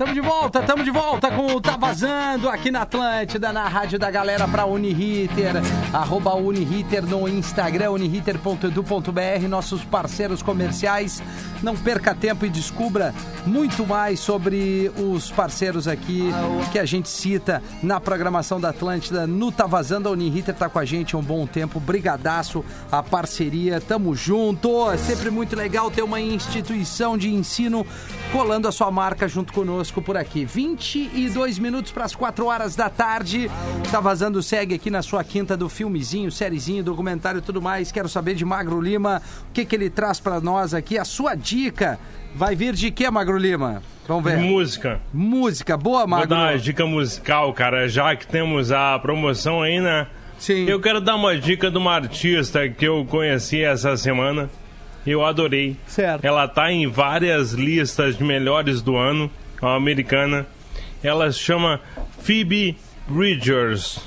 Tamo 0.00 0.14
de 0.14 0.20
volta, 0.22 0.62
tamo 0.62 0.82
de 0.82 0.90
volta 0.90 1.30
com 1.30 1.54
o 1.54 1.60
Tá 1.60 1.76
Vazando 1.76 2.48
aqui 2.48 2.70
na 2.70 2.80
Atlântida, 2.80 3.52
na 3.52 3.68
rádio 3.68 3.98
da 3.98 4.10
galera 4.10 4.48
pra 4.48 4.64
Uniriter, 4.64 5.56
arroba 5.92 6.34
Uniriter 6.36 7.04
no 7.04 7.28
Instagram, 7.28 7.90
uniriter.edu.br, 7.90 9.46
nossos 9.46 9.84
parceiros 9.84 10.42
comerciais. 10.42 11.22
Não 11.62 11.76
perca 11.76 12.14
tempo 12.14 12.46
e 12.46 12.48
descubra 12.48 13.14
muito 13.44 13.86
mais 13.86 14.20
sobre 14.20 14.90
os 14.96 15.30
parceiros 15.30 15.86
aqui 15.86 16.30
que 16.72 16.78
a 16.78 16.86
gente 16.86 17.10
cita 17.10 17.62
na 17.82 18.00
programação 18.00 18.58
da 18.58 18.70
Atlântida. 18.70 19.26
No 19.26 19.52
Tá 19.52 19.66
Vazando, 19.66 20.08
a 20.08 20.12
Uniriter 20.12 20.54
tá 20.54 20.70
com 20.70 20.78
a 20.78 20.84
gente 20.86 21.14
há 21.14 21.18
um 21.18 21.22
bom 21.22 21.46
tempo. 21.46 21.78
Brigadaço, 21.78 22.64
a 22.90 23.02
parceria, 23.02 23.82
tamo 23.82 24.14
junto. 24.14 24.90
É 24.90 24.96
sempre 24.96 25.28
muito 25.28 25.54
legal 25.54 25.90
ter 25.90 26.00
uma 26.00 26.22
instituição 26.22 27.18
de 27.18 27.28
ensino 27.28 27.86
colando 28.32 28.66
a 28.66 28.72
sua 28.72 28.90
marca 28.90 29.28
junto 29.28 29.52
conosco 29.52 29.89
por 29.98 30.16
aqui. 30.16 30.44
22 30.44 31.58
minutos 31.58 31.90
para 31.90 32.04
as 32.04 32.14
4 32.14 32.44
horas 32.46 32.76
da 32.76 32.90
tarde. 32.90 33.50
Tá 33.90 33.98
vazando, 33.98 34.42
segue 34.42 34.74
aqui 34.74 34.90
na 34.90 35.00
sua 35.00 35.24
quinta 35.24 35.56
do 35.56 35.68
filmezinho, 35.68 36.30
sériezinho, 36.30 36.84
documentário 36.84 37.38
e 37.38 37.42
tudo 37.42 37.62
mais. 37.62 37.90
Quero 37.90 38.08
saber 38.08 38.34
de 38.34 38.44
Magro 38.44 38.80
Lima, 38.80 39.22
o 39.48 39.52
que, 39.52 39.64
que 39.64 39.74
ele 39.74 39.88
traz 39.88 40.20
para 40.20 40.40
nós 40.40 40.74
aqui. 40.74 40.98
A 40.98 41.04
sua 41.04 41.34
dica 41.34 41.98
vai 42.34 42.54
vir 42.54 42.74
de 42.74 42.90
quê, 42.90 43.10
Magro 43.10 43.38
Lima? 43.38 43.82
Vamos 44.06 44.24
ver. 44.24 44.38
Música. 44.38 45.00
Música, 45.12 45.76
boa, 45.76 46.00
Vou 46.00 46.08
Magro. 46.08 46.28
dar 46.28 46.50
uma 46.52 46.58
dica 46.58 46.84
musical, 46.84 47.52
cara, 47.54 47.88
já 47.88 48.14
que 48.14 48.26
temos 48.26 48.70
a 48.70 48.98
promoção 48.98 49.62
aí, 49.62 49.80
né? 49.80 50.06
Sim. 50.38 50.64
Eu 50.66 50.80
quero 50.80 51.00
dar 51.00 51.16
uma 51.16 51.36
dica 51.36 51.70
de 51.70 51.78
uma 51.78 51.94
artista 51.94 52.68
que 52.68 52.86
eu 52.86 53.04
conheci 53.04 53.62
essa 53.62 53.96
semana. 53.96 54.50
Eu 55.06 55.24
adorei. 55.24 55.76
Certo. 55.86 56.24
Ela 56.24 56.46
tá 56.46 56.70
em 56.70 56.86
várias 56.86 57.52
listas 57.52 58.16
de 58.18 58.24
melhores 58.24 58.82
do 58.82 58.96
ano, 58.96 59.30
uma 59.60 59.76
americana. 59.76 60.46
Ela 61.02 61.30
se 61.32 61.38
chama 61.38 61.80
Phoebe 62.22 62.76
Bridgers. 63.08 64.00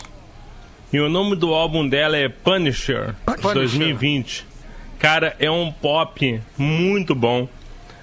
E 0.92 1.00
o 1.00 1.10
nome 1.10 1.36
do 1.36 1.54
álbum 1.54 1.88
dela 1.88 2.16
é 2.16 2.30
Punisher, 2.30 3.16
Punisher. 3.26 3.54
2020. 3.54 4.46
Cara, 5.00 5.36
é 5.40 5.50
um 5.50 5.72
pop 5.72 6.40
muito 6.58 7.16
bom. 7.16 7.48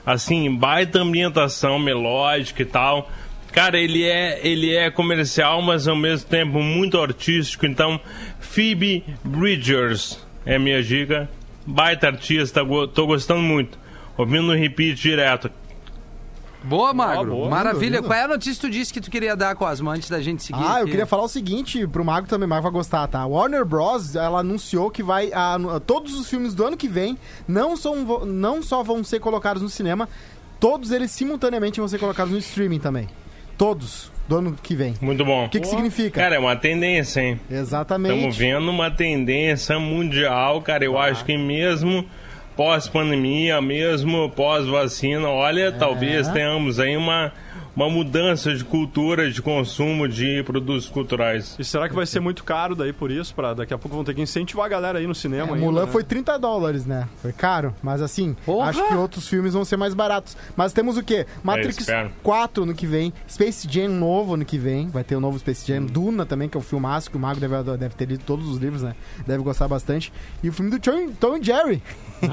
Assim, 0.04 0.54
baita 0.54 0.98
ambientação 0.98 1.78
melódica 1.78 2.62
e 2.62 2.66
tal. 2.66 3.08
Cara, 3.52 3.78
ele 3.78 4.04
é, 4.04 4.40
ele 4.46 4.74
é 4.74 4.90
comercial, 4.90 5.62
mas 5.62 5.88
ao 5.88 5.96
mesmo 5.96 6.28
tempo 6.28 6.60
muito 6.60 7.00
artístico. 7.00 7.64
Então, 7.66 8.00
Phoebe 8.38 9.04
Bridgers 9.24 10.24
é 10.44 10.58
minha 10.58 10.82
dica. 10.82 11.28
Baita 11.66 12.08
artista, 12.08 12.64
tô 12.94 13.06
gostando 13.06 13.40
muito. 13.40 13.78
Ouvindo 14.16 14.52
repeat 14.52 15.00
direto. 15.00 15.50
Boa, 16.62 16.92
Magro. 16.92 17.31
boa. 17.33 17.49
Maravilha. 17.49 17.85
Lindo, 17.85 17.96
lindo. 17.96 18.09
Qual 18.09 18.18
é 18.18 18.23
a 18.25 18.29
notícia 18.29 18.55
que 18.55 18.61
tu 18.61 18.70
disse 18.70 18.92
que 18.92 19.01
tu 19.01 19.11
queria 19.11 19.35
dar 19.35 19.55
com 19.55 19.64
as 19.64 19.81
antes 19.81 20.11
da 20.11 20.20
gente 20.20 20.42
seguir? 20.42 20.61
Ah, 20.62 20.77
eu 20.79 20.83
aqui? 20.83 20.90
queria 20.90 21.07
falar 21.07 21.23
o 21.25 21.29
seguinte 21.29 21.87
pro 21.87 22.05
Mago 22.05 22.27
também, 22.27 22.46
Mago 22.49 22.62
vai 22.62 22.73
gostar, 22.73 23.07
tá? 23.07 23.25
Warner 23.27 23.64
Bros, 23.64 24.14
ela 24.14 24.40
anunciou 24.40 24.90
que 24.90 25.03
vai 25.03 25.33
a- 25.33 25.55
a- 25.55 25.81
todos 25.81 26.14
os 26.14 26.29
filmes 26.29 26.55
do 26.55 26.64
ano 26.66 26.77
que 26.77 26.88
vem 26.88 27.16
não 27.49 27.77
são 27.77 28.25
não 28.27 28.62
só 28.62 28.83
vão 28.83 29.03
ser 29.03 29.20
colocados 29.20 29.62
no 29.62 29.68
cinema, 29.68 30.09
todos 30.59 30.90
eles 30.90 31.11
simultaneamente 31.11 31.81
vão 31.81 31.88
ser 31.88 31.99
colocados 31.99 32.33
no 32.33 32.38
streaming 32.38 32.79
também. 32.79 33.09
Todos 33.57 34.11
do 34.29 34.37
ano 34.37 34.57
que 34.62 34.75
vem. 34.75 34.94
Muito 35.01 35.25
bom. 35.25 35.46
O 35.46 35.49
que 35.49 35.61
que 35.61 35.66
significa? 35.66 36.20
Cara, 36.20 36.37
é 36.37 36.38
uma 36.38 36.57
tendência, 36.57 37.20
hein? 37.20 37.40
Exatamente. 37.51 38.14
Estamos 38.14 38.37
vendo 38.37 38.70
uma 38.70 38.90
tendência 38.90 39.79
mundial, 39.79 40.62
cara. 40.62 40.85
Eu 40.85 40.96
acho 40.99 41.25
que 41.25 41.37
mesmo 41.37 42.05
pós-pandemia, 42.61 43.59
mesmo 43.62 44.29
pós-vacina, 44.29 45.27
olha, 45.31 45.73
talvez 45.73 46.29
tenhamos 46.29 46.79
aí 46.79 46.94
uma, 46.94 47.33
uma 47.75 47.88
mudança 47.88 48.55
de 48.55 48.64
cultura 48.64 49.31
de 49.31 49.40
consumo 49.40 50.09
de 50.09 50.42
produtos 50.44 50.88
culturais. 50.88 51.57
E 51.59 51.64
será 51.64 51.88
que 51.88 51.94
vai 51.94 52.07
ser 52.07 52.20
muito 52.20 52.42
caro 52.44 52.75
daí 52.75 52.92
por 52.92 53.11
isso? 53.11 53.35
Pra 53.35 53.55
daqui 53.55 53.73
a 53.73 53.79
pouco 53.79 53.94
vão 53.96 54.05
ter 54.05 54.14
que 54.14 54.20
incentivar 54.20 54.66
a 54.66 54.68
galera 54.68 54.99
aí 54.99 55.07
no 55.07 55.14
cinema. 55.14 55.51
É, 55.51 55.55
ainda, 55.55 55.64
Mulan 55.66 55.87
né? 55.87 55.92
foi 55.92 56.03
30 56.05 56.38
dólares, 56.38 56.85
né? 56.87 57.09
Foi 57.23 57.33
caro, 57.33 57.75
mas 57.83 58.03
assim, 58.03 58.37
Porra! 58.44 58.70
acho 58.70 58.87
que 58.88 58.94
outros 58.94 59.29
filmes 59.29 59.55
vão 59.55 59.64
ser 59.64 59.77
mais 59.77 59.94
baratos. 59.94 60.37
Mas 60.57 60.73
temos 60.73 60.96
o 60.96 61.03
quê? 61.03 61.27
Matrix 61.42 61.79
espero. 61.79 62.11
4 62.23 62.66
no 62.66 62.75
que 62.75 62.87
vem, 62.87 63.12
Space 63.29 63.68
Jam 63.70 63.88
novo 63.88 64.37
no 64.37 64.44
que 64.44 64.59
vem, 64.59 64.88
vai 64.88 65.05
ter 65.05 65.16
o 65.16 65.20
novo 65.20 65.38
Space 65.38 65.66
Jam, 65.66 65.85
Duna 65.87 66.27
também, 66.27 66.49
que 66.49 66.57
é 66.57 66.61
o 66.61 66.62
filmaço 66.62 67.11
que 67.11 67.16
o 67.16 67.20
Mago 67.20 67.40
deve, 67.40 67.62
deve 67.77 67.94
ter 67.94 68.07
lido 68.07 68.25
todos 68.25 68.49
os 68.49 68.59
livros, 68.59 68.83
né? 68.83 68.94
Deve 69.27 69.42
gostar 69.42 69.68
bastante. 69.68 70.12
E 70.42 70.49
o 70.49 70.53
filme 70.53 70.70
do 70.70 70.79
Tom, 70.79 71.11
Tom 71.18 71.37
e 71.37 71.42
Jerry, 71.42 71.83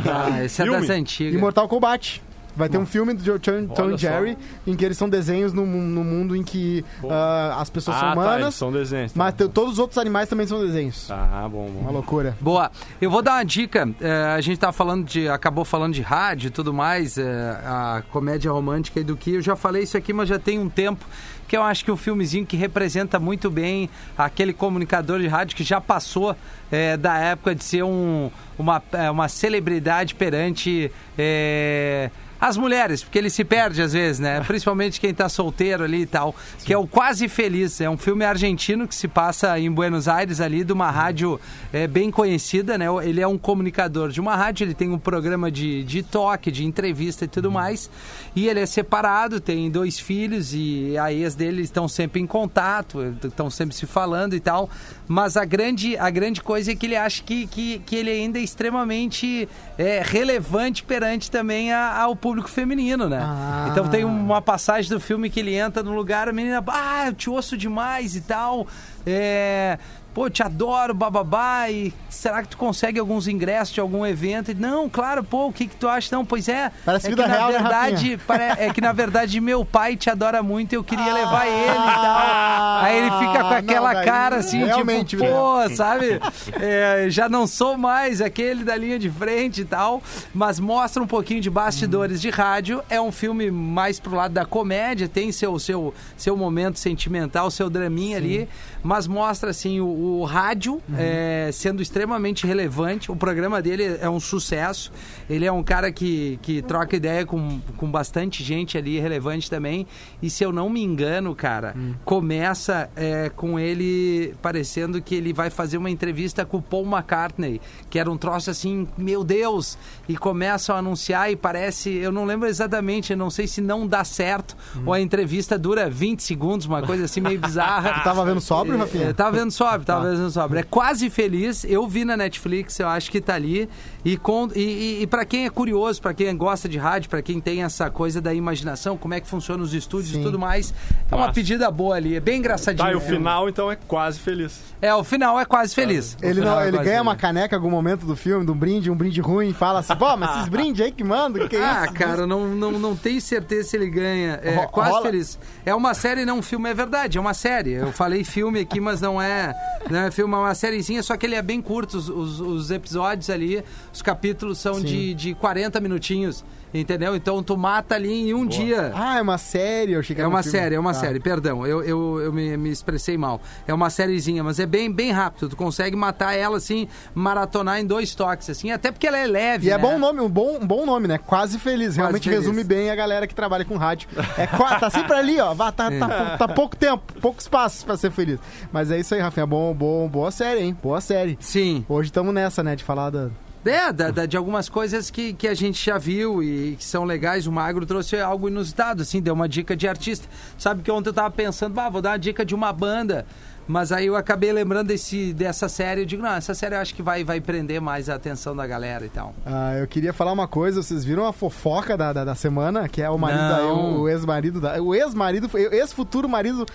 Ah, 0.05 0.43
esse 0.43 0.61
é 0.61 0.65
das 0.65 0.89
antigas. 0.89 1.33
e 1.33 1.37
Mortal 1.37 1.67
Kombat. 1.67 2.21
Vai 2.57 2.67
ter 2.69 2.77
um 2.77 2.85
filme 2.85 3.13
do 3.13 3.39
Tom, 3.39 3.67
Tom 3.67 3.91
e. 3.91 3.97
Jerry 3.97 4.37
em 4.65 4.75
que 4.75 4.83
eles 4.83 4.97
são 4.97 5.07
desenhos 5.07 5.53
no, 5.53 5.65
no 5.65 6.03
mundo 6.03 6.35
em 6.35 6.43
que 6.43 6.83
ah, 7.09 7.57
as 7.61 7.69
pessoas 7.69 7.95
Ah, 7.97 7.99
são 7.99 8.09
tá, 8.09 8.13
humanas, 8.15 8.41
eles 8.41 8.55
são 8.55 8.71
desenhos. 8.71 9.13
tá. 9.13 9.17
mas 9.19 9.33
todos 9.35 9.73
os 9.73 9.79
outros 9.79 9.97
animais 9.97 10.27
também 10.27 10.47
são 10.47 10.59
desenhos. 10.59 11.09
Ah, 11.11 11.47
bom, 11.49 11.67
Uma 11.67 11.83
bom. 11.87 11.91
loucura. 11.93 12.35
Boa. 12.41 12.71
Eu 12.99 13.11
vou 13.11 13.21
dar 13.21 13.33
uma 13.35 13.45
dica. 13.45 13.87
É, 14.01 14.33
a 14.35 14.41
gente 14.41 14.57
tá 14.59 14.71
falando 14.71 15.05
de. 15.05 15.29
Acabou 15.29 15.63
falando 15.63 15.93
de 15.93 16.01
rádio 16.01 16.47
e 16.47 16.51
tudo 16.51 16.73
mais, 16.73 17.17
é, 17.17 17.23
a 17.63 18.03
comédia 18.11 18.51
romântica 18.51 18.99
e 18.99 19.03
do 19.03 19.15
que. 19.15 19.35
Eu 19.35 19.41
já 19.41 19.55
falei 19.55 19.83
isso 19.83 19.95
aqui, 19.95 20.11
mas 20.11 20.27
já 20.27 20.39
tem 20.39 20.57
um 20.59 20.67
tempo. 20.69 21.05
Que 21.47 21.55
eu 21.55 21.63
acho 21.63 21.85
que 21.85 21.89
é 21.89 21.93
um 21.93 21.97
filmezinho 21.97 22.45
que 22.45 22.57
representa 22.57 23.17
muito 23.19 23.49
bem 23.49 23.89
aquele 24.17 24.51
comunicador 24.51 25.19
de 25.21 25.27
rádio 25.27 25.55
que 25.55 25.63
já 25.63 25.79
passou 25.79 26.35
é, 26.69 26.97
da 26.97 27.17
época 27.19 27.55
de 27.55 27.63
ser 27.63 27.83
um, 27.83 28.29
uma, 28.59 28.83
uma 29.13 29.29
celebridade 29.29 30.13
perante. 30.15 30.91
é, 31.17 32.09
as 32.39 32.55
mulheres, 32.55 33.03
porque 33.03 33.17
ele 33.17 33.29
se 33.31 33.43
perde 33.43 33.81
às 33.81 33.93
vezes, 33.93 34.19
né? 34.19 34.41
Principalmente 34.41 34.99
quem 35.01 35.11
tá 35.13 35.27
solteiro 35.27 35.83
ali 35.83 36.01
e 36.01 36.05
tal. 36.05 36.35
Que 36.63 36.71
é 36.71 36.77
o 36.77 36.85
Quase 36.85 37.27
Feliz. 37.27 37.81
É 37.81 37.89
um 37.89 37.97
filme 37.97 38.23
argentino 38.23 38.87
que 38.87 38.93
se 38.93 39.07
passa 39.07 39.59
em 39.59 39.71
Buenos 39.71 40.07
Aires 40.07 40.39
ali, 40.39 40.63
de 40.63 40.71
uma 40.71 40.91
rádio 40.91 41.39
é, 41.73 41.87
bem 41.87 42.11
conhecida, 42.11 42.77
né? 42.77 42.85
Ele 43.03 43.21
é 43.21 43.27
um 43.27 43.39
comunicador 43.39 44.09
de 44.09 44.21
uma 44.21 44.35
rádio, 44.35 44.65
ele 44.65 44.75
tem 44.75 44.89
um 44.91 44.99
programa 44.99 45.49
de, 45.49 45.83
de 45.83 46.03
toque, 46.03 46.51
de 46.51 46.63
entrevista 46.63 47.25
e 47.25 47.27
tudo 47.27 47.51
mais. 47.51 47.89
E 48.35 48.47
ele 48.47 48.59
é 48.59 48.65
separado, 48.67 49.39
tem 49.39 49.71
dois 49.71 49.97
filhos 49.99 50.53
e 50.53 50.95
a 50.97 51.11
ex 51.11 51.33
dele 51.33 51.63
estão 51.63 51.87
sempre 51.87 52.21
em 52.21 52.27
contato, 52.27 53.15
estão 53.23 53.49
sempre 53.49 53.75
se 53.75 53.87
falando 53.87 54.35
e 54.35 54.39
tal. 54.39 54.69
Mas 55.07 55.37
a 55.37 55.43
grande, 55.45 55.97
a 55.97 56.09
grande 56.11 56.41
coisa 56.41 56.71
é 56.71 56.75
que 56.75 56.85
ele 56.85 56.95
acha 56.95 57.23
que, 57.23 57.47
que, 57.47 57.79
que 57.79 57.95
ele 57.95 58.11
ainda 58.11 58.37
é 58.37 58.43
extremamente 58.43 59.49
é, 59.75 60.03
relevante 60.05 60.83
perante 60.83 61.31
também 61.31 61.71
a- 61.71 61.97
ao 62.01 62.15
público 62.15 62.26
feminino, 62.47 63.07
né? 63.09 63.19
Ah. 63.21 63.67
Então 63.71 63.87
tem 63.87 64.03
uma 64.03 64.41
passagem 64.41 64.89
do 64.89 64.99
filme 64.99 65.29
que 65.29 65.39
ele 65.39 65.55
entra 65.55 65.83
no 65.83 65.93
lugar, 65.93 66.27
a 66.27 66.33
menina, 66.33 66.63
ah, 66.67 67.07
eu 67.07 67.13
te 67.13 67.29
ouço 67.29 67.57
demais 67.57 68.15
e 68.15 68.21
tal. 68.21 68.67
É. 69.05 69.77
Pô, 70.17 70.31
te 70.31 70.41
adoro, 70.41 70.95
bababá, 70.95 71.69
e 71.69 71.93
será 72.09 72.41
que 72.41 72.47
tu 72.49 72.57
consegue 72.57 72.99
alguns 72.99 73.27
ingressos 73.27 73.71
de 73.71 73.79
algum 73.79 74.03
evento? 74.03 74.49
E, 74.49 74.55
Não, 74.55 74.89
claro, 74.89 75.23
pô, 75.23 75.45
o 75.45 75.53
que 75.53 75.67
que 75.67 75.75
tu 75.75 75.87
acha? 75.87 76.09
Não, 76.15 76.25
pois 76.25 76.49
é. 76.49 76.71
Parece 76.83 77.05
é 77.05 77.09
vida 77.11 77.21
que, 77.21 77.29
na 77.29 77.35
real, 77.35 77.51
né, 77.51 77.59
verdade, 77.59 78.19
pare- 78.25 78.43
é 78.57 78.73
que 78.73 78.81
na 78.81 78.91
verdade 78.91 79.39
meu 79.39 79.63
pai 79.63 79.95
te 79.95 80.09
adora 80.09 80.41
muito 80.41 80.73
e 80.73 80.75
eu 80.75 80.83
queria 80.83 81.13
levar 81.13 81.45
ele 81.45 81.69
e 81.69 81.93
tal. 81.93 82.83
Aí 82.83 82.97
ele 82.97 83.11
fica 83.11 83.43
com 83.43 83.49
não, 83.51 83.57
aquela 83.57 83.93
daí 83.93 84.05
cara 84.05 84.37
assim, 84.37 84.65
realmente, 84.65 85.09
tipo, 85.09 85.23
pô, 85.23 85.69
sabe? 85.75 86.19
É, 86.59 87.05
já 87.11 87.29
não 87.29 87.45
sou 87.45 87.77
mais 87.77 88.19
aquele 88.19 88.63
da 88.63 88.75
linha 88.75 88.97
de 88.97 89.11
frente 89.11 89.61
e 89.61 89.65
tal, 89.65 90.01
mas 90.33 90.59
mostra 90.59 91.03
um 91.03 91.05
pouquinho 91.07 91.41
de 91.41 91.49
bastidores 91.51 92.19
de 92.19 92.31
rádio. 92.31 92.81
É 92.89 92.99
um 92.99 93.11
filme 93.11 93.51
mais 93.51 93.99
pro 93.99 94.15
lado 94.15 94.33
da 94.33 94.45
comédia, 94.47 95.07
tem 95.07 95.31
seu 95.31 95.59
seu 95.59 95.93
seu 96.17 96.35
momento 96.35 96.79
sentimental, 96.79 97.51
seu 97.51 97.69
draminha 97.69 98.17
ali, 98.17 98.49
mas 98.81 99.05
mostra 99.05 99.51
assim 99.51 99.79
o, 99.79 100.06
o 100.07 100.23
rádio 100.23 100.81
é, 100.97 101.49
sendo 101.51 101.81
extremamente 101.81 102.47
relevante. 102.47 103.11
O 103.11 103.15
programa 103.15 103.61
dele 103.61 103.97
é 103.99 104.09
um 104.09 104.19
sucesso. 104.19 104.91
Ele 105.29 105.45
é 105.45 105.51
um 105.51 105.63
cara 105.63 105.91
que, 105.91 106.39
que 106.41 106.61
troca 106.61 106.95
ideia 106.95 107.25
com, 107.25 107.59
com 107.75 107.89
bastante 107.89 108.43
gente 108.43 108.77
ali 108.77 108.99
relevante 108.99 109.49
também. 109.49 109.85
E 110.21 110.29
se 110.29 110.43
eu 110.43 110.51
não 110.51 110.69
me 110.69 110.81
engano, 110.81 111.35
cara, 111.35 111.75
começa 112.05 112.89
é, 112.95 113.29
com 113.29 113.59
ele 113.59 114.33
parecendo 114.41 115.01
que 115.01 115.15
ele 115.15 115.33
vai 115.33 115.49
fazer 115.49 115.77
uma 115.77 115.89
entrevista 115.89 116.45
com 116.45 116.57
o 116.57 116.61
Paul 116.61 116.85
McCartney, 116.85 117.61
que 117.89 117.99
era 117.99 118.09
um 118.09 118.17
troço 118.17 118.49
assim, 118.49 118.87
meu 118.97 119.23
Deus, 119.23 119.77
e 120.07 120.15
começam 120.15 120.75
a 120.75 120.79
anunciar 120.79 121.31
e 121.31 121.35
parece, 121.35 121.89
eu 121.89 122.11
não 122.11 122.25
lembro 122.25 122.47
exatamente, 122.47 123.15
não 123.15 123.29
sei 123.29 123.47
se 123.47 123.61
não 123.61 123.85
dá 123.85 124.03
certo 124.03 124.55
ou 124.85 124.93
a 124.93 125.01
entrevista 125.01 125.57
dura 125.57 125.89
20 125.89 126.21
segundos, 126.21 126.65
uma 126.65 126.81
coisa 126.81 127.05
assim 127.05 127.21
meio 127.21 127.39
bizarra. 127.39 128.01
Tava 128.03 128.23
vendo 128.25 128.41
sóbrio, 128.41 128.77
Rafinha? 128.77 129.09
É, 129.09 129.13
tava 129.13 129.37
vendo 129.37 129.51
sóbrio, 129.51 129.85
tava 129.85 129.96
vendo 129.99 130.29
sóbrio. 130.31 130.59
É 130.59 130.63
quase 130.63 131.09
feliz. 131.09 131.63
Eu 131.63 131.87
vi 131.87 132.03
na 132.05 132.15
Netflix, 132.17 132.79
eu 132.79 132.87
acho 132.87 133.09
que 133.11 133.19
tá 133.21 133.35
ali. 133.35 133.69
E, 134.05 134.15
com, 134.17 134.47
e, 134.55 134.59
e, 134.99 135.01
e 135.03 135.07
para 135.07 135.25
quem 135.25 135.45
é 135.45 135.49
curioso, 135.49 136.01
para 136.01 136.13
quem 136.13 136.35
gosta 136.37 136.69
de 136.69 136.77
rádio, 136.77 137.09
para 137.09 137.21
quem 137.21 137.39
tem 137.41 137.63
essa 137.63 137.89
coisa 137.89 138.21
da 138.21 138.33
imaginação, 138.33 138.95
como 138.97 139.13
é 139.13 139.19
que 139.19 139.27
funciona 139.27 139.61
os 139.61 139.73
estúdios 139.73 140.15
e 140.15 140.21
tudo 140.23 140.39
mais, 140.39 140.73
é 141.11 141.15
uma 141.15 141.21
Massa. 141.27 141.33
pedida 141.33 141.69
boa 141.69 141.95
ali. 141.95 142.15
É 142.15 142.19
bem 142.19 142.39
engraçadinho. 142.39 142.85
Tá, 142.85 142.91
e 142.91 142.95
o 142.95 143.01
final, 143.01 143.49
então, 143.49 143.69
é 143.71 143.75
quase 143.75 144.19
feliz. 144.19 144.59
É, 144.81 144.93
o 144.93 145.03
final 145.03 145.39
é 145.39 145.43
quase 145.45 145.73
feliz. 145.75 146.15
Ele, 146.21 146.39
não, 146.41 146.59
é 146.59 146.67
ele 146.67 146.77
quase 146.77 146.89
ganha 146.89 147.01
uma 147.01 147.11
feliz. 147.11 147.21
caneca 147.21 147.55
em 147.55 147.57
algum 147.57 147.69
momento 147.71 148.05
do 148.05 148.15
filme, 148.15 148.45
de 148.45 148.51
um 148.51 148.55
brinde, 148.55 148.89
um 148.91 148.95
brinde 148.95 149.19
ruim, 149.19 149.49
e 149.49 149.53
fala 149.53 149.79
assim, 149.79 149.95
pô, 149.95 150.15
mas 150.15 150.37
esses 150.37 150.49
brindes 150.49 150.85
aí 150.85 150.91
que 150.91 151.03
mandam, 151.03 151.47
que 151.47 151.55
é 151.55 151.63
Ah, 151.63 151.83
isso? 151.85 151.93
cara, 151.93 152.25
não, 152.25 152.47
não, 152.47 152.71
não 152.73 152.95
tenho 152.95 153.19
certeza 153.19 153.69
se 153.69 153.75
ele 153.77 153.89
ganha. 153.89 154.39
É 154.43 154.55
Ro- 154.55 154.67
quase 154.69 154.91
rola- 154.91 155.01
feliz. 155.03 155.37
É 155.65 155.73
uma 155.75 155.93
série, 155.93 156.23
não 156.25 156.37
um 156.37 156.41
filme, 156.41 156.69
é 156.69 156.73
verdade. 156.73 157.17
É 157.17 157.21
uma 157.21 157.33
série. 157.33 157.71
Eu 157.73 157.91
falei 157.91 158.23
filme 158.23 158.59
aqui, 158.59 158.79
mas 158.79 159.01
não 159.01 159.21
é, 159.21 159.53
não 159.89 159.99
é 159.99 160.11
filme, 160.11 160.33
é 160.33 160.37
uma 160.37 160.55
sériezinha, 160.55 161.01
só 161.03 161.15
que 161.17 161.25
ele 161.25 161.35
é 161.35 161.41
bem 161.41 161.61
curto. 161.61 161.97
Os, 161.97 162.09
os- 162.09 162.39
os 162.39 162.71
episódios 162.71 163.29
ali, 163.29 163.63
os 163.93 164.01
capítulos 164.01 164.57
são 164.57 164.79
de, 164.81 165.13
de 165.13 165.33
40 165.35 165.79
minutinhos, 165.79 166.43
entendeu? 166.73 167.15
Então 167.15 167.41
tu 167.43 167.57
mata 167.57 167.95
ali 167.95 168.29
em 168.29 168.33
um 168.33 168.45
dia. 168.45 168.91
Ah, 168.95 169.17
é 169.17 169.21
uma 169.21 169.37
série, 169.37 169.93
eu 169.93 169.99
achei 169.99 170.15
que 170.15 170.21
É 170.21 170.25
um 170.27 170.29
uma 170.29 170.43
filme. 170.43 170.57
série, 170.57 170.75
é 170.75 170.79
uma 170.79 170.93
Tá. 170.93 170.99
série, 170.99 171.19
perdão, 171.19 171.65
eu, 171.65 171.83
eu, 171.83 172.21
eu 172.21 172.33
me, 172.33 172.55
me 172.57 172.69
expressei 172.69 173.17
mal. 173.17 173.41
É 173.67 173.73
uma 173.73 173.89
sériezinha, 173.89 174.43
mas 174.43 174.59
é 174.59 174.65
bem, 174.65 174.91
bem 174.91 175.11
rápido. 175.11 175.49
Tu 175.49 175.55
consegue 175.55 175.95
matar 175.95 176.33
ela 176.33 176.57
assim, 176.57 176.87
maratonar 177.13 177.79
em 177.79 177.85
dois 177.85 178.13
toques, 178.15 178.49
assim, 178.49 178.71
até 178.71 178.91
porque 178.91 179.07
ela 179.07 179.17
é 179.17 179.25
leve. 179.27 179.67
E 179.67 179.69
é 179.69 179.77
né? 179.77 179.77
bom 179.77 179.97
nome, 179.99 180.19
um 180.21 180.29
bom, 180.29 180.57
um 180.61 180.65
bom 180.67 180.85
nome, 180.85 181.07
né? 181.07 181.17
Quase 181.17 181.57
Feliz. 181.59 181.95
Realmente 181.95 182.23
Feliz. 182.29 182.39
resume 182.41 182.63
bem 182.63 182.89
a 182.89 182.95
galera 182.95 183.25
que 183.27 183.35
trabalha 183.35 183.63
com 183.65 183.75
rádio. 183.77 184.07
É, 184.37 184.47
tá 184.79 184.89
sempre 184.89 185.13
ali, 185.13 185.39
ó. 185.39 185.53
Vá, 185.53 185.71
Tá, 185.71 185.91
tá, 185.91 186.37
tá 186.37 186.47
pouco 186.47 186.75
tempo, 186.75 187.13
pouco 187.21 187.39
espaço 187.39 187.85
pra 187.85 187.95
ser 187.97 188.09
feliz. 188.11 188.39
Mas 188.71 188.89
é 188.89 188.99
isso 188.99 189.13
aí, 189.13 189.21
Rafinha. 189.21 189.45
Bom, 189.45 189.73
bom, 189.73 190.07
boa 190.07 190.31
série, 190.31 190.61
hein? 190.61 190.77
Boa 190.81 190.99
série. 191.01 191.37
Sim. 191.39 191.85
Hoje 191.87 192.09
estamos 192.09 192.33
nessa, 192.33 192.63
né? 192.63 192.75
De 192.75 192.83
falar 192.83 193.09
da. 193.11 193.29
É, 193.67 193.91
da, 193.93 194.11
da- 194.11 194.25
de 194.25 194.37
algumas 194.37 194.69
coisas 194.69 195.09
que, 195.11 195.33
que 195.33 195.47
a 195.47 195.53
gente 195.53 195.83
já 195.85 195.97
viu 195.97 196.41
e 196.43 196.75
que 196.77 196.83
são 196.85 197.03
legais. 197.03 197.47
O 197.47 197.51
Magro 197.51 197.85
trouxe 197.85 198.19
algo 198.19 198.47
inusitado, 198.47 199.01
assim, 199.01 199.21
deu 199.21 199.33
uma 199.33 199.47
dica 199.49 199.75
de 199.75 199.87
artista. 199.87 200.27
Sabe 200.57 200.81
que 200.81 200.91
ontem 200.91 201.09
eu 201.09 201.13
tava 201.13 201.31
pensando, 201.31 201.79
ah, 201.79 201.89
vou 201.89 202.01
dar 202.01 202.11
uma 202.11 202.19
dica 202.19 202.45
de 202.45 202.55
uma 202.55 202.71
banda. 202.73 203.25
Mas 203.69 203.91
aí 203.91 204.05
eu 204.05 204.15
acabei 204.15 204.53
lembrando 204.53 204.87
desse, 204.87 205.33
dessa 205.33 205.67
série. 205.67 206.01
Eu 206.01 206.05
digo, 206.05 206.23
não, 206.23 206.31
essa 206.35 206.53
série 206.53 206.73
eu 206.75 206.79
acho 206.79 206.95
que 206.95 207.03
vai, 207.03 207.25
vai 207.25 207.41
prender 207.41 207.81
mais 207.81 208.09
a 208.09 208.15
atenção 208.15 208.55
da 208.55 208.65
galera 208.65 209.05
e 209.05 209.09
tal. 209.09 209.35
Ah, 209.45 209.73
eu 209.75 209.85
queria 209.85 210.13
falar 210.13 210.31
uma 210.31 210.47
coisa. 210.47 210.81
Vocês 210.81 211.03
viram 211.03 211.27
a 211.27 211.33
fofoca 211.33 211.97
da, 211.97 212.13
da, 212.13 212.23
da 212.23 212.33
semana? 212.35 212.87
Que 212.87 213.01
é 213.01 213.09
o 213.09 213.17
marido 213.17 213.39
da. 213.49 213.65
O 213.67 214.07
ex-marido 214.07 214.61
da. 214.61 214.81
O 214.81 214.95
ex-marido, 214.95 215.49
ex-futuro 215.53 216.29
marido 216.29 216.65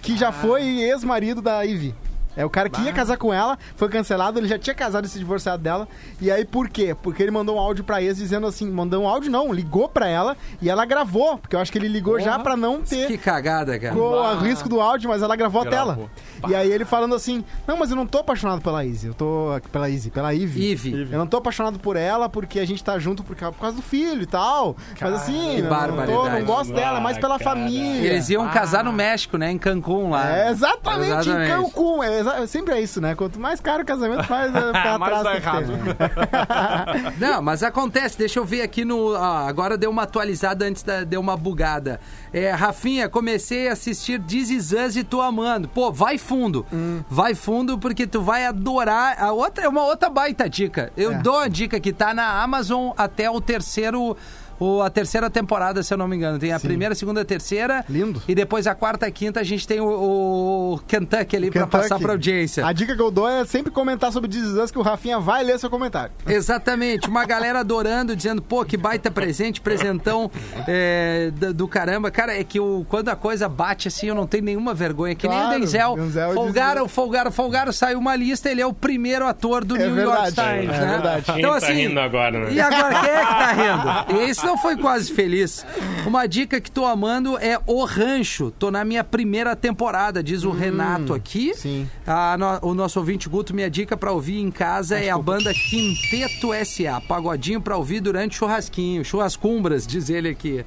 que 0.00 0.16
já 0.16 0.30
foi 0.30 0.62
ex-marido 0.82 1.42
da 1.42 1.62
Ivy. 1.62 1.92
É 2.38 2.44
o 2.44 2.50
cara 2.50 2.70
que 2.70 2.80
ia 2.80 2.92
casar 2.92 3.16
com 3.18 3.34
ela, 3.34 3.58
foi 3.76 3.88
cancelado, 3.88 4.38
ele 4.38 4.46
já 4.48 4.58
tinha 4.58 4.72
casado 4.74 5.04
e 5.04 5.08
se 5.08 5.18
divorciado 5.18 5.62
dela. 5.62 5.88
E 6.20 6.30
aí 6.30 6.44
por 6.44 6.68
quê? 6.68 6.94
Porque 7.02 7.22
ele 7.22 7.32
mandou 7.32 7.56
um 7.56 7.58
áudio 7.58 7.82
pra 7.84 8.00
ex 8.00 8.16
dizendo 8.16 8.46
assim, 8.46 8.70
mandou 8.70 9.02
um 9.02 9.08
áudio 9.08 9.30
não, 9.30 9.52
ligou 9.52 9.88
pra 9.88 10.06
ela 10.08 10.36
e 10.62 10.70
ela 10.70 10.84
gravou, 10.86 11.36
porque 11.36 11.56
eu 11.56 11.60
acho 11.60 11.72
que 11.72 11.78
ele 11.78 11.88
ligou 11.88 12.18
já 12.20 12.38
pra 12.38 12.56
não 12.56 12.80
ter 12.80 13.08
Que 13.08 13.18
cagada, 13.18 13.78
cara. 13.78 13.92
com 13.94 14.00
o 14.00 14.38
risco 14.38 14.68
do 14.68 14.80
áudio, 14.80 15.10
mas 15.10 15.20
ela 15.20 15.34
gravou, 15.36 15.62
a 15.62 15.66
tela. 15.66 15.98
E 16.48 16.54
aí 16.54 16.70
ele 16.70 16.84
falando 16.84 17.14
assim: 17.14 17.44
"Não, 17.66 17.76
mas 17.76 17.90
eu 17.90 17.96
não 17.96 18.06
tô 18.06 18.18
apaixonado 18.18 18.60
pela 18.62 18.84
Izzy, 18.84 19.08
eu 19.08 19.14
tô 19.14 19.48
pela 19.72 19.90
Izzy, 19.90 20.10
pela 20.10 20.32
Ivy. 20.32 20.70
Ivy. 20.70 21.08
Eu 21.10 21.18
não 21.18 21.26
tô 21.26 21.38
apaixonado 21.38 21.78
por 21.80 21.96
ela 21.96 22.28
porque 22.28 22.60
a 22.60 22.66
gente 22.66 22.84
tá 22.84 22.98
junto 23.00 23.24
por, 23.24 23.34
ca- 23.34 23.50
por 23.50 23.60
causa 23.60 23.74
do 23.76 23.82
filho 23.82 24.22
e 24.22 24.26
tal. 24.26 24.76
mas 25.00 25.14
assim, 25.14 25.32
que 25.56 25.58
eu 25.60 25.62
não, 25.64 25.68
tô, 25.70 25.74
barbaridade. 25.74 26.38
não 26.38 26.44
gosto 26.44 26.72
dela, 26.72 27.00
mas 27.00 27.18
pela 27.18 27.34
Ah, 27.34 27.38
cara. 27.38 27.50
família. 27.50 28.12
Eles 28.12 28.28
iam 28.30 28.46
casar 28.48 28.84
no 28.84 28.92
México, 28.92 29.36
né? 29.36 29.50
Em 29.50 29.58
Cancún 29.58 30.10
lá. 30.10 30.30
É, 30.30 30.50
exatamente, 30.50 31.10
Exatamente. 31.12 31.50
em 31.52 31.56
Cancún. 31.56 32.02
É, 32.02 32.18
sempre 32.46 32.74
é 32.74 32.80
isso, 32.80 33.00
né? 33.00 33.14
Quanto 33.14 33.38
mais 33.38 33.60
caro 33.60 33.82
o 33.82 33.86
casamento, 33.86 34.28
mais 34.30 34.54
é, 34.54 34.70
pra 34.72 34.98
Mais 34.98 35.20
trás 35.20 35.42
tem 35.42 35.78
que 35.78 35.94
ter. 35.94 37.18
Não, 37.18 37.42
mas 37.42 37.62
acontece, 37.62 38.16
deixa 38.18 38.38
eu 38.38 38.44
ver 38.44 38.62
aqui 38.62 38.84
no. 38.84 39.14
ah, 39.14 39.46
agora 39.48 39.76
deu 39.76 39.90
uma 39.90 40.02
atualizada 40.02 40.64
antes 40.64 40.82
da, 40.82 41.04
deu 41.04 41.20
uma 41.20 41.36
bugada. 41.36 42.00
É, 42.32 42.50
Rafinha, 42.50 43.08
comecei 43.08 43.68
a 43.68 43.72
assistir 43.72 44.20
This 44.22 44.50
Is 44.50 44.72
Us 44.72 44.96
e 44.96 45.04
tô 45.04 45.20
amando. 45.20 45.68
Pô, 45.68 45.90
vai 45.92 46.18
fundo. 46.18 46.66
Hum. 46.72 47.02
Vai 47.08 47.34
fundo 47.34 47.78
porque 47.78 48.06
tu 48.06 48.20
vai 48.22 48.44
adorar. 48.46 49.16
A 49.22 49.32
outra 49.32 49.64
é 49.64 49.68
uma 49.68 49.84
outra 49.84 50.10
baita 50.10 50.48
dica. 50.48 50.92
Eu 50.96 51.12
É. 51.12 51.18
dou 51.18 51.38
a 51.38 51.48
dica 51.48 51.78
que 51.80 51.92
tá 51.92 52.12
na 52.14 52.42
Amazon 52.42 52.92
até 52.96 53.30
o 53.30 53.40
terceiro. 53.40 54.16
O, 54.60 54.82
a 54.82 54.90
terceira 54.90 55.30
temporada, 55.30 55.82
se 55.82 55.92
eu 55.92 55.98
não 55.98 56.08
me 56.08 56.16
engano. 56.16 56.38
Tem 56.38 56.52
a 56.52 56.60
primeira, 56.60 56.92
a 56.92 56.96
segunda, 56.96 57.20
a 57.20 57.24
terceira. 57.24 57.84
Lindo. 57.88 58.22
E 58.26 58.34
depois 58.34 58.66
a 58.66 58.74
quarta 58.74 59.06
e 59.06 59.08
a 59.08 59.12
quinta 59.12 59.40
a 59.40 59.42
gente 59.44 59.66
tem 59.66 59.80
o, 59.80 59.86
o 60.74 60.80
Kentucky 60.86 61.36
ali 61.36 61.50
pra 61.50 61.62
Kentucky. 61.64 61.82
passar 61.84 61.98
pra 62.00 62.12
audiência. 62.12 62.66
A 62.66 62.72
dica 62.72 62.94
que 62.96 63.02
eu 63.02 63.10
dou 63.10 63.28
é 63.28 63.44
sempre 63.44 63.70
comentar 63.70 64.12
sobre 64.12 64.28
Us, 64.38 64.70
que 64.70 64.78
o 64.78 64.82
Rafinha 64.82 65.18
vai 65.20 65.42
ler 65.44 65.58
seu 65.58 65.70
comentário. 65.70 66.12
Exatamente, 66.26 67.08
uma 67.08 67.24
galera 67.24 67.60
adorando, 67.60 68.14
dizendo, 68.16 68.40
pô, 68.42 68.64
que 68.64 68.76
baita 68.76 69.10
presente, 69.10 69.60
presentão 69.60 70.30
é, 70.66 71.30
do, 71.34 71.52
do 71.54 71.68
caramba. 71.68 72.10
Cara, 72.10 72.36
é 72.38 72.42
que 72.44 72.58
o, 72.58 72.84
quando 72.88 73.08
a 73.08 73.16
coisa 73.16 73.48
bate 73.48 73.88
assim, 73.88 74.06
eu 74.08 74.14
não 74.14 74.26
tenho 74.26 74.44
nenhuma 74.44 74.74
vergonha. 74.74 75.14
Que 75.14 75.28
nem 75.28 75.38
Claro, 75.38 75.56
o 75.56 75.60
Denzel. 75.60 75.94
Denzel 75.96 76.32
folgaram, 76.34 76.72
Denzel. 76.82 76.88
folgaram, 76.88 77.30
folgaram, 77.32 77.72
saiu 77.72 77.98
uma 77.98 78.16
lista, 78.16 78.50
ele 78.50 78.60
é 78.60 78.66
o 78.66 78.72
primeiro 78.72 79.26
ator 79.26 79.64
do 79.64 79.76
É 79.76 79.86
New 79.86 79.96
York 79.96 80.24
verdade, 80.34 80.60
Times, 80.60 80.76
é 80.76 80.80
né? 80.80 80.86
verdade. 80.92 81.22
Quem 81.26 81.38
Então, 81.38 81.50
tá 81.50 81.56
assim, 81.58 81.72
rindo 81.72 82.00
agora, 82.00 82.38
né? 82.40 82.52
E 82.52 82.60
agora, 82.60 83.00
quem 83.00 83.10
é 83.10 83.20
que 83.20 83.34
tá 83.34 83.52
rindo? 84.12 84.22
Esse 84.22 84.46
não 84.48 84.56
foi 84.56 84.76
quase 84.78 85.12
feliz. 85.12 85.64
Uma 86.06 86.26
dica 86.26 86.58
que 86.60 86.70
tô 86.70 86.86
amando 86.86 87.36
é 87.38 87.60
O 87.66 87.84
Rancho. 87.84 88.50
Tô 88.58 88.70
na 88.70 88.82
minha 88.84 89.04
primeira 89.04 89.54
temporada, 89.54 90.22
diz 90.22 90.42
o 90.42 90.50
Renato 90.50 91.12
aqui. 91.12 91.52
sim. 91.54 91.86
No- 92.38 92.70
o 92.70 92.74
nosso 92.74 92.98
ouvinte 92.98 93.28
Guto, 93.28 93.54
minha 93.54 93.68
dica 93.70 93.94
pra 93.96 94.10
ouvir 94.10 94.40
em 94.40 94.50
casa 94.50 94.98
é 94.98 95.10
a 95.10 95.18
banda 95.18 95.52
Quinteto 95.52 96.48
SA. 96.64 97.00
Pagodinho 97.06 97.60
pra 97.60 97.76
ouvir 97.76 98.00
durante 98.00 98.36
churrasquinho. 98.36 99.04
Churrascumbras, 99.04 99.86
diz 99.86 100.08
ele 100.08 100.30
aqui. 100.30 100.64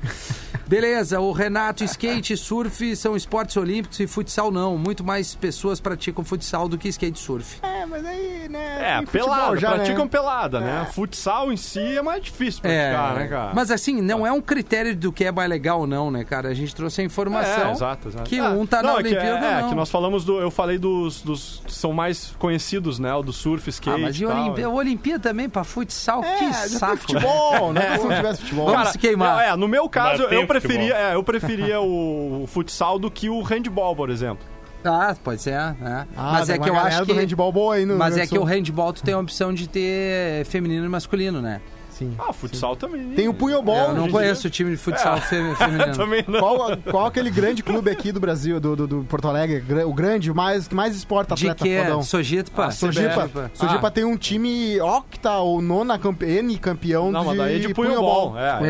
Beleza, 0.72 1.20
o 1.20 1.34
Renato, 1.34 1.84
skate 1.84 2.32
e 2.32 2.38
surf 2.38 2.96
são 2.96 3.14
esportes 3.14 3.58
olímpicos 3.58 4.00
e 4.00 4.08
futsal 4.08 4.50
não. 4.50 4.78
Muito 4.78 5.04
mais 5.04 5.36
pessoas 5.36 5.82
praticam 5.82 6.24
futsal 6.24 6.70
do 6.70 6.78
que 6.78 6.88
skate 6.88 7.20
e 7.20 7.22
surf. 7.22 7.58
É, 7.62 7.86
mas 7.86 8.06
aí, 8.06 8.48
né? 8.48 9.00
É, 9.00 9.06
pelada, 9.06 9.58
já, 9.58 9.74
praticam 9.74 10.06
né? 10.06 10.10
pelada, 10.10 10.62
né? 10.62 10.88
Futsal 10.94 11.52
em 11.52 11.58
si 11.58 11.98
é 11.98 12.02
mais 12.02 12.24
difícil 12.24 12.62
praticar, 12.62 13.16
né, 13.16 13.28
cara? 13.28 13.52
Mas 13.54 13.70
assim, 13.70 14.00
não 14.02 14.26
é 14.26 14.32
um 14.32 14.40
critério 14.40 14.96
do 14.96 15.12
que 15.12 15.26
é 15.26 15.32
mais 15.34 15.50
legal 15.50 15.82
ou 15.82 15.88
não, 15.88 16.10
né, 16.10 16.24
cara? 16.24 16.48
A 16.48 16.54
gente 16.54 16.74
trouxe 16.74 17.02
a 17.02 17.04
informação 17.04 17.68
É, 17.68 17.72
exato, 17.72 18.08
exato. 18.08 18.30
que 18.30 18.40
É, 18.40 18.48
um 18.48 18.66
tá 18.66 18.78
na 18.82 18.94
não, 18.94 19.00
é 19.00 19.04
que, 19.04 19.10
Olimpíada 19.10 19.46
é, 19.46 19.62
não. 19.64 19.70
que 19.70 19.76
nós 19.76 19.92
falamos 19.92 20.24
do. 20.24 20.40
Eu 20.40 20.50
falei 20.50 20.78
dos, 20.78 21.22
dos 21.22 21.62
que 21.66 21.74
são 21.74 21.92
mais 21.92 22.34
conhecidos, 22.40 22.98
né? 22.98 23.14
O 23.14 23.22
do 23.22 23.34
surf, 23.34 23.70
skate. 23.70 23.94
Ah, 23.94 24.02
mas 24.02 24.16
e 24.16 24.24
e. 24.24 24.26
Olimpíada, 24.26 24.70
Olimpíada 24.70 25.20
também 25.20 25.50
pra 25.50 25.66
futsal? 25.66 26.24
É, 26.24 26.38
que 26.38 26.54
saco. 26.54 26.96
futebol, 26.96 27.74
né? 27.74 27.98
Se 27.98 28.08
não 28.08 28.16
tivesse 28.16 28.42
futebol. 28.44 28.66
Vamos 28.68 28.80
Cara, 28.84 28.92
se 28.94 28.98
queimar. 28.98 29.44
É, 29.44 29.56
no 29.58 29.68
meu 29.68 29.90
caso, 29.90 30.24
eu 30.24 30.48
preferia, 30.62 30.98
é, 30.98 31.16
eu 31.16 31.24
preferia 31.24 31.82
o 31.82 32.46
futsal 32.48 33.00
do 33.00 33.10
que 33.10 33.30
o 33.30 33.42
handball, 33.42 33.96
por 33.96 34.10
exemplo. 34.10 34.46
Ah, 34.84 35.16
pode 35.24 35.42
ser, 35.42 35.52
né? 35.52 36.08
Ah, 36.16 36.32
mas 36.34 36.50
é 36.50 36.58
que 36.58 36.70
eu 36.70 36.76
acho 36.76 37.00
do 37.02 37.06
que 37.06 37.14
handball 37.14 37.52
boa 37.52 37.76
aí 37.76 37.86
no 37.86 37.98
Mas 37.98 38.18
é 38.18 38.26
que 38.26 38.38
o 38.38 38.44
handball 38.44 38.94
tu 38.94 39.04
tem 39.04 39.14
a 39.14 39.20
opção 39.20 39.54
de 39.54 39.70
ter 39.70 40.44
feminino 40.46 40.86
e 40.86 40.90
masculino, 40.90 41.42
né? 41.42 41.62
Sim. 42.02 42.16
Ah, 42.20 42.34
futsal 42.34 42.76
também. 42.76 43.10
Tem 43.12 43.28
o 43.28 43.34
punhoball. 43.34 43.90
eu 43.90 43.94
não 43.96 44.10
conheço 44.10 44.48
o 44.48 44.50
time 44.50 44.72
de 44.72 44.78
futsal 44.78 45.18
fe- 45.22 45.56
feminino. 45.56 45.92
Também 45.96 46.24
não. 46.28 46.40
Qual, 46.40 46.78
qual 46.90 47.06
aquele 47.06 47.30
grande 47.30 47.62
clube 47.62 47.90
aqui 47.92 48.12
do 48.12 48.20
Brasil, 48.20 48.60
do, 48.60 48.76
do, 48.76 48.88
do 48.88 49.04
Porto 49.04 49.28
Alegre? 49.28 49.64
O 49.84 49.94
grande, 49.94 50.32
o 50.32 50.36
mais, 50.36 50.68
que 50.68 50.74
mais 50.76 50.96
exporta 50.96 51.36
De 51.36 51.50
atleta 51.50 51.64
que? 51.64 51.84
fodão? 51.84 52.04
Sojipa? 52.04 52.66
Ah, 52.66 52.72
Sojipa. 52.72 53.30
Sojipa 53.54 53.88
Ah. 53.88 53.92
tem 53.92 54.04
um 54.04 54.18
time 54.18 54.80
octa 54.82 55.38
ou 55.38 55.62
nona 55.62 56.00
campe... 56.00 56.26
N 56.26 56.58
campeão 56.58 57.12
Não, 57.12 57.32
de, 57.32 57.38
daí 57.38 57.56
é 57.56 57.60
de. 57.60 57.68
É, 57.68 57.70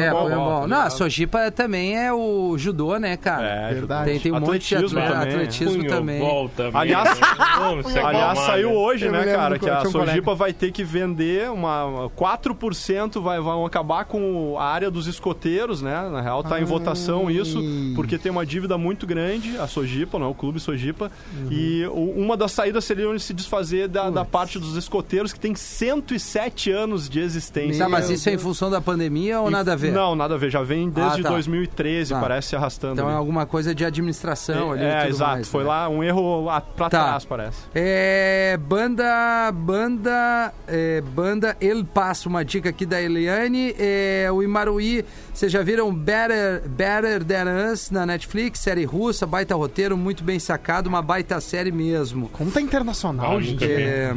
É, 0.08 0.12
tá 0.12 0.68
Não, 0.68 0.82
a? 0.82 0.90
Sojipa 0.90 1.52
também 1.52 1.98
é 1.98 2.12
o 2.12 2.58
judô, 2.58 2.98
né, 2.98 3.16
cara? 3.18 3.46
É, 3.46 3.74
Verdade. 3.74 4.12
Tem, 4.12 4.20
tem 4.20 4.32
um 4.32 4.40
monte 4.40 4.68
de 4.68 4.76
Atletismo 4.76 5.00
atleta, 5.00 5.20
também. 5.20 5.34
atletismo 5.36 5.78
Punho, 5.78 5.90
também. 5.90 6.20
volta, 6.20 6.70
Aliás- 6.74 7.18
se 7.18 8.00
Aliás, 8.00 8.40
saiu 8.40 8.70
né? 8.70 8.76
hoje, 8.76 9.10
né, 9.10 9.24
cara, 9.26 9.60
que 9.60 9.70
a 9.70 9.86
Sojipa 9.86 10.36
vai 10.36 10.52
ter 10.54 10.72
que 10.72 10.84
vender 10.84 11.50
uma, 11.52 11.86
uma 11.86 12.10
4% 12.10 13.21
isso 13.22 13.24
vai, 13.24 13.40
vão 13.40 13.66
acabar 13.66 14.06
com 14.06 14.58
a 14.58 14.64
área 14.66 14.90
dos 14.90 15.08
escoteiros, 15.08 15.82
né? 15.82 16.10
Na 16.12 16.22
real, 16.22 16.44
tá 16.44 16.60
em 16.60 16.64
votação 16.64 17.30
isso, 17.30 17.62
porque 17.96 18.18
tem 18.18 18.32
uma 18.32 18.46
dívida 18.46 18.78
muito 18.78 19.06
grande, 19.06 19.58
a 19.58 19.68
Sojipa, 19.68 20.18
não, 20.18 20.32
o 20.32 20.36
Clube 20.36 20.60
Sojipa. 20.60 21.12
E 21.50 21.86
o- 21.92 22.12
uma 22.20 22.36
das 22.36 22.52
saídas 22.52 22.84
seria 22.86 23.18
se 23.20 23.34
desfazer 23.34 23.88
da, 23.88 24.10
da 24.10 24.26
parte 24.26 24.58
dos 24.60 24.76
escoteiros, 24.76 25.32
que 25.34 25.40
tem 25.40 25.54
107 25.56 26.72
anos 26.72 27.10
de 27.10 27.20
existência. 27.20 27.84
Tá, 27.86 27.90
mas 27.90 28.10
isso 28.10 28.28
é 28.30 28.34
em 28.34 28.38
função 28.38 28.70
da 28.70 28.82
pandemia 28.82 29.40
ou 29.40 29.50
E- 29.50 29.52
nada 29.52 29.74
a 29.74 29.76
ver? 29.76 29.92
Não, 29.92 30.16
nada 30.16 30.36
a 30.36 30.38
ver. 30.38 30.50
Já 30.50 30.64
vem 30.64 30.90
desde 30.90 31.22
Ah, 31.22 31.24
tá. 31.24 31.30
2013, 31.30 32.14
Tá. 32.14 32.20
parece 32.20 32.50
se 32.50 32.56
arrastando. 32.56 32.94
Então 32.94 33.06
é 33.08 33.10
ali. 33.12 33.18
alguma 33.20 33.46
coisa 33.46 33.74
de 33.76 33.86
administração 33.86 34.72
ali. 34.72 34.82
e 34.82 34.86
é, 34.86 35.02
tudo 35.02 35.10
exato. 35.10 35.32
mais, 35.32 35.48
Foi 35.50 35.64
né? 35.64 35.70
lá 35.70 35.90
um 35.90 36.04
erro 36.04 36.46
lá 36.46 36.62
pra 36.62 36.90
Tá. 36.90 37.04
trás, 37.06 37.26
parece. 37.26 37.58
É, 37.76 38.58
banda, 38.62 39.52
banda, 39.54 40.54
é, 40.68 41.02
banda 41.02 41.56
El 41.60 41.84
Passo, 41.86 42.30
uma 42.30 42.44
dica 42.44 42.70
aqui 42.70 42.86
da 42.86 43.01
Eliane. 43.02 43.76
É, 43.78 44.28
o 44.32 44.42
Imaruí, 44.44 45.04
vocês 45.34 45.52
já 45.52 45.62
viram 45.62 45.94
Better, 45.94 46.62
Better 46.68 47.24
Than 47.24 47.72
Us 47.72 47.90
na 47.92 48.06
Netflix? 48.06 48.60
Série 48.60 48.86
russa, 48.86 49.26
baita 49.26 49.56
roteiro, 49.56 49.98
muito 49.98 50.24
bem 50.24 50.40
sacado, 50.40 50.88
uma 50.88 51.02
baita 51.02 51.40
série 51.42 51.72
mesmo. 51.72 52.30
Como 52.30 52.52
tá 52.52 52.62
internacional, 52.62 53.38
Ah, 53.38 53.42
gente. 53.42 53.64
É, 53.64 54.14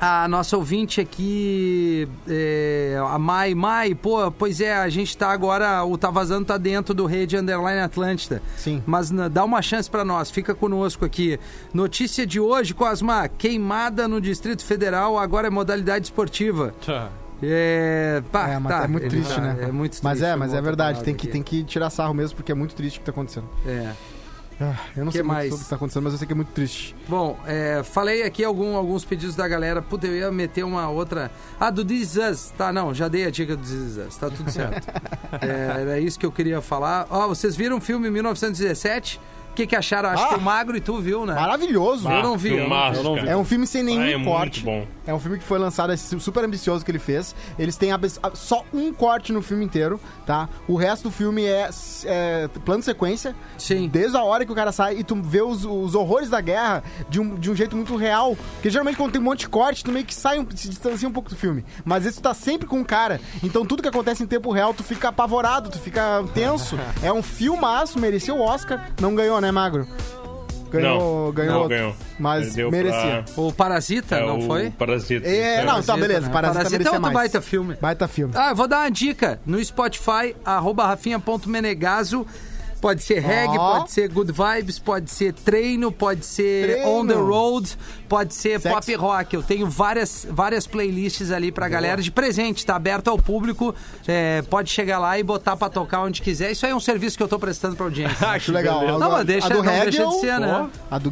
Ah. 0.00 0.24
a 0.24 0.28
nossa 0.28 0.56
ouvinte 0.56 1.00
aqui, 1.00 2.08
é, 2.28 2.98
a 3.10 3.18
Mai, 3.18 3.54
Mai, 3.54 3.94
pô, 3.94 4.30
pois 4.30 4.60
é, 4.60 4.74
a 4.74 4.88
gente 4.88 5.16
tá 5.16 5.28
agora, 5.30 5.84
o 5.84 5.96
Tá 5.98 6.10
Vazando 6.10 6.46
tá 6.46 6.56
dentro 6.56 6.92
do 6.94 7.06
Rede 7.06 7.36
Underline 7.36 7.80
Atlântida. 7.80 8.42
Sim. 8.56 8.82
Mas 8.86 9.10
na- 9.10 9.28
dá 9.28 9.44
uma 9.44 9.62
chance 9.62 9.90
pra 9.90 10.04
nós, 10.04 10.30
fica 10.30 10.54
conosco 10.54 11.04
aqui. 11.04 11.38
Notícia 11.72 12.26
de 12.26 12.40
hoje, 12.40 12.74
Cosma, 12.74 13.28
queimada 13.28 14.08
no 14.08 14.20
Distrito 14.20 14.64
Federal, 14.64 15.18
agora 15.18 15.46
é 15.46 15.50
modalidade 15.50 16.06
esportiva. 16.06 16.74
É, 17.42 18.22
pá, 18.30 18.48
É, 18.48 18.58
mas 18.58 18.72
tá, 18.76 18.84
é 18.84 18.88
muito 18.88 19.08
triste, 19.08 19.34
tá- 19.34 19.40
né? 19.40 19.56
É 19.62 19.72
muito 19.72 19.92
triste. 19.92 20.04
Mas 20.04 20.22
é, 20.22 20.36
mas 20.36 20.52
é 20.54 20.60
verdade. 20.60 21.02
Tem 21.02 21.14
que, 21.14 21.26
tem 21.26 21.42
que 21.42 21.64
tirar 21.64 21.90
sarro 21.90 22.12
mesmo, 22.14 22.36
porque 22.36 22.52
é 22.52 22.54
muito 22.54 22.74
triste 22.74 22.96
o 22.96 23.00
que 23.00 23.06
tá 23.06 23.12
acontecendo. 23.12 23.48
É. 23.66 23.92
Ah, 24.62 24.76
eu 24.94 25.06
não 25.06 25.10
Que 25.10 25.16
sei 25.16 25.22
mais? 25.26 25.54
o 25.54 25.58
que 25.58 25.64
tá 25.70 25.76
acontecendo, 25.76 26.02
mas 26.02 26.12
eu 26.12 26.18
sei 26.18 26.26
que 26.26 26.34
é 26.34 26.36
muito 26.36 26.52
triste. 26.52 26.94
Bom, 27.08 27.38
é, 27.46 27.82
falei 27.82 28.24
aqui 28.24 28.44
algum, 28.44 28.76
alguns 28.76 29.06
pedidos 29.06 29.34
da 29.34 29.48
galera. 29.48 29.80
Puta, 29.80 30.06
eu 30.06 30.14
ia 30.14 30.30
meter 30.30 30.64
uma 30.64 30.86
outra. 30.90 31.30
Ah, 31.58 31.70
do 31.70 31.82
This 31.82 32.14
Is 32.14 32.16
Us. 32.30 32.52
Tá, 32.58 32.70
não, 32.70 32.92
já 32.92 33.08
dei 33.08 33.24
a 33.24 33.30
dica 33.30 33.56
do 33.56 33.62
This 33.62 33.72
Is 33.72 33.96
Us. 33.96 34.16
Tá 34.16 34.28
tudo 34.28 34.50
certo. 34.50 34.86
É, 35.40 35.80
era 35.82 35.98
isso 36.00 36.18
que 36.18 36.26
eu 36.26 36.32
queria 36.32 36.60
falar. 36.60 37.06
Ó, 37.08 37.28
vocês 37.28 37.54
viram 37.56 37.78
o 37.78 37.80
filme 37.80 38.10
1917? 38.10 39.18
O 39.60 39.62
que, 39.62 39.66
que 39.68 39.76
acharam? 39.76 40.08
Acho 40.08 40.24
Ah! 40.24 40.28
que 40.28 40.34
o 40.36 40.40
Magro 40.40 40.76
e 40.76 40.80
tu 40.80 40.98
viu, 41.00 41.26
né? 41.26 41.34
Maravilhoso! 41.34 42.08
Eu 42.08 42.22
não 42.22 42.36
vi, 42.38 42.48
eu 42.50 42.56
não 42.56 42.62
filmaço, 42.64 42.92
vi. 42.92 42.96
Eu 42.98 43.04
não 43.04 43.14
vi. 43.22 43.28
É 43.28 43.36
um 43.36 43.44
filme 43.44 43.66
sem 43.66 43.82
nenhum 43.82 44.00
Ah, 44.02 44.10
é 44.10 44.16
muito 44.16 44.28
corte. 44.30 44.64
bom. 44.64 44.86
É 45.06 45.12
um 45.12 45.18
filme 45.18 45.38
que 45.38 45.44
foi 45.44 45.58
lançado, 45.58 45.92
é 45.92 45.96
super 45.96 46.44
ambicioso 46.44 46.84
que 46.84 46.90
ele 46.90 46.98
fez. 46.98 47.34
Eles 47.58 47.76
têm 47.76 47.90
só 48.34 48.64
um 48.72 48.92
corte 48.92 49.32
no 49.32 49.42
filme 49.42 49.64
inteiro, 49.64 50.00
tá? 50.24 50.48
O 50.68 50.76
resto 50.76 51.04
do 51.04 51.10
filme 51.10 51.44
é, 51.44 51.68
é 52.04 52.48
plano 52.64 52.82
sequência. 52.82 53.34
Sim. 53.58 53.88
Desde 53.88 54.16
a 54.16 54.22
hora 54.22 54.46
que 54.46 54.52
o 54.52 54.54
cara 54.54 54.70
sai 54.72 54.96
e 54.98 55.04
tu 55.04 55.14
vê 55.20 55.42
os, 55.42 55.64
os 55.64 55.94
horrores 55.94 56.30
da 56.30 56.40
guerra 56.40 56.82
de 57.08 57.20
um, 57.20 57.34
de 57.34 57.50
um 57.50 57.54
jeito 57.56 57.74
muito 57.76 57.96
real. 57.96 58.36
Porque 58.54 58.70
geralmente 58.70 58.96
quando 58.96 59.12
tem 59.12 59.20
um 59.20 59.24
monte 59.24 59.40
de 59.40 59.48
corte, 59.48 59.82
tu 59.84 59.90
meio 59.92 60.06
que 60.06 60.14
sai, 60.14 60.38
um, 60.38 60.46
se 60.54 60.68
distancia 60.68 61.08
um 61.08 61.12
pouco 61.12 61.28
do 61.28 61.36
filme. 61.36 61.64
Mas 61.84 62.04
tu 62.14 62.22
tá 62.22 62.32
sempre 62.32 62.66
com 62.68 62.80
o 62.80 62.84
cara. 62.84 63.20
Então 63.42 63.66
tudo 63.66 63.82
que 63.82 63.88
acontece 63.88 64.22
em 64.22 64.26
tempo 64.26 64.50
real, 64.52 64.72
tu 64.72 64.84
fica 64.84 65.08
apavorado, 65.08 65.70
tu 65.70 65.78
fica 65.78 66.22
tenso. 66.32 66.78
é 67.02 67.12
um 67.12 67.22
filmaço, 67.22 67.98
merecia 67.98 68.32
o 68.34 68.40
Oscar. 68.40 68.90
Não 69.00 69.14
ganhou, 69.14 69.40
né, 69.40 69.49
Magro? 69.52 69.86
Ganhou, 70.70 71.26
Não, 71.26 71.32
ganhou 71.32 71.52
não 71.54 71.60
outro. 71.62 71.76
ganhou. 71.76 71.96
Mas 72.16 72.46
Ele 72.46 72.54
deu 72.54 72.70
merecia. 72.70 73.24
pra- 73.34 73.42
O 73.42 73.52
Parasita, 73.52 74.16
É 74.16 74.24
não 74.26 74.38
o 74.38 74.42
foi? 74.46 74.70
Parasita. 74.70 75.26
É, 75.28 75.64
não, 75.64 75.82
tá, 75.82 75.96
beleza. 75.96 76.26
né? 76.28 76.32
Parasita, 76.32 76.58
Parasita 76.62 76.82
é 76.82 76.86
outro 76.86 77.02
mais. 77.02 77.14
baita 77.14 77.40
filme. 77.42 77.76
Baita 77.80 78.06
filme. 78.06 78.34
Ah, 78.36 78.50
eu 78.50 78.54
vou 78.56 78.68
dar 78.68 78.78
uma 78.82 78.90
dica. 78.90 79.40
No 79.44 79.62
Spotify, 79.64 80.36
arroba 80.44 80.86
rafinha.menegaso. 80.86 82.24
Pode 82.80 83.02
ser 83.02 83.18
reggae, 83.20 83.58
Ó. 83.58 83.78
pode 83.78 83.90
ser 83.92 84.08
good 84.08 84.32
vibes, 84.32 84.78
pode 84.78 85.10
ser 85.10 85.32
treino, 85.34 85.92
pode 85.92 86.24
ser 86.24 86.66
Treino. 86.80 86.88
on 86.90 87.06
the 87.06 87.14
road, 87.14 87.76
pode 88.08 88.34
ser 88.34 88.58
Sexo. 88.60 88.68
pop 88.74 88.94
rock. 88.94 89.34
Eu 89.34 89.42
tenho 89.42 89.68
várias, 89.68 90.26
várias 90.30 90.66
playlists 90.66 91.30
ali 91.30 91.52
pra 91.52 91.68
galera 91.68 92.00
de 92.00 92.10
presente, 92.10 92.64
tá 92.64 92.76
aberto 92.76 93.08
ao 93.08 93.18
público. 93.18 93.74
É, 94.08 94.42
pode 94.48 94.70
chegar 94.70 94.98
lá 94.98 95.18
e 95.18 95.22
botar 95.22 95.56
pra 95.56 95.68
tocar 95.68 96.00
onde 96.02 96.22
quiser. 96.22 96.50
Isso 96.52 96.64
aí 96.64 96.72
é 96.72 96.74
um 96.74 96.80
serviço 96.80 97.16
que 97.16 97.22
eu 97.22 97.28
tô 97.28 97.38
prestando 97.38 97.76
pra 97.76 97.84
audiência. 97.86 98.26
Acho 98.30 98.50
legal. 98.52 98.98
Não, 98.98 99.10
mas 99.10 99.26
deixa, 99.26 99.46
a 99.46 99.50
do 99.50 99.56
não 99.56 99.62
deixa 99.64 99.84
reggae, 99.84 99.90
de 100.14 100.20
ser, 100.20 100.32
eu- 100.34 100.40
né? 100.40 100.70
A, 100.90 100.98
do, 100.98 101.10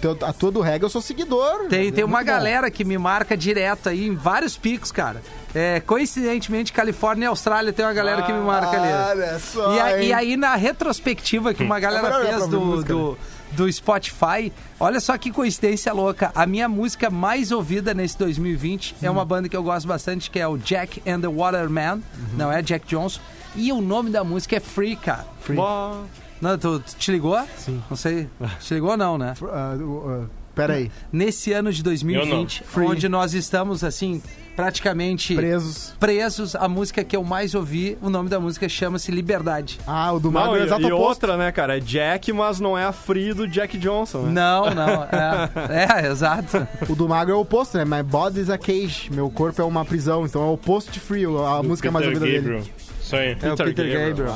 teu- 0.00 0.18
a 0.22 0.32
tua 0.32 0.50
do 0.52 0.60
reggae 0.60 0.84
eu 0.84 0.90
sou 0.90 1.00
seguidor. 1.00 1.66
Tem, 1.68 1.90
tem 1.90 2.02
É 2.02 2.04
uma 2.04 2.18
bom. 2.18 2.24
galera 2.24 2.70
que 2.70 2.84
me 2.84 2.98
marca 2.98 3.36
direto 3.36 3.88
aí 3.88 4.06
em 4.06 4.14
vários 4.14 4.56
picos, 4.56 4.92
cara. 4.92 5.22
É, 5.54 5.80
coincidentemente, 5.80 6.72
Califórnia 6.72 7.24
e 7.24 7.28
Austrália 7.28 7.72
tem 7.72 7.84
uma 7.84 7.92
galera 7.92 8.22
que 8.22 8.32
me 8.32 8.38
marca 8.40 8.80
ali. 8.80 8.92
Olha 9.20 9.38
só, 9.38 9.74
E, 9.74 9.80
a- 9.80 10.02
e 10.02 10.12
aí, 10.12 10.36
na 10.36 10.54
retrospectiva 10.54 11.52
que 11.52 11.62
uma 11.64 11.80
galera 11.80 12.02
melhor 12.04 12.20
olhar 12.20 12.38
fez 12.38 12.46
do, 12.48 12.60
música, 12.60 12.92
do, 12.92 13.18
do 13.52 13.72
Spotify, 13.72 14.52
olha 14.78 15.00
só 15.00 15.18
que 15.18 15.30
coincidência 15.32 15.92
louca. 15.92 16.30
A 16.34 16.46
minha 16.46 16.68
música 16.68 17.10
mais 17.10 17.50
ouvida 17.50 17.92
nesse 17.92 18.16
2020 18.18 18.94
é 19.02 19.10
uma 19.10 19.24
banda 19.24 19.48
que 19.48 19.56
eu 19.56 19.62
gosto 19.62 19.86
bastante, 19.88 20.30
que 20.30 20.38
é 20.38 20.46
o 20.46 20.56
Jack 20.56 21.02
and 21.08 21.20
the 21.20 21.28
Waterman. 21.28 21.94
Uhum. 21.94 22.02
Não 22.36 22.52
é 22.52 22.62
Jack 22.62 22.86
Johnson. 22.86 23.20
E 23.56 23.72
o 23.72 23.80
nome 23.80 24.10
da 24.10 24.22
música 24.22 24.56
é 24.56 24.60
Free, 24.60 24.94
cara. 24.94 25.26
Bom, 25.48 26.04
Não, 26.40 26.56
tu, 26.56 26.78
tu 26.78 26.94
te 26.96 27.10
ligou? 27.10 27.36
Sim. 27.58 27.82
Não 27.90 27.96
sei. 27.96 28.28
Te 28.60 28.74
ligou 28.74 28.96
não, 28.96 29.18
né? 29.18 29.34
Ah, 29.52 29.74
o- 29.76 30.22
ah, 30.22 30.26
peraí. 30.54 30.90
nesse 31.12 31.52
ano 31.52 31.72
de 31.72 31.82
2020, 31.82 32.62
Free. 32.64 32.86
onde 32.86 33.08
nós 33.08 33.34
estamos 33.34 33.82
assim 33.82 34.22
praticamente 34.60 35.34
Presos. 35.34 35.94
presos, 35.98 36.54
a 36.54 36.68
música 36.68 37.02
que 37.02 37.16
eu 37.16 37.24
mais 37.24 37.54
ouvi, 37.54 37.96
o 38.02 38.10
nome 38.10 38.28
da 38.28 38.38
música 38.38 38.68
chama-se 38.68 39.10
Liberdade. 39.10 39.78
Ah, 39.86 40.12
o 40.12 40.20
do 40.20 40.30
Não, 40.30 40.40
Magro 40.40 40.56
é 40.56 40.58
o 40.58 40.62
e, 40.62 40.66
exato 40.66 40.82
e 40.82 40.92
oposto. 40.92 41.08
outra, 41.08 41.36
né, 41.36 41.50
cara? 41.50 41.78
É 41.78 41.80
Jack, 41.80 42.32
mas 42.32 42.60
não 42.60 42.76
é 42.76 42.84
a 42.84 42.92
Free 42.92 43.32
do 43.32 43.48
Jack 43.48 43.78
Johnson, 43.78 44.22
né? 44.22 44.32
Não, 44.32 44.74
não, 44.74 45.04
é, 45.04 46.02
é, 46.04 46.10
exato. 46.10 46.66
O 46.88 46.94
do 46.94 47.08
Magro 47.08 47.32
é 47.32 47.36
o 47.36 47.40
oposto, 47.40 47.78
né? 47.78 47.84
My 47.84 48.02
body 48.02 48.40
is 48.40 48.50
a 48.50 48.58
cage. 48.58 49.10
Meu 49.10 49.30
corpo 49.30 49.60
é 49.60 49.64
uma 49.64 49.84
prisão. 49.84 50.26
Então 50.26 50.42
é 50.42 50.44
o 50.46 50.52
oposto 50.52 50.90
de 50.92 51.00
Free, 51.00 51.24
a 51.24 51.62
Do 51.62 51.68
música 51.68 51.90
mais 51.90 52.04
Peter 52.06 52.22
ouvida 52.22 52.36
Gabriel. 52.42 52.60
dele. 52.62 52.74
Isso 53.02 53.16
aí. 53.16 53.36
É 53.42 53.52
o 53.52 53.56
Peter 53.56 54.08
Gabriel. 54.08 54.34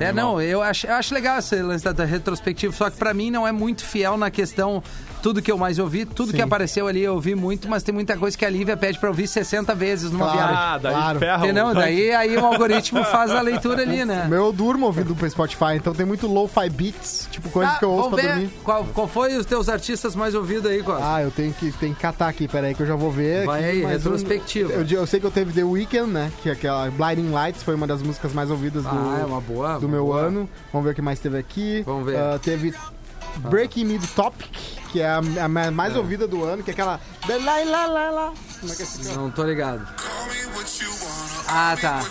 É, 0.00 0.12
não, 0.12 0.40
eu 0.40 0.62
acho, 0.62 0.86
eu 0.86 0.94
acho 0.94 1.12
legal 1.12 1.38
esse 1.38 1.56
lance 1.60 1.84
da, 1.84 1.92
da 1.92 2.04
retrospectiva, 2.04 2.72
só 2.72 2.88
que 2.88 2.96
pra 2.96 3.12
mim 3.12 3.30
não 3.30 3.46
é 3.46 3.52
muito 3.52 3.84
fiel 3.84 4.16
na 4.16 4.30
questão 4.30 4.82
tudo 5.24 5.40
que 5.40 5.50
eu 5.50 5.56
mais 5.56 5.78
ouvi, 5.78 6.04
tudo 6.04 6.34
que 6.34 6.42
apareceu 6.42 6.86
ali 6.86 7.00
eu 7.02 7.14
ouvi 7.14 7.34
muito, 7.34 7.66
mas 7.66 7.82
tem 7.82 7.94
muita 7.94 8.14
coisa 8.14 8.36
que 8.36 8.44
a 8.44 8.50
Lívia 8.50 8.76
pede 8.76 8.98
pra 8.98 9.08
ouvir 9.08 9.26
60 9.26 9.74
vezes 9.74 10.10
numa 10.10 10.26
Claro. 10.26 10.36
viagem. 10.38 10.56
Ah, 10.58 10.78
daí 10.78 10.92
Claro. 10.94 11.18
ferra 11.18 11.44
Entendeu? 11.46 11.64
ranking. 11.68 11.80
Daí 11.80 12.10
aí 12.14 12.36
o 12.36 12.44
algoritmo 12.44 13.02
faz 13.06 13.30
a 13.30 13.40
leitura 13.40 13.80
ali, 13.80 14.04
né? 14.04 14.26
Meu, 14.28 14.44
eu 14.44 14.52
durmo 14.52 14.84
ouvindo 14.84 15.14
pro 15.14 15.28
Spotify, 15.30 15.76
então 15.76 15.94
tem 15.94 16.04
muito 16.04 16.26
lo-fi 16.26 16.68
beats, 16.68 17.26
tipo 17.30 17.48
coisa 17.48 17.70
Ah, 17.72 17.78
que 17.78 17.86
eu 17.86 17.90
ouço 17.90 18.10
vamos 18.10 18.20
pra 18.20 18.32
ver 18.34 18.34
dormir. 18.40 18.50
qual, 18.62 18.84
qual 18.92 19.08
foi 19.08 19.34
os 19.34 19.46
teus 19.46 19.70
artistas 19.70 20.14
mais 20.14 20.34
ouvidos 20.34 20.70
aí, 20.70 20.82
Costa? 20.82 21.02
Ah, 21.14 21.22
eu 21.22 21.30
tenho 21.30 21.54
que, 21.54 21.72
tenho 21.72 21.94
que 21.94 22.00
catar 22.02 22.28
aqui, 22.28 22.46
peraí 22.46 22.74
que 22.74 22.82
eu 22.82 22.86
já 22.86 22.94
vou 22.94 23.10
ver. 23.10 23.46
Vai 23.46 23.60
aqui, 23.60 23.70
aí, 23.70 23.84
retrospectiva. 23.86 24.74
um- 24.74 24.76
eu, 24.82 24.86
eu 24.86 25.06
sei 25.06 25.20
que 25.20 25.24
eu 25.26 25.30
teve 25.30 25.54
The 25.54 25.64
Weeknd, 25.64 26.06
né? 26.10 26.30
Que 26.42 26.50
é 26.50 26.52
aquela 26.52 26.90
Blinding 26.90 27.30
Lights 27.30 27.62
foi 27.62 27.74
uma 27.74 27.86
das 27.86 28.02
músicas 28.02 28.34
mais 28.34 28.50
ouvidas 28.50 28.82
do, 28.82 28.90
Ah, 28.90 29.20
é 29.22 29.24
uma 29.24 29.40
boa. 29.40 29.78
do 29.80 29.86
uma 29.86 29.92
meu 29.96 30.04
boa. 30.04 30.20
ano. 30.20 30.46
Vamos 30.70 30.84
ver 30.84 30.92
o 30.92 30.94
que 30.94 31.00
mais 31.00 31.18
teve 31.18 31.38
aqui. 31.38 31.82
Vamos 31.86 32.04
ver. 32.04 32.18
Ah, 32.18 32.38
teve 32.42 32.74
Breaking 33.38 33.84
Me 33.84 33.98
the 33.98 34.06
Topic, 34.14 34.50
que 34.92 35.00
é 35.00 35.06
a, 35.08 35.18
a 35.18 35.48
ma- 35.48 35.70
mais 35.70 35.96
ouvida 35.96 36.26
do 36.26 36.44
ano, 36.44 36.62
que 36.62 36.70
é 36.70 36.72
aquela. 36.72 37.00
Como 38.60 38.72
é 38.72 38.76
que 38.76 38.82
é 38.82 38.84
esse? 38.84 39.14
Não 39.14 39.30
tô 39.30 39.44
ligado. 39.44 39.86
Ah, 41.48 41.76
tá. 41.80 42.02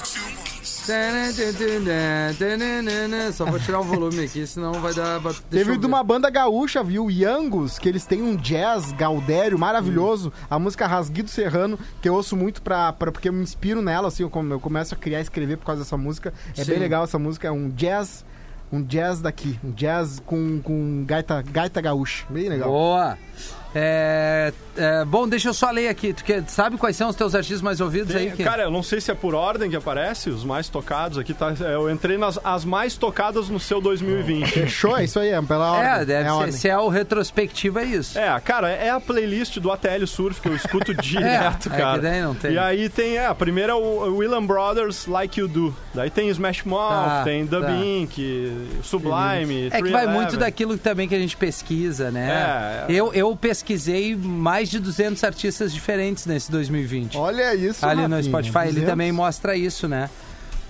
Só 3.33 3.45
vou 3.45 3.57
tirar 3.59 3.79
o 3.79 3.83
volume 3.83 4.25
aqui, 4.25 4.45
senão 4.45 4.73
vai 4.73 4.93
dar. 4.93 5.17
Deixa 5.19 5.41
Teve 5.49 5.77
de 5.77 5.85
uma 5.85 6.03
banda 6.03 6.29
gaúcha, 6.29 6.83
viu? 6.83 7.09
Yangos, 7.09 7.79
que 7.79 7.87
eles 7.87 8.05
têm 8.05 8.21
um 8.21 8.35
jazz 8.35 8.91
gaudério 8.91 9.57
maravilhoso. 9.57 10.31
A 10.49 10.59
música 10.59 10.85
Rasguido 10.85 11.29
Serrano, 11.29 11.79
que 12.01 12.09
eu 12.09 12.13
ouço 12.13 12.35
muito 12.35 12.61
pra, 12.61 12.91
pra- 12.91 13.11
porque 13.13 13.29
eu 13.29 13.33
me 13.33 13.41
inspiro 13.41 13.81
nela, 13.81 14.09
assim, 14.09 14.23
eu, 14.23 14.29
come- 14.29 14.51
eu 14.53 14.59
começo 14.59 14.93
a 14.93 14.97
criar 14.97 15.19
e 15.19 15.21
escrever 15.23 15.57
por 15.57 15.65
causa 15.65 15.83
dessa 15.83 15.95
música. 15.97 16.33
É 16.57 16.63
Sim. 16.65 16.71
bem 16.71 16.79
legal 16.79 17.05
essa 17.05 17.17
música, 17.17 17.47
é 17.47 17.51
um 17.51 17.69
jazz. 17.69 18.25
Um 18.73 18.81
jazz 18.81 19.21
daqui, 19.21 19.59
um 19.63 19.69
jazz 19.69 20.19
com, 20.25 20.59
com 20.63 21.05
gaita, 21.05 21.43
gaita 21.43 21.79
gaúcha. 21.79 22.25
Bem 22.27 22.49
legal. 22.49 22.69
Boa. 22.71 23.17
É, 23.75 24.53
é, 24.77 25.03
bom, 25.05 25.27
deixa 25.27 25.49
eu 25.49 25.53
só 25.53 25.69
ler 25.71 25.87
aqui. 25.87 26.13
Tu 26.13 26.23
quer, 26.23 26.43
sabe 26.47 26.77
quais 26.77 26.95
são 26.95 27.09
os 27.09 27.15
teus 27.15 27.33
artistas 27.33 27.61
mais 27.61 27.81
ouvidos 27.81 28.13
Tem- 28.13 28.29
aí? 28.29 28.35
Kim? 28.35 28.43
cara, 28.43 28.63
eu 28.63 28.71
não 28.71 28.83
sei 28.83 29.01
se 29.01 29.09
é 29.11 29.15
por 29.15 29.33
ordem 29.33 29.69
que 29.69 29.75
aparece, 29.75 30.29
os 30.29 30.43
mais 30.43 30.69
tocados 30.69 31.17
aqui, 31.17 31.33
tá? 31.33 31.53
Eu 31.59 31.89
entrei 31.89 32.17
nas 32.17 32.39
as 32.43 32.63
mais 32.65 32.95
tocadas 32.95 33.49
no 33.49 33.59
seu 33.59 33.81
2020. 33.81 34.47
Fechou? 34.51 34.97
É 34.97 35.03
isso 35.05 35.19
aí, 35.19 35.29
é 35.29 35.41
pela 35.41 35.71
ordem. 35.71 35.89
é, 35.89 36.05
deve 36.05 36.27
a 36.27 36.31
ser. 36.31 36.37
ordem. 36.37 36.51
Se 36.53 36.69
é 36.69 36.77
o 36.77 36.87
retrospectivo, 36.87 37.79
é 37.79 37.83
isso. 37.85 38.17
É, 38.19 38.39
cara, 38.39 38.69
é 38.69 38.89
a 38.91 38.99
playlist 38.99 39.57
do 39.59 39.71
ATL 39.71 40.05
Surf 40.05 40.39
que 40.39 40.49
eu 40.49 40.55
escuto 40.55 40.93
direto, 41.01 41.69
é 41.73 41.77
cara. 41.77 41.95
que 41.95 42.03
daí 42.03 42.21
não 42.21 42.35
tem. 42.35 42.51
E 42.53 42.57
aí 42.59 42.89
tem, 42.89 43.17
é, 43.17 43.25
a 43.25 43.33
primeira 43.35 43.71
é 43.71 43.75
o 43.75 44.15
William 44.17 44.45
Brothers 44.45 45.07
Like 45.07 45.39
You 45.39 45.47
Do. 45.47 45.75
Daí 45.93 46.09
tem 46.09 46.29
Smash 46.29 46.63
Mouth, 46.63 46.89
Tá, 46.89 47.21
tem 47.23 47.45
tá. 47.47 47.59
Dub 47.59 47.69
Inc, 47.69 48.17
Sublime, 48.83 49.67
É 49.71 49.81
que 49.81 49.89
vai 49.89 50.03
311. 50.03 50.13
muito 50.15 50.37
daquilo 50.37 50.73
que 50.77 50.83
também 50.83 51.07
que 51.07 51.15
a 51.15 51.19
gente 51.19 51.35
pesquisa, 51.35 52.11
né? 52.11 52.85
É, 52.87 52.91
é. 52.91 52.95
Eu, 52.95 53.11
eu 53.13 53.35
pesquisei 53.35 53.62
pesquisei 53.63 54.15
mais 54.15 54.69
de 54.69 54.79
200 54.79 55.23
artistas 55.23 55.73
diferentes 55.73 56.25
nesse 56.25 56.51
2020. 56.51 57.17
Olha 57.17 57.55
isso, 57.55 57.85
ali 57.85 58.07
no 58.07 58.15
Rafinha, 58.15 58.23
Spotify. 58.23 58.59
Ele 58.59 58.71
200. 58.71 58.89
também 58.89 59.11
mostra 59.11 59.55
isso, 59.55 59.87
né? 59.87 60.09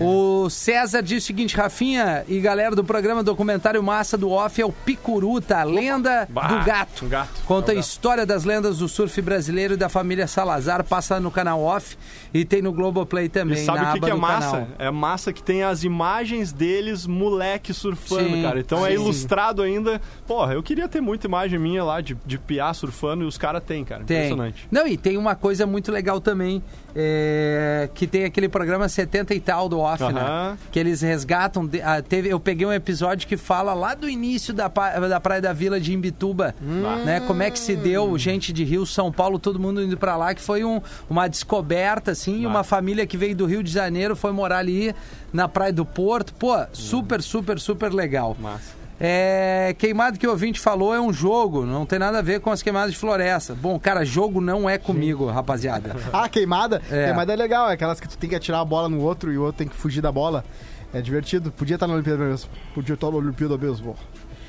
O 0.00 0.50
César 0.50 1.02
diz 1.02 1.22
o 1.22 1.26
seguinte, 1.26 1.56
Rafinha 1.56 2.24
e 2.26 2.40
galera 2.40 2.74
do 2.74 2.82
programa 2.82 3.22
documentário 3.22 3.82
Massa 3.82 4.18
do 4.18 4.30
Off 4.30 4.60
é 4.60 4.66
o 4.66 4.72
Picuruta, 4.72 5.58
a 5.58 5.64
lenda 5.64 6.26
Bah, 6.30 6.48
do 6.48 6.64
gato. 6.64 7.04
um 7.04 7.08
gato. 7.08 7.42
Conta 7.46 7.70
É 7.70 7.74
a 7.74 7.76
gato. 7.76 7.84
história 7.86 8.26
das 8.26 8.44
lendas 8.44 8.78
do 8.78 8.88
surf 8.88 9.20
brasileiro 9.22 9.74
e 9.74 9.76
da 9.76 9.88
família 9.88 10.26
Salazar, 10.26 10.82
passa 10.84 11.20
no 11.20 11.30
canal 11.30 11.60
Off 11.62 11.96
e 12.32 12.44
tem 12.44 12.60
no 12.60 12.72
Globoplay 12.72 13.28
também, 13.28 13.56
E 13.58 13.64
sabe 13.64 13.78
na 13.82 13.90
o 13.90 13.92
que, 13.92 13.98
aba 13.98 14.06
que 14.06 14.12
é 14.12 14.14
do 14.14 14.20
massa? 14.20 14.50
canal. 14.50 14.68
É 14.78 14.90
massa 14.90 15.32
que 15.32 15.42
tem 15.42 15.62
as 15.62 15.84
imagens 15.84 16.52
deles, 16.52 17.06
moleque 17.06 17.72
surfando, 17.72 18.30
Sim, 18.30 18.42
cara. 18.42 18.58
Então 18.58 18.84
é 18.84 18.88
sim. 18.88 18.94
ilustrado 18.96 19.62
ainda. 19.62 20.00
Porra, 20.26 20.54
eu 20.54 20.62
queria 20.62 20.88
ter 20.88 21.00
muita 21.00 21.26
imagem 21.28 21.58
minha 21.58 21.84
lá 21.84 22.00
de, 22.00 22.16
de 22.26 22.36
piá 22.38 22.74
surfando 22.74 23.22
e 23.22 23.26
os 23.26 23.38
caras 23.38 23.62
têm, 23.62 23.84
cara. 23.84 24.02
Tem. 24.02 24.16
Impressionante. 24.16 24.66
Não, 24.70 24.86
e 24.88 24.96
tem 24.96 25.16
uma 25.16 25.36
coisa 25.36 25.66
muito 25.66 25.92
legal 25.92 26.20
também, 26.20 26.60
é, 26.96 27.88
que 27.94 28.06
tem 28.06 28.24
aquele 28.24 28.48
programa 28.48 28.88
70 28.88 29.34
e 29.34 29.40
tal 29.40 29.68
do 29.68 29.83
Off, 29.84 30.02
né? 30.12 30.20
Que 30.72 30.78
eles 30.78 31.00
resgatam. 31.02 31.66
de- 31.66 31.80
ah, 31.82 32.02
teve, 32.02 32.28
eu 32.28 32.40
peguei 32.40 32.66
um 32.66 32.72
episódio 32.72 33.28
que 33.28 33.36
fala 33.36 33.72
lá 33.74 33.94
do 33.94 34.08
início 34.08 34.52
da, 34.52 34.66
da 34.68 35.20
Praia 35.20 35.40
da 35.40 35.52
Vila 35.52 35.78
de 35.80 35.92
Imbituba, 35.92 36.54
né? 37.04 37.20
Como 37.26 37.42
é 37.42 37.50
que 37.50 37.58
se 37.58 37.76
deu, 37.76 38.16
gente 38.18 38.52
de 38.52 38.64
Rio, 38.64 38.84
São 38.86 39.12
Paulo, 39.12 39.38
todo 39.38 39.58
mundo 39.60 39.82
indo 39.82 39.96
pra 39.96 40.16
lá, 40.16 40.34
que 40.34 40.40
foi 40.40 40.64
um- 40.64 40.80
uma 41.08 41.28
descoberta, 41.28 42.10
assim, 42.10 42.44
uma 42.46 42.64
família 42.64 43.06
que 43.06 43.16
veio 43.16 43.36
do 43.36 43.46
Rio 43.46 43.62
de 43.62 43.70
Janeiro 43.70 44.16
foi 44.16 44.32
morar 44.32 44.58
ali 44.58 44.94
na 45.32 45.46
Praia 45.48 45.72
do 45.72 45.84
Porto. 45.84 46.32
Pô, 46.34 46.54
super, 46.72 47.22
super, 47.22 47.58
super 47.60 47.92
legal. 47.92 48.36
Massa. 48.40 48.83
É, 49.00 49.74
queimado 49.76 50.18
que 50.18 50.26
o 50.26 50.30
ouvinte 50.30 50.60
falou 50.60 50.94
é 50.94 51.00
um 51.00 51.12
jogo, 51.12 51.66
não 51.66 51.84
tem 51.84 51.98
nada 51.98 52.18
a 52.18 52.22
ver 52.22 52.40
com 52.40 52.50
as 52.50 52.62
queimadas 52.62 52.92
de 52.92 52.98
floresta. 52.98 53.54
Bom, 53.54 53.78
cara, 53.78 54.04
jogo 54.04 54.40
não 54.40 54.70
é 54.70 54.78
comigo, 54.78 55.26
rapaziada. 55.26 55.96
Ah, 56.12 56.28
queimada? 56.28 56.80
É. 56.90 57.06
Queimada 57.06 57.32
é 57.32 57.36
legal, 57.36 57.68
é 57.68 57.72
aquelas 57.74 57.98
que 57.98 58.08
tu 58.08 58.16
tem 58.16 58.30
que 58.30 58.36
atirar 58.36 58.60
a 58.60 58.64
bola 58.64 58.88
no 58.88 59.00
outro 59.00 59.32
e 59.32 59.38
o 59.38 59.42
outro 59.42 59.58
tem 59.58 59.68
que 59.68 59.74
fugir 59.74 60.00
da 60.00 60.12
bola. 60.12 60.44
É 60.92 61.00
divertido. 61.00 61.50
Podia 61.50 61.74
estar 61.74 61.88
na 61.88 61.94
Olimpíada 61.94 62.22
mesmo. 62.24 62.48
Podia 62.72 62.94
estar 62.94 63.10
na 63.10 63.16
Olimpíada 63.16 63.58
mesmo. 63.58 63.96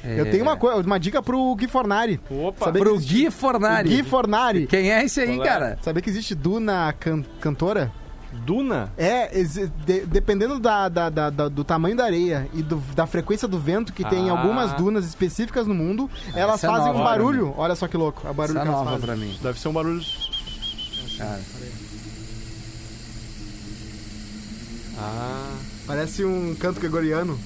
Eu 0.04 0.30
tenho 0.30 0.44
uma, 0.44 0.56
coisa, 0.56 0.80
uma 0.86 1.00
dica 1.00 1.20
pro 1.24 1.56
Gui 1.56 1.68
Fornari. 1.68 2.22
Opa. 2.30 2.66
Saber 2.66 2.78
Pro 2.80 2.94
existe- 2.94 3.14
Gui 3.16 3.32
Fornari. 3.32 3.90
Gui 3.90 4.04
Fornari. 4.04 4.68
Quem 4.68 4.92
é 4.92 5.04
esse 5.04 5.22
aí, 5.22 5.38
Qual 5.38 5.44
é? 5.44 5.50
cara? 5.50 5.78
Saber 5.82 6.04
que 6.04 6.10
existe 6.12 6.36
Duna 6.36 6.94
can- 7.00 7.24
cantora? 7.42 7.92
Duna? 8.46 8.92
É, 8.98 9.28
de- 9.86 10.06
dependendo 10.06 10.60
da, 10.60 10.88
da- 10.90 11.10
da- 11.10 11.30
da- 11.30 11.48
do 11.50 11.64
tamanho 11.64 11.96
da 11.96 12.06
areia 12.06 12.48
e 12.54 12.62
do- 12.62 12.82
da 12.96 13.08
frequência 13.08 13.48
do 13.48 13.60
vento 13.60 13.92
que 13.94 14.04
tem 14.04 14.28
em 14.28 14.30
Ah. 14.30 14.34
algumas 14.34 14.74
dunas 14.74 15.06
específicas 15.06 15.66
no 15.68 15.74
mundo, 15.74 16.10
elas 16.34 16.56
essa 16.56 16.68
é 16.68 16.70
fazem 16.70 16.88
nova 16.88 17.00
um 17.00 17.04
barulho. 17.04 17.54
Olha 17.58 17.76
só 17.76 17.88
que 17.88 17.98
louco, 17.98 18.28
a 18.28 18.34
barulho 18.34 18.58
Essa 18.58 18.60
é 18.60 18.62
que 18.64 18.68
elas 18.68 18.80
nova 18.86 18.92
fazem. 18.92 19.06
pra 19.06 19.16
mim. 19.16 19.38
Deve 19.42 19.60
ser 19.60 19.68
um 19.68 19.74
barulho. 19.74 20.02
Cara. 21.18 21.40
Ah. 24.98 25.58
Parece 25.88 26.24
um 26.26 26.56
canto 26.56 26.80
gregoriano. 26.80 27.38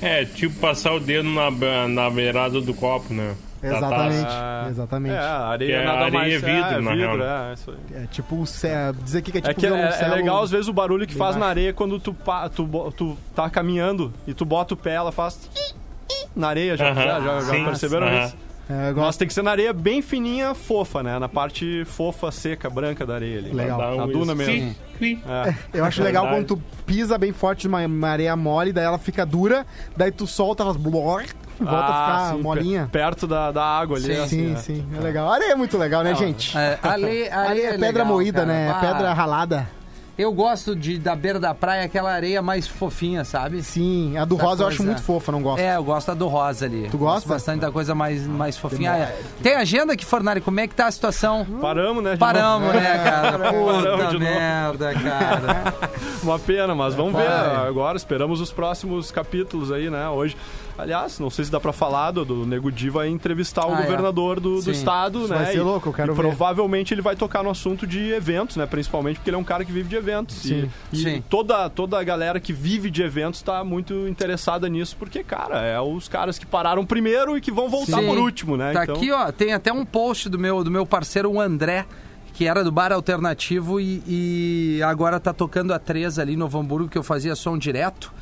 É. 0.00 0.20
É, 0.20 0.24
tipo 0.24 0.54
passar 0.60 0.92
o 0.92 1.00
dedo 1.00 1.28
na, 1.28 1.50
na 1.88 2.10
beirada 2.10 2.60
do 2.60 2.72
copo, 2.74 3.12
né? 3.12 3.34
Exatamente. 3.62 4.22
taça. 4.24 4.28
Ah, 4.30 4.66
Exatamente. 4.68 5.14
É, 5.14 5.18
a 5.18 5.46
areia 5.46 5.76
é 5.76 5.84
nada 5.84 5.98
areia 6.04 6.12
mais. 6.12 6.32
é 6.32 6.38
vidro, 6.38 6.82
na 6.82 6.94
real. 6.94 7.22
é, 7.22 7.54
isso 7.54 7.70
aí. 7.70 8.02
É 8.02 8.06
tipo 8.06 8.40
o 8.40 8.46
céu. 8.46 8.92
Dizer 8.92 9.18
aqui 9.18 9.32
que 9.32 9.38
é 9.38 9.40
tipo 9.40 9.50
É 9.50 9.54
que 9.54 9.66
é, 9.66 10.04
é 10.04 10.08
legal, 10.08 10.42
às 10.42 10.50
vezes, 10.50 10.68
o 10.68 10.72
barulho 10.72 11.06
que 11.06 11.14
faz 11.14 11.36
na 11.36 11.40
baixo. 11.40 11.50
areia 11.50 11.72
quando 11.72 11.98
tu, 12.00 12.12
pa- 12.12 12.48
tu, 12.48 12.66
tu 12.96 13.16
tá 13.34 13.48
caminhando 13.48 14.12
e 14.26 14.34
tu 14.34 14.44
bota 14.44 14.74
o 14.74 14.76
pé, 14.76 14.92
ela 14.94 15.12
faz. 15.12 15.48
Na 16.34 16.48
areia, 16.48 16.76
já, 16.76 16.90
Aham, 16.90 16.94
já, 17.02 17.20
já, 17.20 17.40
já 17.40 17.52
sim, 17.52 17.64
perceberam 17.64 18.06
aham. 18.06 18.24
isso? 18.24 18.36
É, 18.70 18.92
Mas 18.92 19.16
tem 19.16 19.26
que 19.28 19.34
ser 19.34 19.42
na 19.42 19.50
areia 19.50 19.72
bem 19.72 20.00
fininha, 20.00 20.54
fofa, 20.54 21.02
né? 21.02 21.18
Na 21.18 21.28
parte 21.28 21.84
fofa, 21.84 22.30
seca, 22.30 22.70
branca 22.70 23.04
da 23.04 23.14
areia 23.16 23.38
ali. 23.38 23.50
Legal. 23.52 23.78
Dá 23.78 23.94
um 23.96 24.02
A 24.02 24.06
duna 24.06 24.34
mesmo. 24.34 24.74
cri. 24.96 25.22
É. 25.28 25.54
Eu 25.74 25.84
acho 25.84 26.02
legal 26.02 26.24
Verdade. 26.24 26.46
quando 26.46 26.58
tu 26.58 26.64
pisa 26.86 27.18
bem 27.18 27.32
forte 27.32 27.66
numa 27.66 27.84
uma 27.84 28.08
areia 28.08 28.34
mole, 28.36 28.72
daí 28.72 28.84
ela 28.84 28.98
fica 28.98 29.26
dura, 29.26 29.66
daí 29.96 30.10
tu 30.12 30.26
solta, 30.26 30.62
elas 30.62 30.76
blor, 30.76 31.22
e 31.60 31.64
volta 31.64 31.84
a 31.84 31.88
Ah, 31.88 32.16
ficar 32.28 32.36
sim, 32.36 32.42
molinha. 32.42 32.82
pe- 32.90 32.98
Perto 32.98 33.26
da, 33.26 33.50
da 33.50 33.64
água 33.64 33.96
ali. 33.98 34.06
Sim, 34.14 34.20
assim, 34.22 34.28
Sim, 34.28 34.48
né? 34.52 34.56
sim, 34.56 34.86
é 34.96 35.00
legal. 35.00 35.30
Areia 35.30 35.52
é 35.52 35.56
muito 35.56 35.76
legal, 35.76 36.02
né, 36.04 36.14
gente? 36.14 36.56
É, 36.56 36.78
ale, 36.82 37.28
Areia 37.28 37.66
é 37.68 37.70
pedra 37.72 37.88
legal, 37.88 38.06
moída, 38.06 38.40
cara. 38.40 38.52
né? 38.52 38.70
Ah, 38.70 38.74
Pedra 38.80 39.12
ralada. 39.12 39.68
Eu 40.18 40.30
gosto 40.30 40.76
de, 40.76 40.98
da 40.98 41.16
beira 41.16 41.40
da 41.40 41.54
praia, 41.54 41.84
aquela 41.84 42.12
areia 42.12 42.42
mais 42.42 42.68
fofinha, 42.68 43.24
sabe? 43.24 43.62
Sim, 43.62 44.16
a 44.18 44.26
do 44.26 44.34
Essa 44.36 44.44
rosa 44.44 44.62
eu 44.64 44.68
acho 44.68 44.76
coisa- 44.76 44.92
muito 44.92 45.02
fofa, 45.04 45.32
não 45.32 45.40
gosto. 45.42 45.60
É, 45.60 45.74
eu 45.76 45.82
gosto 45.84 46.08
da 46.08 46.14
do 46.14 46.28
rosa 46.28 46.66
ali. 46.66 46.86
Tu 46.90 46.98
Gosto 46.98 47.14
gosta? 47.14 47.28
bastante 47.30 47.60
da 47.60 47.72
coisa 47.72 47.94
mais, 47.94 48.26
mais 48.26 48.58
fofinha. 48.58 48.92
Ah, 48.92 48.98
é. 48.98 49.18
Tem 49.42 49.54
agenda 49.54 49.94
aqui, 49.94 50.04
Fornari? 50.04 50.42
Como 50.42 50.60
é 50.60 50.66
que 50.68 50.74
tá 50.74 50.86
a 50.86 50.90
situação? 50.90 51.46
Paramos, 51.62 52.04
né? 52.04 52.12
de 52.12 52.18
Paramos, 52.18 52.74
né, 52.74 53.00
cara? 53.02 53.38
Paramos 53.38 53.82
Puta 53.82 54.06
de 54.08 54.18
novo. 54.18 54.18
merda, 54.18 54.94
cara. 54.94 55.74
Uma 56.22 56.38
pena, 56.38 56.74
mas 56.74 56.94
vamos 56.94 57.14
ver 57.14 57.26
Vai. 57.28 57.66
agora. 57.68 57.96
Esperamos 57.96 58.40
os 58.40 58.52
próximos 58.52 59.10
capítulos 59.10 59.72
aí, 59.72 59.88
né? 59.88 60.08
Hoje. 60.08 60.36
Aliás, 60.82 61.18
não 61.18 61.30
sei 61.30 61.44
se 61.44 61.50
dá 61.50 61.58
pra 61.60 61.72
falar, 61.72 62.10
do, 62.10 62.24
do 62.24 62.46
Nego 62.46 62.70
Di 62.70 62.90
vai 62.90 63.08
entrevistar 63.08 63.66
o 63.66 63.72
Ah, 63.74 63.78
é. 63.78 63.82
governador 63.82 64.40
do, 64.40 64.56
do 64.56 64.62
Sim. 64.62 64.70
estado, 64.72 65.20
Isso 65.20 65.28
né? 65.28 65.36
vai 65.36 65.46
ser 65.46 65.58
E- 65.58 65.60
louco, 65.60 65.88
eu 65.88 65.92
quero 65.92 66.12
e 66.12 66.14
ver. 66.14 66.20
provavelmente 66.22 66.92
ele 66.92 67.00
vai 67.02 67.16
tocar 67.16 67.42
no 67.42 67.50
assunto 67.50 67.86
de 67.86 68.10
eventos, 68.12 68.56
né? 68.56 68.66
Principalmente 68.66 69.16
porque 69.16 69.30
ele 69.30 69.36
é 69.36 69.38
um 69.38 69.44
cara 69.44 69.64
que 69.64 69.72
vive 69.72 69.88
de 69.88 69.96
eventos. 69.96 70.36
Sim. 70.36 70.68
E, 70.92 70.96
e 70.96 71.02
Sim. 71.02 71.24
Toda, 71.30 71.70
toda 71.70 71.98
a 71.98 72.02
galera 72.04 72.38
que 72.40 72.52
vive 72.52 72.90
de 72.90 73.02
eventos 73.02 73.40
tá 73.42 73.62
muito 73.64 74.06
interessada 74.08 74.68
nisso, 74.68 74.96
porque, 74.98 75.22
cara, 75.24 75.60
é 75.60 75.80
os 75.80 76.08
caras 76.08 76.38
que 76.38 76.46
pararam 76.46 76.84
primeiro 76.84 77.36
e 77.36 77.40
que 77.40 77.50
vão 77.52 77.68
voltar 77.68 78.00
Sim. 78.00 78.06
por 78.06 78.18
último, 78.18 78.56
né? 78.56 78.72
Tá 78.72 78.82
Então- 78.84 78.96
aqui, 78.96 79.10
ó, 79.10 79.30
tem 79.32 79.52
até 79.52 79.72
um 79.72 79.84
post 79.84 80.28
do 80.28 80.38
meu, 80.38 80.62
do 80.64 80.70
meu 80.70 80.84
parceiro, 80.84 81.30
o 81.30 81.40
André, 81.40 81.86
que 82.34 82.46
era 82.46 82.64
do 82.64 82.72
Bar 82.72 82.92
Alternativo 82.92 83.78
e, 83.78 84.02
e 84.06 84.82
agora 84.82 85.20
tá 85.20 85.32
tocando 85.32 85.72
a 85.72 85.78
3 85.78 86.18
ali 86.18 86.34
Novo 86.34 86.58
Hamburgo, 86.58 86.88
que 86.88 86.96
eu 86.98 87.02
fazia 87.02 87.34
som 87.36 87.56
direto. 87.58 88.12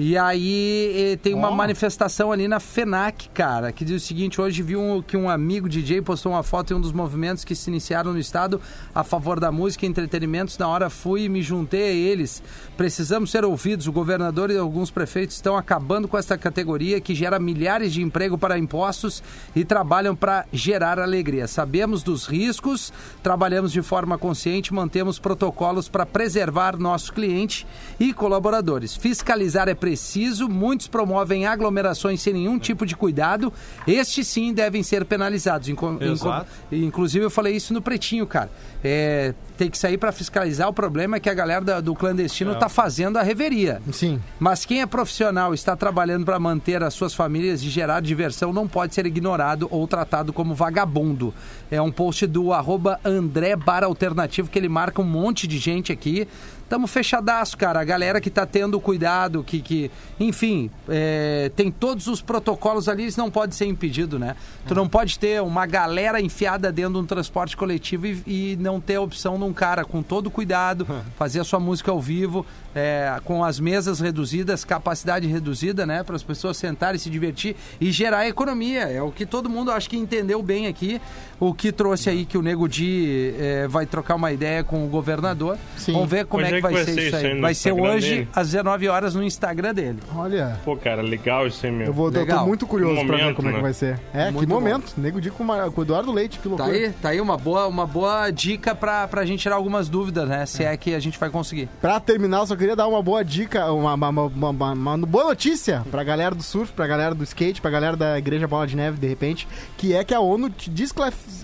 E 0.00 0.16
aí 0.16 1.18
tem 1.24 1.34
uma 1.34 1.48
Ó. 1.48 1.56
manifestação 1.56 2.30
ali 2.30 2.46
na 2.46 2.60
FENAC, 2.60 3.30
cara, 3.30 3.72
que 3.72 3.84
diz 3.84 4.00
o 4.00 4.06
seguinte, 4.06 4.40
hoje 4.40 4.62
vi 4.62 4.76
um, 4.76 5.02
que 5.02 5.16
um 5.16 5.28
amigo 5.28 5.68
DJ 5.68 6.02
postou 6.02 6.30
uma 6.30 6.44
foto 6.44 6.72
em 6.72 6.76
um 6.76 6.80
dos 6.80 6.92
movimentos 6.92 7.44
que 7.44 7.52
se 7.52 7.68
iniciaram 7.68 8.12
no 8.12 8.18
estado 8.20 8.60
a 8.94 9.02
favor 9.02 9.40
da 9.40 9.50
música 9.50 9.84
e 9.84 9.88
entretenimentos. 9.88 10.56
Na 10.56 10.68
hora 10.68 10.88
fui 10.88 11.24
e 11.24 11.28
me 11.28 11.42
juntei 11.42 11.82
a 11.82 11.92
eles. 11.92 12.40
Precisamos 12.76 13.32
ser 13.32 13.44
ouvidos. 13.44 13.88
O 13.88 13.92
governador 13.92 14.52
e 14.52 14.56
alguns 14.56 14.88
prefeitos 14.88 15.34
estão 15.34 15.56
acabando 15.56 16.06
com 16.06 16.16
esta 16.16 16.38
categoria 16.38 17.00
que 17.00 17.12
gera 17.12 17.40
milhares 17.40 17.92
de 17.92 18.00
emprego 18.00 18.38
para 18.38 18.56
impostos 18.56 19.20
e 19.52 19.64
trabalham 19.64 20.14
para 20.14 20.46
gerar 20.52 21.00
alegria. 21.00 21.48
Sabemos 21.48 22.04
dos 22.04 22.24
riscos, 22.24 22.92
trabalhamos 23.20 23.72
de 23.72 23.82
forma 23.82 24.16
consciente, 24.16 24.72
mantemos 24.72 25.18
protocolos 25.18 25.88
para 25.88 26.06
preservar 26.06 26.78
nosso 26.78 27.12
cliente 27.12 27.66
e 27.98 28.12
colaboradores. 28.12 28.94
Fiscalizar 28.94 29.68
é 29.68 29.74
preciso, 29.88 30.48
muitos 30.48 30.86
promovem 30.86 31.46
aglomerações 31.46 32.20
sem 32.20 32.34
nenhum 32.34 32.58
tipo 32.58 32.84
de 32.84 32.94
cuidado. 32.94 33.50
Estes 33.86 34.26
sim 34.26 34.52
devem 34.52 34.82
ser 34.82 35.04
penalizados. 35.06 35.68
Inco- 35.68 35.92
inco- 35.94 36.04
Exato. 36.04 36.50
Inclusive 36.70 37.24
eu 37.24 37.30
falei 37.30 37.56
isso 37.56 37.72
no 37.72 37.80
Pretinho, 37.80 38.26
cara. 38.26 38.50
É, 38.84 39.32
tem 39.58 39.68
que 39.68 39.76
sair 39.76 39.98
para 39.98 40.12
fiscalizar. 40.12 40.68
O 40.68 40.72
problema 40.72 41.16
é 41.16 41.20
que 41.20 41.28
a 41.28 41.34
galera 41.34 41.62
da- 41.64 41.80
do 41.80 41.94
clandestino 41.94 42.52
está 42.52 42.68
fazendo 42.68 43.18
a 43.18 43.22
reveria. 43.22 43.82
Sim. 43.92 44.20
Mas 44.38 44.64
quem 44.64 44.80
é 44.80 44.86
profissional 44.86 45.52
está 45.52 45.76
trabalhando 45.76 46.24
para 46.24 46.38
manter 46.38 46.82
as 46.82 46.94
suas 46.94 47.12
famílias 47.12 47.60
e 47.62 47.68
gerar 47.68 48.00
diversão 48.00 48.52
não 48.52 48.68
pode 48.68 48.94
ser 48.94 49.04
ignorado 49.04 49.66
ou 49.70 49.86
tratado 49.86 50.32
como 50.32 50.54
vagabundo. 50.54 51.34
É 51.70 51.82
um 51.82 51.90
post 51.90 52.26
do 52.26 52.52
arroba 52.52 53.00
André 53.04 53.56
Bar 53.56 53.82
Alternativo 53.84 54.48
que 54.48 54.58
ele 54.58 54.68
marca 54.68 55.02
um 55.02 55.04
monte 55.04 55.46
de 55.46 55.58
gente 55.58 55.92
aqui. 55.92 56.26
Tamo 56.68 56.86
fechadaço, 56.86 57.56
cara. 57.56 57.80
A 57.80 57.84
galera 57.84 58.20
que 58.20 58.28
tá 58.28 58.44
tendo 58.44 58.78
cuidado, 58.78 59.42
que, 59.42 59.62
que 59.62 59.90
enfim, 60.20 60.70
é, 60.86 61.50
tem 61.56 61.70
todos 61.70 62.06
os 62.06 62.20
protocolos 62.20 62.90
ali, 62.90 63.06
isso 63.06 63.18
não 63.18 63.30
pode 63.30 63.54
ser 63.54 63.64
impedido, 63.64 64.18
né? 64.18 64.36
Tu 64.66 64.74
não 64.74 64.86
pode 64.86 65.18
ter 65.18 65.40
uma 65.40 65.64
galera 65.64 66.20
enfiada 66.20 66.70
dentro 66.70 66.92
de 66.92 66.98
um 66.98 67.06
transporte 67.06 67.56
coletivo 67.56 68.06
e, 68.06 68.22
e 68.26 68.56
não 68.60 68.82
ter 68.82 68.96
a 68.96 69.00
opção 69.00 69.38
de 69.38 69.44
um 69.48 69.52
cara 69.52 69.84
com 69.84 70.02
todo 70.02 70.30
cuidado, 70.30 70.86
fazer 71.18 71.40
a 71.40 71.44
sua 71.44 71.58
música 71.58 71.90
ao 71.90 72.00
vivo, 72.00 72.44
é, 72.74 73.16
com 73.24 73.42
as 73.42 73.58
mesas 73.58 73.98
reduzidas, 74.00 74.64
capacidade 74.64 75.26
reduzida, 75.26 75.84
né? 75.86 76.02
Para 76.02 76.14
as 76.16 76.22
pessoas 76.22 76.56
sentarem, 76.56 76.98
se 76.98 77.10
divertir 77.10 77.56
e 77.80 77.90
gerar 77.90 78.28
economia. 78.28 78.82
É 78.82 79.02
o 79.02 79.10
que 79.10 79.26
todo 79.26 79.48
mundo 79.48 79.70
acho 79.72 79.88
que 79.90 79.96
entendeu 79.96 80.42
bem 80.42 80.66
aqui. 80.66 81.00
O 81.40 81.54
que 81.54 81.72
trouxe 81.72 82.10
aí 82.10 82.24
que 82.24 82.36
o 82.36 82.42
Nego 82.42 82.68
Di 82.68 83.34
é, 83.38 83.66
vai 83.68 83.86
trocar 83.86 84.14
uma 84.16 84.32
ideia 84.32 84.62
com 84.64 84.84
o 84.84 84.88
governador. 84.88 85.56
Sim. 85.76 85.92
Vamos 85.92 86.10
ver 86.10 86.26
como 86.26 86.42
Onde 86.44 86.54
é 86.54 86.56
que 86.56 86.62
vai, 86.62 86.84
ser 86.84 86.98
isso 86.98 87.16
aí. 87.16 87.40
Vai 87.40 87.54
ser 87.54 87.70
Instagram 87.70 87.92
hoje 87.94 88.10
dele? 88.10 88.28
às 88.34 88.46
19 88.48 88.88
horas 88.88 89.14
no 89.14 89.22
Instagram 89.22 89.72
dele. 89.74 89.98
Olha, 90.14 90.58
Pô, 90.64 90.76
cara, 90.76 91.00
legal 91.00 91.46
isso 91.46 91.64
aí, 91.64 91.70
meu. 91.72 91.86
eu, 91.86 91.92
vou, 91.92 92.06
eu 92.08 92.12
tô 92.12 92.18
Legal. 92.20 92.46
muito 92.46 92.66
curioso 92.66 93.00
Um 93.00 93.06
pra 93.06 93.16
ver 93.16 93.22
momento, 93.22 93.36
como 93.36 93.48
é 93.48 93.52
que 93.52 93.56
né? 93.56 93.62
vai 93.62 93.72
ser. 93.72 94.00
É, 94.12 94.24
Muito 94.30 94.40
que 94.40 94.46
bom. 94.46 94.54
momento. 94.56 94.94
Nego 94.98 95.20
Di 95.20 95.30
com, 95.30 95.42
uma- 95.44 95.70
com 95.70 95.80
o 95.80 95.84
Eduardo 95.84 96.10
Leite, 96.12 96.38
que 96.38 96.48
Tá 96.48 96.48
loucura. 96.64 96.72
aí, 96.72 96.90
tá 97.00 97.08
aí 97.10 97.20
uma 97.20 97.36
boa, 97.36 97.66
uma 97.68 97.86
boa 97.86 98.30
dica 98.30 98.74
pra, 98.74 99.06
pra 99.06 99.24
gente 99.24 99.37
tirar 99.38 99.56
algumas 99.56 99.88
dúvidas, 99.88 100.28
né? 100.28 100.44
Se 100.46 100.64
é 100.64 100.76
que 100.76 100.94
a 100.94 101.00
gente 101.00 101.18
vai 101.18 101.30
conseguir. 101.30 101.68
Pra 101.80 101.98
terminar, 102.00 102.38
eu 102.40 102.46
só 102.46 102.56
queria 102.56 102.76
dar 102.76 102.86
uma 102.88 103.02
boa 103.02 103.24
dica, 103.24 103.70
uma, 103.72 103.94
uma, 103.94 104.08
uma- 104.08 104.26
uma- 104.50 104.72
uma- 104.72 104.98
boa 105.06 105.24
notícia 105.24 105.84
pra 105.90 106.02
galera 106.04 106.34
do 106.34 106.42
surf, 106.42 106.72
pra 106.72 106.86
galera 106.86 107.14
do 107.14 107.24
skate, 107.24 107.60
pra 107.60 107.70
galera 107.70 107.96
da 107.96 108.18
Igreja 108.18 108.46
Bola 108.48 108.66
de 108.66 108.76
Neve, 108.76 108.98
de 108.98 109.06
repente, 109.06 109.46
que 109.76 109.94
é 109.94 110.02
que 110.04 110.14
a 110.14 110.20
ONU 110.20 110.50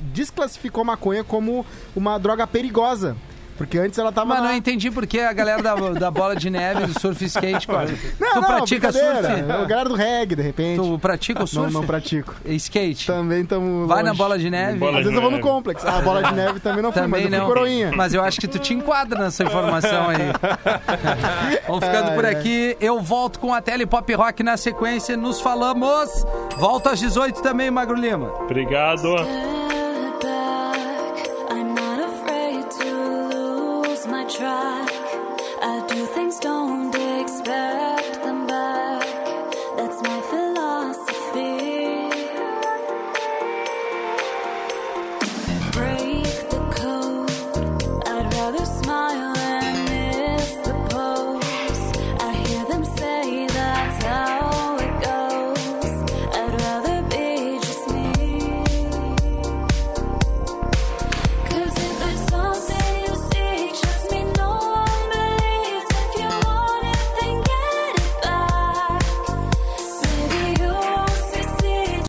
desclassificou 0.04 0.84
maconha 0.84 1.24
como 1.24 1.64
uma 1.94 2.18
droga 2.18 2.46
perigosa. 2.46 3.16
Porque 3.56 3.78
antes 3.78 3.98
ela 3.98 4.10
tava. 4.10 4.26
Mas 4.26 4.42
na- 4.42 4.48
não 4.48 4.54
entendi 4.56 4.90
por 4.90 5.06
que 5.06 5.20
a 5.20 5.32
galera 5.32 5.62
da, 5.62 5.74
da 5.74 6.10
bola 6.10 6.34
de 6.34 6.50
neve, 6.50 6.86
do 6.86 7.00
surf 7.00 7.22
e 7.22 7.26
skate, 7.26 7.66
cara. 7.66 7.88
Não, 8.18 8.28
tu 8.34 8.40
não, 8.40 8.42
pratica 8.42 8.92
surf? 8.92 9.06
A 9.06 9.64
galera 9.64 9.88
do 9.88 9.94
reggae, 9.94 10.34
de 10.36 10.42
repente. 10.42 10.80
Tu 10.80 10.98
pratica 10.98 11.38
o 11.38 11.42
Não, 11.42 11.46
surf? 11.46 11.72
não 11.72 11.84
pratico. 11.84 12.34
Skate. 12.44 13.06
Também 13.06 13.42
estamos. 13.42 13.86
Vai 13.88 14.02
na 14.02 14.12
bola 14.14 14.38
de 14.38 14.50
neve? 14.50 14.78
Bola 14.78 14.98
Às 14.98 15.04
vezes 15.04 15.14
eu 15.14 15.22
vou 15.22 15.30
no 15.30 15.40
complexo. 15.40 15.86
Ah, 15.86 15.98
a 15.98 16.00
bola 16.02 16.22
de 16.22 16.34
neve 16.34 16.60
também 16.60 16.82
não 16.82 16.90
fui, 16.92 17.02
Também 17.02 17.22
mas 17.24 17.32
eu 17.32 17.38
não. 17.38 17.46
fui 17.46 17.54
coroinha. 17.54 17.92
Mas 17.94 18.14
eu 18.14 18.22
acho 18.22 18.40
que 18.40 18.48
tu 18.48 18.58
te 18.58 18.74
enquadra 18.74 19.18
nessa 19.22 19.44
informação 19.44 20.08
aí. 20.08 20.18
Vamos 21.66 21.84
ficando 21.84 22.12
por 22.14 22.24
Ai, 22.24 22.32
aqui. 22.32 22.76
Eu 22.80 23.00
volto 23.00 23.38
com 23.38 23.52
a 23.54 23.60
Tele 23.60 23.86
Pop 23.86 24.12
Rock 24.14 24.42
na 24.42 24.56
sequência. 24.56 25.16
Nos 25.16 25.40
falamos. 25.40 26.24
Volto 26.58 26.88
às 26.88 26.98
18 26.98 27.40
também, 27.42 27.70
Magro 27.70 27.94
Lima. 27.96 28.28
Obrigado. 28.42 29.14